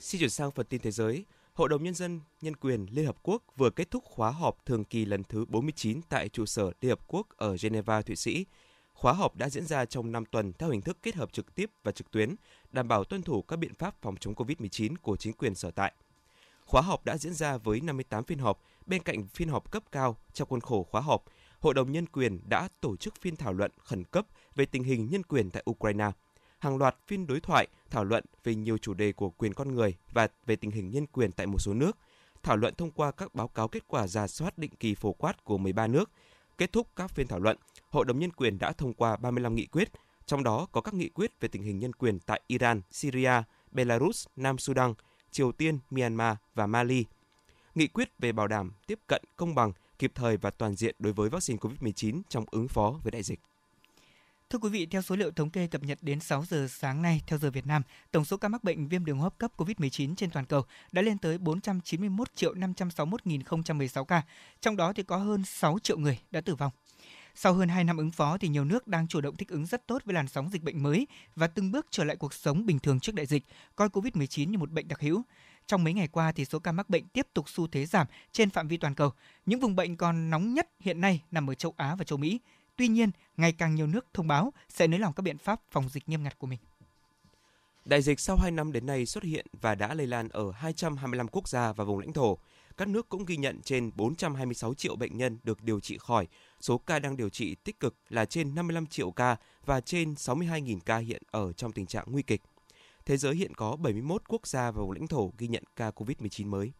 Xin 0.00 0.18
chuyển 0.18 0.30
sang 0.30 0.50
phần 0.50 0.66
tin 0.66 0.80
thế 0.80 0.90
giới. 0.90 1.24
Hội 1.60 1.68
đồng 1.68 1.82
Nhân 1.82 1.94
dân 1.94 2.20
Nhân 2.40 2.56
quyền 2.56 2.86
Liên 2.90 3.06
Hợp 3.06 3.16
Quốc 3.22 3.42
vừa 3.56 3.70
kết 3.70 3.90
thúc 3.90 4.04
khóa 4.04 4.30
họp 4.30 4.66
thường 4.66 4.84
kỳ 4.84 5.04
lần 5.04 5.24
thứ 5.24 5.44
49 5.48 6.00
tại 6.08 6.28
trụ 6.28 6.46
sở 6.46 6.72
Liên 6.80 6.90
Hợp 6.90 6.98
Quốc 7.06 7.26
ở 7.36 7.56
Geneva, 7.62 8.02
Thụy 8.02 8.16
Sĩ. 8.16 8.46
Khóa 8.92 9.12
họp 9.12 9.36
đã 9.36 9.48
diễn 9.48 9.66
ra 9.66 9.84
trong 9.84 10.12
5 10.12 10.24
tuần 10.24 10.52
theo 10.52 10.70
hình 10.70 10.80
thức 10.80 10.98
kết 11.02 11.14
hợp 11.14 11.32
trực 11.32 11.54
tiếp 11.54 11.70
và 11.82 11.92
trực 11.92 12.10
tuyến, 12.10 12.34
đảm 12.72 12.88
bảo 12.88 13.04
tuân 13.04 13.22
thủ 13.22 13.42
các 13.42 13.56
biện 13.56 13.74
pháp 13.74 13.94
phòng 14.02 14.16
chống 14.20 14.34
COVID-19 14.34 14.94
của 15.02 15.16
chính 15.16 15.32
quyền 15.32 15.54
sở 15.54 15.70
tại. 15.70 15.92
Khóa 16.64 16.82
họp 16.82 17.04
đã 17.04 17.16
diễn 17.16 17.34
ra 17.34 17.56
với 17.56 17.80
58 17.80 18.24
phiên 18.24 18.38
họp, 18.38 18.60
bên 18.86 19.02
cạnh 19.02 19.26
phiên 19.28 19.48
họp 19.48 19.70
cấp 19.70 19.82
cao 19.92 20.16
trong 20.32 20.48
khuôn 20.48 20.60
khổ 20.60 20.86
khóa 20.90 21.00
họp, 21.00 21.24
Hội 21.60 21.74
đồng 21.74 21.92
Nhân 21.92 22.06
quyền 22.06 22.40
đã 22.48 22.68
tổ 22.80 22.96
chức 22.96 23.14
phiên 23.20 23.36
thảo 23.36 23.52
luận 23.52 23.70
khẩn 23.78 24.04
cấp 24.04 24.26
về 24.54 24.66
tình 24.66 24.82
hình 24.82 25.08
nhân 25.10 25.22
quyền 25.22 25.50
tại 25.50 25.64
Ukraine– 25.70 26.10
hàng 26.60 26.78
loạt 26.78 26.96
phiên 27.06 27.26
đối 27.26 27.40
thoại 27.40 27.66
thảo 27.90 28.04
luận 28.04 28.24
về 28.44 28.54
nhiều 28.54 28.78
chủ 28.78 28.94
đề 28.94 29.12
của 29.12 29.30
quyền 29.30 29.54
con 29.54 29.74
người 29.74 29.96
và 30.12 30.28
về 30.46 30.56
tình 30.56 30.70
hình 30.70 30.90
nhân 30.90 31.06
quyền 31.06 31.32
tại 31.32 31.46
một 31.46 31.58
số 31.58 31.74
nước, 31.74 31.98
thảo 32.42 32.56
luận 32.56 32.74
thông 32.74 32.90
qua 32.90 33.10
các 33.10 33.34
báo 33.34 33.48
cáo 33.48 33.68
kết 33.68 33.84
quả 33.88 34.06
giả 34.06 34.26
soát 34.26 34.58
định 34.58 34.70
kỳ 34.80 34.94
phổ 34.94 35.12
quát 35.12 35.44
của 35.44 35.58
13 35.58 35.86
nước. 35.86 36.10
Kết 36.58 36.72
thúc 36.72 36.86
các 36.96 37.10
phiên 37.10 37.26
thảo 37.26 37.38
luận, 37.38 37.56
Hội 37.90 38.04
đồng 38.04 38.18
Nhân 38.18 38.32
quyền 38.32 38.58
đã 38.58 38.72
thông 38.72 38.94
qua 38.94 39.16
35 39.16 39.54
nghị 39.54 39.66
quyết, 39.66 39.88
trong 40.26 40.44
đó 40.44 40.66
có 40.72 40.80
các 40.80 40.94
nghị 40.94 41.08
quyết 41.08 41.40
về 41.40 41.48
tình 41.48 41.62
hình 41.62 41.78
nhân 41.78 41.92
quyền 41.92 42.18
tại 42.18 42.40
Iran, 42.46 42.82
Syria, 42.90 43.32
Belarus, 43.72 44.26
Nam 44.36 44.58
Sudan, 44.58 44.94
Triều 45.30 45.52
Tiên, 45.52 45.78
Myanmar 45.90 46.36
và 46.54 46.66
Mali. 46.66 47.04
Nghị 47.74 47.86
quyết 47.86 48.18
về 48.18 48.32
bảo 48.32 48.46
đảm 48.46 48.72
tiếp 48.86 48.98
cận 49.06 49.22
công 49.36 49.54
bằng, 49.54 49.72
kịp 49.98 50.12
thời 50.14 50.36
và 50.36 50.50
toàn 50.50 50.74
diện 50.74 50.94
đối 50.98 51.12
với 51.12 51.28
vaccine 51.28 51.58
COVID-19 51.58 52.22
trong 52.28 52.44
ứng 52.50 52.68
phó 52.68 52.94
với 53.02 53.10
đại 53.10 53.22
dịch. 53.22 53.40
Thưa 54.50 54.58
quý 54.58 54.68
vị, 54.68 54.86
theo 54.86 55.02
số 55.02 55.16
liệu 55.16 55.30
thống 55.30 55.50
kê 55.50 55.66
cập 55.66 55.82
nhật 55.82 55.98
đến 56.02 56.20
6 56.20 56.44
giờ 56.44 56.66
sáng 56.70 57.02
nay 57.02 57.22
theo 57.26 57.38
giờ 57.38 57.50
Việt 57.50 57.66
Nam, 57.66 57.82
tổng 58.10 58.24
số 58.24 58.36
ca 58.36 58.48
mắc 58.48 58.64
bệnh 58.64 58.88
viêm 58.88 59.04
đường 59.04 59.18
hô 59.18 59.22
hấp 59.22 59.38
cấp 59.38 59.52
COVID-19 59.56 60.14
trên 60.14 60.30
toàn 60.30 60.46
cầu 60.46 60.62
đã 60.92 61.02
lên 61.02 61.18
tới 61.18 61.38
491 61.38 62.34
triệu 62.34 62.54
561.016 62.54 64.04
ca, 64.04 64.22
trong 64.60 64.76
đó 64.76 64.92
thì 64.92 65.02
có 65.02 65.16
hơn 65.16 65.44
6 65.44 65.78
triệu 65.82 65.98
người 65.98 66.18
đã 66.30 66.40
tử 66.40 66.54
vong. 66.54 66.72
Sau 67.34 67.52
hơn 67.52 67.68
2 67.68 67.84
năm 67.84 67.96
ứng 67.96 68.10
phó 68.10 68.38
thì 68.38 68.48
nhiều 68.48 68.64
nước 68.64 68.86
đang 68.86 69.08
chủ 69.08 69.20
động 69.20 69.36
thích 69.36 69.48
ứng 69.48 69.66
rất 69.66 69.86
tốt 69.86 70.02
với 70.04 70.14
làn 70.14 70.28
sóng 70.28 70.50
dịch 70.50 70.62
bệnh 70.62 70.82
mới 70.82 71.06
và 71.36 71.46
từng 71.46 71.72
bước 71.72 71.86
trở 71.90 72.04
lại 72.04 72.16
cuộc 72.16 72.34
sống 72.34 72.66
bình 72.66 72.78
thường 72.78 73.00
trước 73.00 73.14
đại 73.14 73.26
dịch, 73.26 73.44
coi 73.76 73.88
COVID-19 73.88 74.50
như 74.50 74.58
một 74.58 74.70
bệnh 74.70 74.88
đặc 74.88 75.00
hữu. 75.00 75.22
Trong 75.66 75.84
mấy 75.84 75.92
ngày 75.92 76.08
qua 76.08 76.32
thì 76.32 76.44
số 76.44 76.58
ca 76.58 76.72
mắc 76.72 76.90
bệnh 76.90 77.08
tiếp 77.08 77.26
tục 77.34 77.48
xu 77.48 77.66
thế 77.66 77.86
giảm 77.86 78.06
trên 78.32 78.50
phạm 78.50 78.68
vi 78.68 78.76
toàn 78.76 78.94
cầu. 78.94 79.12
Những 79.46 79.60
vùng 79.60 79.76
bệnh 79.76 79.96
còn 79.96 80.30
nóng 80.30 80.54
nhất 80.54 80.68
hiện 80.80 81.00
nay 81.00 81.22
nằm 81.30 81.50
ở 81.50 81.54
châu 81.54 81.74
Á 81.76 81.94
và 81.94 82.04
châu 82.04 82.18
Mỹ. 82.18 82.40
Tuy 82.76 82.88
nhiên, 82.88 83.10
ngày 83.36 83.52
càng 83.52 83.74
nhiều 83.74 83.86
nước 83.86 84.06
thông 84.14 84.28
báo 84.28 84.52
sẽ 84.68 84.86
nới 84.86 85.00
lỏng 85.00 85.12
các 85.12 85.22
biện 85.22 85.38
pháp 85.38 85.60
phòng 85.70 85.88
dịch 85.88 86.08
nghiêm 86.08 86.22
ngặt 86.22 86.38
của 86.38 86.46
mình. 86.46 86.58
Đại 87.84 88.02
dịch 88.02 88.20
sau 88.20 88.36
2 88.36 88.50
năm 88.50 88.72
đến 88.72 88.86
nay 88.86 89.06
xuất 89.06 89.24
hiện 89.24 89.46
và 89.60 89.74
đã 89.74 89.94
lây 89.94 90.06
lan 90.06 90.28
ở 90.28 90.50
225 90.50 91.28
quốc 91.28 91.48
gia 91.48 91.72
và 91.72 91.84
vùng 91.84 91.98
lãnh 91.98 92.12
thổ. 92.12 92.38
Các 92.76 92.88
nước 92.88 93.08
cũng 93.08 93.24
ghi 93.24 93.36
nhận 93.36 93.60
trên 93.62 93.90
426 93.96 94.74
triệu 94.74 94.96
bệnh 94.96 95.16
nhân 95.16 95.38
được 95.44 95.62
điều 95.62 95.80
trị 95.80 95.98
khỏi, 95.98 96.26
số 96.60 96.78
ca 96.78 96.98
đang 96.98 97.16
điều 97.16 97.28
trị 97.28 97.54
tích 97.54 97.80
cực 97.80 97.94
là 98.08 98.24
trên 98.24 98.54
55 98.54 98.86
triệu 98.86 99.10
ca 99.10 99.36
và 99.66 99.80
trên 99.80 100.12
62.000 100.12 100.78
ca 100.86 100.96
hiện 100.98 101.22
ở 101.30 101.52
trong 101.52 101.72
tình 101.72 101.86
trạng 101.86 102.04
nguy 102.08 102.22
kịch. 102.22 102.42
Thế 103.06 103.16
giới 103.16 103.34
hiện 103.34 103.54
có 103.54 103.76
71 103.76 104.22
quốc 104.28 104.46
gia 104.46 104.70
và 104.70 104.82
vùng 104.82 104.92
lãnh 104.92 105.06
thổ 105.06 105.32
ghi 105.38 105.48
nhận 105.48 105.62
ca 105.76 105.90
COVID-19 105.90 106.46
mới. 106.46 106.72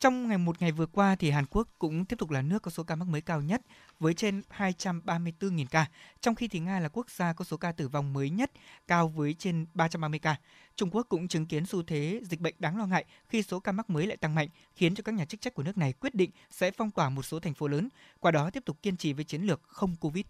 Trong 0.00 0.28
ngày 0.28 0.38
một 0.38 0.60
ngày 0.60 0.72
vừa 0.72 0.86
qua 0.86 1.16
thì 1.16 1.30
Hàn 1.30 1.46
Quốc 1.50 1.68
cũng 1.78 2.04
tiếp 2.04 2.16
tục 2.18 2.30
là 2.30 2.42
nước 2.42 2.62
có 2.62 2.70
số 2.70 2.82
ca 2.82 2.94
mắc 2.96 3.08
mới 3.08 3.20
cao 3.20 3.40
nhất 3.40 3.62
với 4.00 4.14
trên 4.14 4.42
234.000 4.58 5.66
ca, 5.70 5.86
trong 6.20 6.34
khi 6.34 6.48
thì 6.48 6.58
Nga 6.58 6.80
là 6.80 6.88
quốc 6.88 7.10
gia 7.10 7.32
có 7.32 7.44
số 7.44 7.56
ca 7.56 7.72
tử 7.72 7.88
vong 7.88 8.12
mới 8.12 8.30
nhất 8.30 8.50
cao 8.86 9.08
với 9.08 9.34
trên 9.34 9.66
330 9.74 10.18
ca. 10.18 10.36
Trung 10.76 10.90
Quốc 10.90 11.06
cũng 11.08 11.28
chứng 11.28 11.46
kiến 11.46 11.66
xu 11.66 11.82
thế 11.82 12.20
dịch 12.24 12.40
bệnh 12.40 12.54
đáng 12.58 12.78
lo 12.78 12.86
ngại 12.86 13.04
khi 13.28 13.42
số 13.42 13.60
ca 13.60 13.72
mắc 13.72 13.90
mới 13.90 14.06
lại 14.06 14.16
tăng 14.16 14.34
mạnh, 14.34 14.48
khiến 14.74 14.94
cho 14.94 15.02
các 15.02 15.14
nhà 15.14 15.24
chức 15.24 15.40
trách 15.40 15.54
của 15.54 15.62
nước 15.62 15.78
này 15.78 15.92
quyết 15.92 16.14
định 16.14 16.30
sẽ 16.50 16.70
phong 16.70 16.90
tỏa 16.90 17.10
một 17.10 17.22
số 17.22 17.40
thành 17.40 17.54
phố 17.54 17.68
lớn, 17.68 17.88
qua 18.20 18.30
đó 18.30 18.50
tiếp 18.50 18.64
tục 18.64 18.82
kiên 18.82 18.96
trì 18.96 19.12
với 19.12 19.24
chiến 19.24 19.42
lược 19.42 19.62
không 19.62 19.96
Covid. 19.96 20.24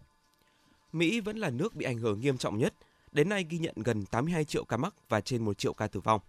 Mỹ 0.93 1.19
vẫn 1.19 1.37
là 1.37 1.49
nước 1.49 1.75
bị 1.75 1.85
ảnh 1.85 1.97
hưởng 1.97 2.19
nghiêm 2.19 2.37
trọng 2.37 2.57
nhất, 2.57 2.73
đến 3.11 3.29
nay 3.29 3.45
ghi 3.49 3.57
nhận 3.57 3.75
gần 3.75 4.05
82 4.05 4.45
triệu 4.45 4.63
ca 4.63 4.77
mắc 4.77 4.93
và 5.09 5.21
trên 5.21 5.45
1 5.45 5.57
triệu 5.57 5.73
ca 5.73 5.87
tử 5.87 5.99
vong. 5.99 6.21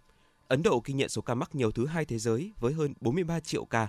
Ấn 0.51 0.63
Độ 0.63 0.81
ghi 0.85 0.93
nhận 0.93 1.09
số 1.09 1.21
ca 1.21 1.35
mắc 1.35 1.55
nhiều 1.55 1.71
thứ 1.71 1.85
hai 1.85 2.05
thế 2.05 2.17
giới 2.17 2.51
với 2.59 2.73
hơn 2.73 2.93
43 3.01 3.39
triệu 3.39 3.65
ca. 3.65 3.87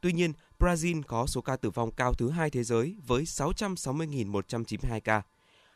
Tuy 0.00 0.12
nhiên, 0.12 0.32
Brazil 0.58 1.02
có 1.02 1.26
số 1.26 1.40
ca 1.40 1.56
tử 1.56 1.70
vong 1.70 1.90
cao 1.90 2.14
thứ 2.14 2.30
hai 2.30 2.50
thế 2.50 2.64
giới 2.64 2.96
với 3.06 3.22
660.192 3.22 5.00
ca. 5.00 5.22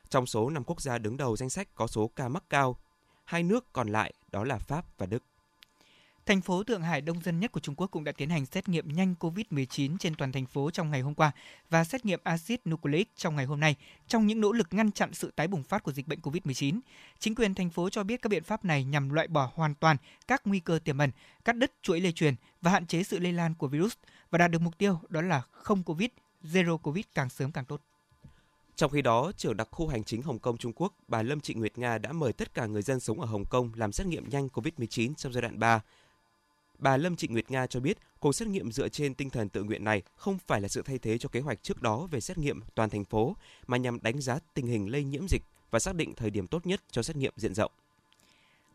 Trong 0.09 0.27
số 0.27 0.51
5 0.51 0.65
quốc 0.65 0.81
gia 0.81 0.99
đứng 0.99 1.17
đầu 1.17 1.37
danh 1.37 1.51
sách 1.51 1.69
có 1.75 1.87
số 1.87 2.11
ca 2.17 2.29
mắc 2.29 2.45
cao, 2.51 2.77
hai 3.25 3.43
nước 3.43 3.73
còn 3.73 3.89
lại 3.89 4.15
đó 4.33 4.45
là 4.45 4.59
Pháp 4.59 4.99
và 4.99 5.07
Đức. 5.07 5.23
Thành 6.29 6.41
phố 6.41 6.65
Thượng 6.65 6.83
Hải 6.83 7.01
đông 7.01 7.23
dân 7.23 7.41
nhất 7.41 7.53
của 7.53 7.61
Trung 7.61 7.75
Quốc 7.75 7.87
cũng 7.87 8.05
đã 8.05 8.13
tiến 8.13 8.31
hành 8.31 8.47
xét 8.47 8.69
nghiệm 8.69 8.89
nhanh 8.89 9.15
COVID-19 9.21 9.97
trên 9.99 10.15
toàn 10.15 10.33
thành 10.33 10.47
phố 10.47 10.71
trong 10.71 10.91
ngày 10.91 11.01
hôm 11.01 11.15
qua 11.15 11.33
và 11.71 11.85
xét 11.85 12.05
nghiệm 12.05 12.21
axit 12.25 12.61
nucleic 12.69 13.17
trong 13.17 13.37
ngày 13.37 13.45
hôm 13.45 13.61
nay 13.61 13.77
trong 14.09 14.27
những 14.27 14.41
nỗ 14.41 14.53
lực 14.53 14.69
ngăn 14.71 14.93
chặn 14.93 15.15
sự 15.15 15.33
tái 15.37 15.49
bùng 15.49 15.63
phát 15.63 15.83
của 15.83 15.93
dịch 15.93 16.09
bệnh 16.09 16.21
COVID-19. 16.21 16.81
Chính 17.19 17.35
quyền 17.35 17.55
thành 17.55 17.71
phố 17.71 17.91
cho 17.91 18.05
biết 18.05 18.23
các 18.23 18.29
biện 18.29 18.45
pháp 18.45 18.65
này 18.65 18.85
nhằm 18.85 19.11
loại 19.11 19.29
bỏ 19.29 19.51
hoàn 19.55 19.75
toàn 19.75 19.97
các 20.27 20.43
nguy 20.45 20.61
cơ 20.61 20.79
tiềm 20.85 20.99
ẩn, 20.99 21.11
cắt 21.45 21.57
đứt 21.57 21.73
chuỗi 21.83 22.01
lây 22.01 22.13
truyền 22.13 22.35
và 22.63 22.71
hạn 22.71 22.87
chế 22.87 23.03
sự 23.03 23.19
lây 23.19 23.33
lan 23.33 23.55
của 23.55 23.69
virus 23.69 23.93
và 24.31 24.39
đạt 24.39 24.51
được 24.51 24.63
mục 24.63 24.79
tiêu 24.79 25.01
đó 25.09 25.23
là 25.23 25.43
không 25.51 25.83
COVID, 25.83 26.11
zero 26.43 26.79
COVID 26.79 27.05
càng 27.15 27.29
sớm 27.29 27.53
càng 27.53 27.65
tốt. 27.65 27.81
Trong 28.77 28.91
khi 28.91 29.03
đó, 29.03 29.33
trưởng 29.37 29.57
đặc 29.57 29.69
khu 29.71 29.89
hành 29.89 30.05
chính 30.05 30.23
Hồng 30.23 30.39
Kông 30.39 30.57
Trung 30.57 30.73
Quốc, 30.73 30.95
bà 31.09 31.23
Lâm 31.23 31.41
Trịnh 31.41 31.61
Nguyệt 31.61 31.79
Nga 31.79 31.99
đã 31.99 32.13
mời 32.13 32.33
tất 32.33 32.55
cả 32.55 32.67
người 32.67 32.83
dân 32.83 33.01
sống 33.01 33.21
ở 33.21 33.27
Hồng 33.27 33.45
Kông 33.45 33.73
làm 33.75 33.93
xét 33.93 34.07
nghiệm 34.07 34.29
nhanh 34.29 34.49
COVID-19 34.49 35.15
trong 35.15 35.33
giai 35.33 35.43
đoạn 35.43 35.59
3 35.59 35.81
Bà 36.79 36.97
Lâm 36.97 37.17
Trịnh 37.17 37.33
Nguyệt 37.33 37.51
Nga 37.51 37.67
cho 37.67 37.81
biết, 37.81 37.99
cuộc 38.21 38.35
xét 38.35 38.49
nghiệm 38.49 38.73
dựa 38.73 38.89
trên 38.89 39.15
tinh 39.15 39.31
thần 39.31 39.49
tự 39.49 39.63
nguyện 39.63 39.85
này 39.85 40.03
không 40.15 40.39
phải 40.47 40.61
là 40.61 40.69
sự 40.69 40.83
thay 40.83 40.99
thế 40.99 41.19
cho 41.19 41.29
kế 41.29 41.41
hoạch 41.41 41.63
trước 41.63 41.83
đó 41.83 42.07
về 42.11 42.21
xét 42.21 42.39
nghiệm 42.39 42.61
toàn 42.75 42.91
thành 42.91 43.05
phố, 43.05 43.37
mà 43.67 43.77
nhằm 43.77 43.99
đánh 44.03 44.21
giá 44.21 44.39
tình 44.55 44.67
hình 44.67 44.93
lây 44.93 45.05
nhiễm 45.05 45.29
dịch 45.29 45.43
và 45.71 45.79
xác 45.79 45.95
định 45.95 46.15
thời 46.15 46.31
điểm 46.31 46.47
tốt 46.47 46.67
nhất 46.67 46.81
cho 46.91 47.03
xét 47.03 47.17
nghiệm 47.17 47.33
diện 47.37 47.55
rộng. 47.55 47.73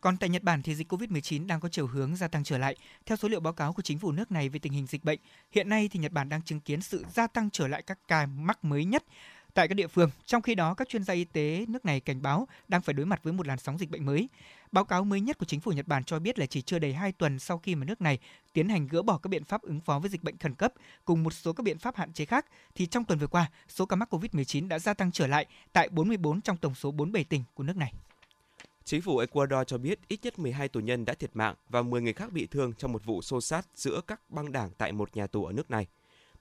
Còn 0.02 0.18
tại 0.18 0.30
Nhật 0.30 0.44
Bản 0.44 0.62
thì 0.62 0.76
dịch 0.76 0.94
COVID-19 0.94 1.48
đang 1.48 1.60
có 1.60 1.70
chiều 1.70 1.88
hướng 1.88 2.16
gia 2.16 2.28
tăng 2.28 2.44
trở 2.44 2.58
lại. 2.58 2.76
Theo 3.06 3.18
số 3.18 3.28
liệu 3.28 3.40
báo 3.40 3.54
cáo 3.54 3.74
của 3.74 3.82
chính 3.82 4.00
phủ 4.00 4.12
nước 4.12 4.32
này 4.32 4.50
về 4.50 4.60
tình 4.60 4.74
hình 4.74 4.88
dịch 4.88 5.04
bệnh, 5.04 5.20
hiện 5.52 5.70
nay 5.70 5.90
thì 5.92 6.00
Nhật 6.00 6.12
Bản 6.12 6.30
đang 6.30 6.42
chứng 6.42 6.60
kiến 6.60 6.82
sự 6.82 7.06
gia 7.14 7.28
tăng 7.28 7.50
trở 7.50 7.68
lại 7.68 7.82
các 7.82 8.00
ca 8.08 8.26
mắc 8.26 8.66
mới 8.66 8.86
nhất 8.86 9.04
tại 9.54 9.68
các 9.68 9.74
địa 9.74 9.88
phương. 9.88 10.10
Trong 10.26 10.42
khi 10.42 10.56
đó, 10.56 10.74
các 10.74 10.90
chuyên 10.90 11.04
gia 11.04 11.14
y 11.14 11.24
tế 11.24 11.66
nước 11.68 11.86
này 11.86 12.00
cảnh 12.00 12.22
báo 12.22 12.48
đang 12.68 12.82
phải 12.82 12.94
đối 12.94 13.06
mặt 13.06 13.24
với 13.24 13.34
một 13.34 13.48
làn 13.48 13.60
sóng 13.60 13.78
dịch 13.78 13.90
bệnh 13.90 14.06
mới. 14.06 14.30
Báo 14.72 14.86
cáo 14.86 15.04
mới 15.04 15.22
nhất 15.22 15.38
của 15.38 15.46
chính 15.46 15.60
phủ 15.60 15.72
Nhật 15.72 15.88
Bản 15.88 16.04
cho 16.04 16.20
biết 16.20 16.40
là 16.40 16.46
chỉ 16.46 16.62
chưa 16.62 16.80
đầy 16.80 16.94
2 16.94 17.12
tuần 17.12 17.40
sau 17.40 17.58
khi 17.58 17.76
mà 17.76 17.86
nước 17.86 18.02
này 18.02 18.20
tiến 18.54 18.70
hành 18.70 18.88
gỡ 18.88 19.02
bỏ 19.02 19.18
các 19.18 19.28
biện 19.28 19.44
pháp 19.44 19.62
ứng 19.62 19.80
phó 19.80 20.00
với 20.00 20.10
dịch 20.10 20.24
bệnh 20.24 20.38
khẩn 20.38 20.56
cấp 20.56 20.74
cùng 21.06 21.24
một 21.24 21.34
số 21.34 21.54
các 21.54 21.64
biện 21.64 21.78
pháp 21.78 21.96
hạn 21.96 22.14
chế 22.14 22.26
khác, 22.26 22.46
thì 22.76 22.86
trong 22.86 23.06
tuần 23.06 23.20
vừa 23.20 23.28
qua, 23.28 23.52
số 23.68 23.86
ca 23.86 23.96
mắc 23.96 24.14
COVID-19 24.14 24.68
đã 24.68 24.80
gia 24.80 24.94
tăng 24.94 25.12
trở 25.12 25.28
lại 25.28 25.46
tại 25.74 25.90
44 25.90 26.42
trong 26.42 26.58
tổng 26.58 26.76
số 26.76 26.92
47 26.92 27.24
tỉnh 27.24 27.44
của 27.54 27.64
nước 27.64 27.78
này. 27.78 27.94
Chính 28.86 29.02
phủ 29.02 29.18
Ecuador 29.18 29.68
cho 29.68 29.78
biết 29.78 30.00
ít 30.08 30.20
nhất 30.24 30.40
12 30.40 30.68
tù 30.68 30.80
nhân 30.80 31.06
đã 31.06 31.14
thiệt 31.14 31.30
mạng 31.34 31.56
và 31.70 31.82
10 31.82 32.02
người 32.02 32.14
khác 32.14 32.32
bị 32.32 32.48
thương 32.48 32.74
trong 32.78 32.92
một 32.92 33.06
vụ 33.06 33.22
xô 33.22 33.42
xát 33.42 33.66
giữa 33.76 34.02
các 34.08 34.30
băng 34.30 34.52
đảng 34.52 34.70
tại 34.78 34.92
một 34.92 35.16
nhà 35.16 35.28
tù 35.28 35.46
ở 35.46 35.54
nước 35.54 35.72
này. 35.72 35.88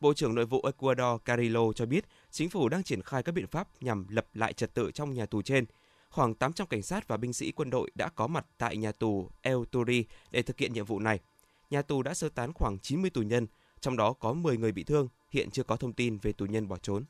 Bộ 0.00 0.14
trưởng 0.14 0.34
Nội 0.34 0.46
vụ 0.46 0.60
Ecuador 0.64 1.22
Carrillo 1.24 1.72
cho 1.72 1.86
biết 1.86 2.04
chính 2.32 2.50
phủ 2.50 2.68
đang 2.68 2.82
triển 2.82 3.02
khai 3.02 3.22
các 3.22 3.32
biện 3.32 3.46
pháp 3.46 3.68
nhằm 3.80 4.06
lập 4.08 4.26
lại 4.34 4.52
trật 4.52 4.74
tự 4.74 4.90
trong 4.90 5.14
nhà 5.14 5.26
tù 5.26 5.42
trên. 5.42 5.64
Khoảng 6.10 6.34
800 6.34 6.66
cảnh 6.66 6.82
sát 6.82 7.08
và 7.08 7.16
binh 7.16 7.32
sĩ 7.32 7.52
quân 7.52 7.70
đội 7.70 7.90
đã 7.94 8.08
có 8.08 8.26
mặt 8.26 8.46
tại 8.58 8.76
nhà 8.76 8.92
tù 8.92 9.30
El 9.42 9.56
Turi 9.70 10.04
để 10.30 10.42
thực 10.42 10.58
hiện 10.58 10.72
nhiệm 10.72 10.84
vụ 10.84 10.98
này. 10.98 11.20
Nhà 11.70 11.82
tù 11.82 12.02
đã 12.02 12.14
sơ 12.14 12.28
tán 12.28 12.52
khoảng 12.52 12.78
90 12.78 13.10
tù 13.10 13.22
nhân, 13.22 13.46
trong 13.80 13.96
đó 13.96 14.12
có 14.12 14.32
10 14.32 14.56
người 14.56 14.72
bị 14.72 14.84
thương, 14.84 15.08
hiện 15.30 15.50
chưa 15.50 15.62
có 15.62 15.76
thông 15.76 15.92
tin 15.92 16.18
về 16.18 16.32
tù 16.32 16.46
nhân 16.46 16.68
bỏ 16.68 16.76
trốn. 16.76 17.04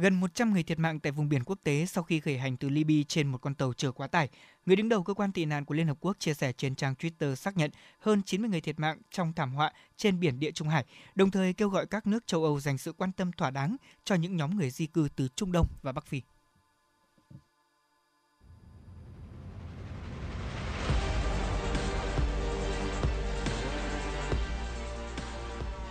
Gần 0.00 0.20
100 0.20 0.52
người 0.52 0.62
thiệt 0.62 0.78
mạng 0.78 1.00
tại 1.00 1.12
vùng 1.12 1.28
biển 1.28 1.44
quốc 1.44 1.58
tế 1.64 1.86
sau 1.86 2.04
khi 2.04 2.20
khởi 2.20 2.38
hành 2.38 2.56
từ 2.56 2.68
Libya 2.68 3.02
trên 3.08 3.28
một 3.28 3.38
con 3.38 3.54
tàu 3.54 3.72
chở 3.72 3.92
quá 3.92 4.06
tải. 4.06 4.28
Người 4.66 4.76
đứng 4.76 4.88
đầu 4.88 5.02
cơ 5.02 5.14
quan 5.14 5.32
tị 5.32 5.44
nạn 5.44 5.64
của 5.64 5.74
Liên 5.74 5.86
Hợp 5.86 5.96
Quốc 6.00 6.16
chia 6.18 6.34
sẻ 6.34 6.52
trên 6.52 6.74
trang 6.74 6.94
Twitter 6.98 7.34
xác 7.34 7.56
nhận 7.56 7.70
hơn 7.98 8.22
90 8.22 8.50
người 8.50 8.60
thiệt 8.60 8.80
mạng 8.80 8.98
trong 9.10 9.32
thảm 9.32 9.54
họa 9.54 9.72
trên 9.96 10.20
biển 10.20 10.40
Địa 10.40 10.50
Trung 10.50 10.68
Hải, 10.68 10.84
đồng 11.14 11.30
thời 11.30 11.52
kêu 11.52 11.68
gọi 11.68 11.86
các 11.86 12.06
nước 12.06 12.26
châu 12.26 12.44
Âu 12.44 12.60
dành 12.60 12.78
sự 12.78 12.92
quan 12.92 13.12
tâm 13.12 13.32
thỏa 13.32 13.50
đáng 13.50 13.76
cho 14.04 14.14
những 14.14 14.36
nhóm 14.36 14.56
người 14.56 14.70
di 14.70 14.86
cư 14.86 15.08
từ 15.16 15.28
Trung 15.36 15.52
Đông 15.52 15.66
và 15.82 15.92
Bắc 15.92 16.06
Phi. 16.06 16.22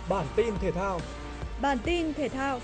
Bản 0.08 0.26
tin 0.36 0.54
thể 0.60 0.72
thao 0.72 1.00
Bản 1.60 1.78
tin 1.84 2.14
thể 2.14 2.28
thao 2.28 2.60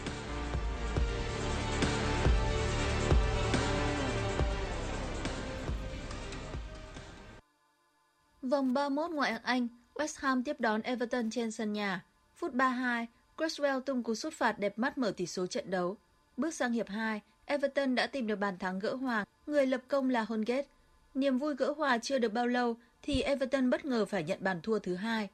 Vòng 8.45 8.75
31 8.75 9.11
ngoại 9.11 9.33
hạng 9.33 9.43
Anh, 9.43 9.69
West 9.95 10.15
Ham 10.17 10.43
tiếp 10.43 10.61
đón 10.61 10.83
Everton 10.83 11.31
trên 11.31 11.51
sân 11.51 11.73
nhà. 11.73 12.05
Phút 12.37 12.55
32, 12.55 13.07
Cresswell 13.37 13.81
tung 13.81 14.03
cú 14.03 14.15
sút 14.15 14.33
phạt 14.33 14.59
đẹp 14.59 14.79
mắt 14.79 14.99
mở 14.99 15.13
tỷ 15.17 15.27
số 15.27 15.47
trận 15.47 15.71
đấu. 15.71 15.97
Bước 16.37 16.55
sang 16.55 16.73
hiệp 16.73 16.89
2, 16.89 17.21
Everton 17.45 17.95
đã 17.95 18.07
tìm 18.07 18.27
được 18.27 18.37
bàn 18.37 18.59
thắng 18.59 18.79
gỡ 18.79 18.95
hòa, 18.95 19.25
người 19.47 19.67
lập 19.67 19.81
công 19.89 20.11
là 20.11 20.23
Holgate. 20.23 20.67
Niềm 21.15 21.39
vui 21.39 21.55
gỡ 21.55 21.75
hòa 21.77 21.99
chưa 21.99 22.19
được 22.19 22.33
bao 22.33 22.47
lâu 22.47 22.77
thì 23.03 23.21
Everton 23.23 23.71
bất 23.71 23.85
ngờ 23.85 24.05
phải 24.05 24.23
nhận 24.23 24.39
bàn 24.41 24.61
thua 24.63 24.79
thứ 24.79 24.95
hai. 24.95 25.29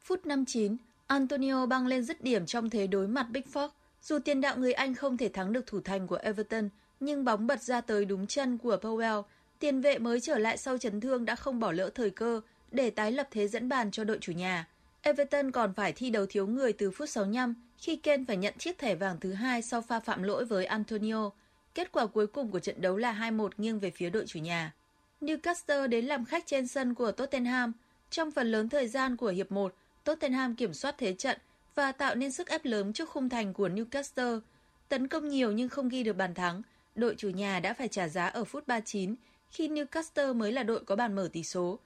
Phút 0.00 0.26
59, 0.26 0.76
Antonio 1.06 1.66
băng 1.66 1.86
lên 1.86 2.02
dứt 2.02 2.22
điểm 2.22 2.46
trong 2.46 2.70
thế 2.70 2.86
đối 2.86 3.08
mặt 3.08 3.26
Pickford. 3.32 3.68
Dù 4.02 4.18
tiền 4.18 4.40
đạo 4.40 4.56
người 4.56 4.72
Anh 4.72 4.94
không 4.94 5.16
thể 5.16 5.28
thắng 5.28 5.52
được 5.52 5.66
thủ 5.66 5.80
thành 5.80 6.06
của 6.06 6.16
Everton, 6.16 6.68
nhưng 7.00 7.24
bóng 7.24 7.46
bật 7.46 7.62
ra 7.62 7.80
tới 7.80 8.04
đúng 8.04 8.26
chân 8.26 8.58
của 8.58 8.76
Powell 8.76 9.22
Tiền 9.58 9.80
vệ 9.80 9.98
mới 9.98 10.20
trở 10.20 10.38
lại 10.38 10.56
sau 10.56 10.78
chấn 10.78 11.00
thương 11.00 11.24
đã 11.24 11.36
không 11.36 11.60
bỏ 11.60 11.72
lỡ 11.72 11.90
thời 11.94 12.10
cơ 12.10 12.40
để 12.70 12.90
tái 12.90 13.12
lập 13.12 13.28
thế 13.30 13.48
dẫn 13.48 13.68
bàn 13.68 13.90
cho 13.90 14.04
đội 14.04 14.18
chủ 14.20 14.32
nhà. 14.32 14.68
Everton 15.02 15.50
còn 15.50 15.74
phải 15.74 15.92
thi 15.92 16.10
đấu 16.10 16.26
thiếu 16.26 16.46
người 16.46 16.72
từ 16.72 16.90
phút 16.90 17.08
65 17.08 17.54
khi 17.78 17.96
Kane 17.96 18.24
phải 18.28 18.36
nhận 18.36 18.54
chiếc 18.58 18.78
thẻ 18.78 18.94
vàng 18.94 19.20
thứ 19.20 19.32
hai 19.32 19.62
sau 19.62 19.82
pha 19.82 20.00
phạm 20.00 20.22
lỗi 20.22 20.44
với 20.44 20.64
Antonio. 20.64 21.30
Kết 21.74 21.92
quả 21.92 22.06
cuối 22.06 22.26
cùng 22.26 22.50
của 22.50 22.60
trận 22.60 22.80
đấu 22.80 22.96
là 22.96 23.12
2-1 23.12 23.48
nghiêng 23.56 23.78
về 23.78 23.90
phía 23.90 24.10
đội 24.10 24.24
chủ 24.26 24.38
nhà. 24.38 24.72
Newcastle 25.20 25.86
đến 25.86 26.04
làm 26.04 26.24
khách 26.24 26.46
trên 26.46 26.66
sân 26.66 26.94
của 26.94 27.12
Tottenham. 27.12 27.72
Trong 28.10 28.30
phần 28.30 28.50
lớn 28.50 28.68
thời 28.68 28.88
gian 28.88 29.16
của 29.16 29.28
hiệp 29.28 29.52
1, 29.52 29.74
Tottenham 30.04 30.54
kiểm 30.54 30.74
soát 30.74 30.94
thế 30.98 31.12
trận 31.12 31.38
và 31.74 31.92
tạo 31.92 32.14
nên 32.14 32.32
sức 32.32 32.48
ép 32.48 32.64
lớn 32.64 32.92
trước 32.92 33.08
khung 33.08 33.28
thành 33.28 33.54
của 33.54 33.68
Newcastle. 33.68 34.40
Tấn 34.88 35.08
công 35.08 35.28
nhiều 35.28 35.52
nhưng 35.52 35.68
không 35.68 35.88
ghi 35.88 36.02
được 36.02 36.16
bàn 36.16 36.34
thắng, 36.34 36.62
đội 36.94 37.14
chủ 37.18 37.30
nhà 37.30 37.60
đã 37.60 37.74
phải 37.74 37.88
trả 37.88 38.08
giá 38.08 38.26
ở 38.26 38.44
phút 38.44 38.68
39 38.68 39.14
khi 39.50 39.68
Newcastle 39.68 40.34
mới 40.34 40.52
là 40.52 40.62
đội 40.62 40.80
có 40.84 40.96
bàn 40.96 41.14
mở 41.14 41.28
tỷ 41.32 41.42
số. 41.42 41.78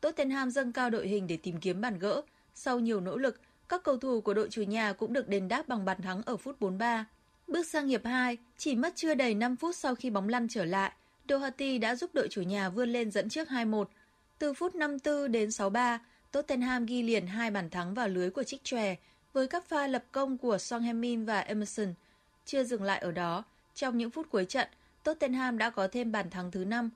Tottenham 0.00 0.50
dâng 0.50 0.72
cao 0.72 0.90
đội 0.90 1.08
hình 1.08 1.26
để 1.26 1.36
tìm 1.36 1.60
kiếm 1.60 1.80
bàn 1.80 1.98
gỡ. 1.98 2.22
Sau 2.54 2.78
nhiều 2.78 3.00
nỗ 3.00 3.16
lực, 3.16 3.40
các 3.68 3.82
cầu 3.82 3.96
thủ 3.96 4.20
của 4.20 4.34
đội 4.34 4.48
chủ 4.50 4.62
nhà 4.62 4.92
cũng 4.92 5.12
được 5.12 5.28
đền 5.28 5.48
đáp 5.48 5.68
bằng 5.68 5.84
bàn 5.84 6.02
thắng 6.02 6.22
ở 6.22 6.36
phút 6.36 6.60
43. 6.60 7.06
Bước 7.48 7.66
sang 7.66 7.86
hiệp 7.86 8.04
2, 8.04 8.36
chỉ 8.58 8.74
mất 8.74 8.92
chưa 8.96 9.14
đầy 9.14 9.34
5 9.34 9.56
phút 9.56 9.76
sau 9.76 9.94
khi 9.94 10.10
bóng 10.10 10.28
lăn 10.28 10.48
trở 10.48 10.64
lại, 10.64 10.92
Doherty 11.28 11.78
đã 11.78 11.94
giúp 11.94 12.10
đội 12.14 12.28
chủ 12.28 12.42
nhà 12.42 12.68
vươn 12.68 12.88
lên 12.88 13.10
dẫn 13.10 13.28
trước 13.28 13.48
2-1. 13.48 13.84
Từ 14.38 14.54
phút 14.54 14.74
54 14.74 15.32
đến 15.32 15.50
63, 15.50 16.00
Tottenham 16.32 16.86
ghi 16.86 17.02
liền 17.02 17.26
hai 17.26 17.50
bàn 17.50 17.70
thắng 17.70 17.94
vào 17.94 18.08
lưới 18.08 18.30
của 18.30 18.42
Trích 18.42 18.64
Chòe 18.64 18.96
với 19.32 19.46
các 19.48 19.68
pha 19.68 19.86
lập 19.86 20.04
công 20.12 20.38
của 20.38 20.58
Son 20.58 20.82
Heung-min 20.82 21.24
và 21.24 21.40
Emerson. 21.40 21.94
Chưa 22.44 22.64
dừng 22.64 22.82
lại 22.82 22.98
ở 22.98 23.12
đó, 23.12 23.44
trong 23.74 23.98
những 23.98 24.10
phút 24.10 24.30
cuối 24.30 24.44
trận, 24.44 24.68
Tottenham 25.02 25.58
đã 25.58 25.70
có 25.70 25.88
thêm 25.88 26.12
bàn 26.12 26.30
thắng 26.30 26.50
thứ 26.50 26.64
5. 26.64 26.90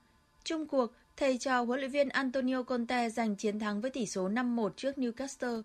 Trung 0.44 0.66
cuộc, 0.66 0.92
thầy 1.16 1.38
trò 1.38 1.62
huấn 1.62 1.80
luyện 1.80 1.90
viên 1.90 2.08
Antonio 2.08 2.62
Conte 2.62 3.10
giành 3.10 3.36
chiến 3.36 3.58
thắng 3.58 3.80
với 3.80 3.90
tỷ 3.90 4.06
số 4.06 4.28
5-1 4.28 4.70
trước 4.76 4.94
Newcastle. 4.96 5.62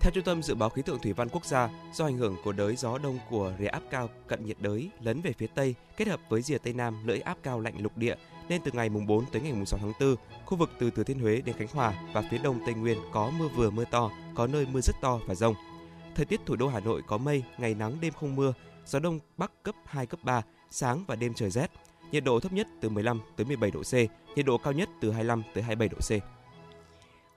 Theo 0.00 0.12
Trung 0.14 0.24
tâm 0.24 0.42
Dự 0.42 0.54
báo 0.54 0.68
Khí 0.68 0.82
tượng 0.82 0.98
Thủy 0.98 1.12
văn 1.12 1.28
Quốc 1.28 1.44
gia, 1.44 1.68
do 1.94 2.04
ảnh 2.04 2.16
hưởng 2.16 2.36
của 2.44 2.52
đới 2.52 2.76
gió 2.76 2.98
đông 2.98 3.18
của 3.30 3.52
rìa 3.58 3.66
áp 3.66 3.82
cao 3.90 4.08
cận 4.26 4.44
nhiệt 4.44 4.56
đới 4.60 4.90
lấn 5.00 5.20
về 5.20 5.32
phía 5.32 5.46
Tây 5.46 5.74
kết 5.96 6.08
hợp 6.08 6.20
với 6.28 6.42
rìa 6.42 6.58
Tây 6.58 6.72
Nam 6.72 7.06
lưỡi 7.06 7.20
áp 7.20 7.38
cao 7.42 7.60
lạnh 7.60 7.74
lục 7.78 7.96
địa 7.96 8.14
nên 8.48 8.60
từ 8.64 8.70
ngày 8.74 8.88
mùng 8.88 9.06
4 9.06 9.24
tới 9.32 9.42
ngày 9.42 9.52
mùng 9.52 9.66
6 9.66 9.78
tháng 9.80 9.92
4, 10.00 10.16
khu 10.44 10.58
vực 10.58 10.70
từ 10.78 10.90
Thừa 10.90 11.04
Thiên 11.04 11.20
Huế 11.20 11.40
đến 11.40 11.56
Khánh 11.56 11.68
Hòa 11.72 11.94
và 12.12 12.22
phía 12.30 12.38
đông 12.38 12.60
Tây 12.66 12.74
Nguyên 12.74 12.98
có 13.12 13.30
mưa 13.38 13.48
vừa 13.48 13.70
mưa 13.70 13.84
to, 13.90 14.10
có 14.34 14.46
nơi 14.46 14.66
mưa 14.66 14.80
rất 14.80 14.96
to 15.00 15.20
và 15.26 15.34
rông. 15.34 15.54
Thời 16.14 16.24
tiết 16.24 16.40
thủ 16.46 16.56
đô 16.56 16.68
Hà 16.68 16.80
Nội 16.80 17.02
có 17.06 17.18
mây, 17.18 17.44
ngày 17.58 17.74
nắng 17.74 17.96
đêm 18.00 18.12
không 18.12 18.36
mưa, 18.36 18.52
gió 18.86 18.98
đông 18.98 19.18
bắc 19.36 19.62
cấp 19.62 19.74
2 19.84 20.06
cấp 20.06 20.20
3, 20.22 20.42
sáng 20.72 21.04
và 21.06 21.16
đêm 21.16 21.34
trời 21.34 21.50
rét. 21.50 21.70
Nhiệt 22.12 22.24
độ 22.24 22.40
thấp 22.40 22.52
nhất 22.52 22.66
từ 22.80 22.88
15 22.88 23.20
tới 23.36 23.46
17 23.46 23.70
độ 23.70 23.82
C, 23.82 23.94
nhiệt 24.36 24.46
độ 24.46 24.58
cao 24.58 24.72
nhất 24.72 24.88
từ 25.00 25.10
25 25.10 25.42
tới 25.54 25.62
27 25.62 25.88
độ 25.88 25.98
C. 25.98 26.42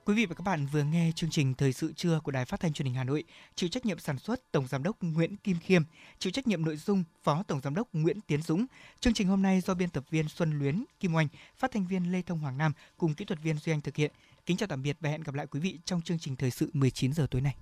Quý 0.06 0.14
vị 0.14 0.26
và 0.26 0.34
các 0.34 0.42
bạn 0.42 0.66
vừa 0.72 0.82
nghe 0.82 1.12
chương 1.14 1.30
trình 1.30 1.54
Thời 1.54 1.72
sự 1.72 1.92
trưa 1.92 2.20
của 2.20 2.30
Đài 2.30 2.44
Phát 2.44 2.60
thanh 2.60 2.72
Truyền 2.72 2.86
hình 2.86 2.94
Hà 2.94 3.04
Nội, 3.04 3.24
chịu 3.54 3.68
trách 3.68 3.86
nhiệm 3.86 3.98
sản 3.98 4.18
xuất 4.18 4.52
Tổng 4.52 4.66
giám 4.66 4.82
đốc 4.82 4.96
Nguyễn 5.02 5.36
Kim 5.36 5.56
Khiêm, 5.58 5.82
chịu 6.18 6.30
trách 6.30 6.46
nhiệm 6.46 6.64
nội 6.64 6.76
dung 6.76 7.04
Phó 7.22 7.42
Tổng 7.42 7.60
giám 7.60 7.74
đốc 7.74 7.88
Nguyễn 7.92 8.20
Tiến 8.20 8.42
Dũng. 8.42 8.66
Chương 9.00 9.14
trình 9.14 9.28
hôm 9.28 9.42
nay 9.42 9.60
do 9.60 9.74
biên 9.74 9.88
tập 9.88 10.04
viên 10.10 10.28
Xuân 10.28 10.58
Luyến, 10.58 10.84
Kim 11.00 11.14
Oanh, 11.14 11.28
phát 11.56 11.70
thanh 11.70 11.86
viên 11.86 12.12
Lê 12.12 12.22
Thông 12.22 12.38
Hoàng 12.38 12.58
Nam 12.58 12.72
cùng 12.96 13.14
kỹ 13.14 13.24
thuật 13.24 13.42
viên 13.42 13.58
Duy 13.58 13.72
Anh 13.72 13.80
thực 13.80 13.96
hiện. 13.96 14.12
Kính 14.46 14.56
chào 14.56 14.66
tạm 14.66 14.82
biệt 14.82 14.96
và 15.00 15.10
hẹn 15.10 15.22
gặp 15.22 15.34
lại 15.34 15.46
quý 15.46 15.60
vị 15.60 15.78
trong 15.84 16.02
chương 16.02 16.18
trình 16.18 16.36
Thời 16.36 16.50
sự 16.50 16.70
19 16.72 17.12
giờ 17.12 17.26
tối 17.30 17.40
nay. 17.40 17.56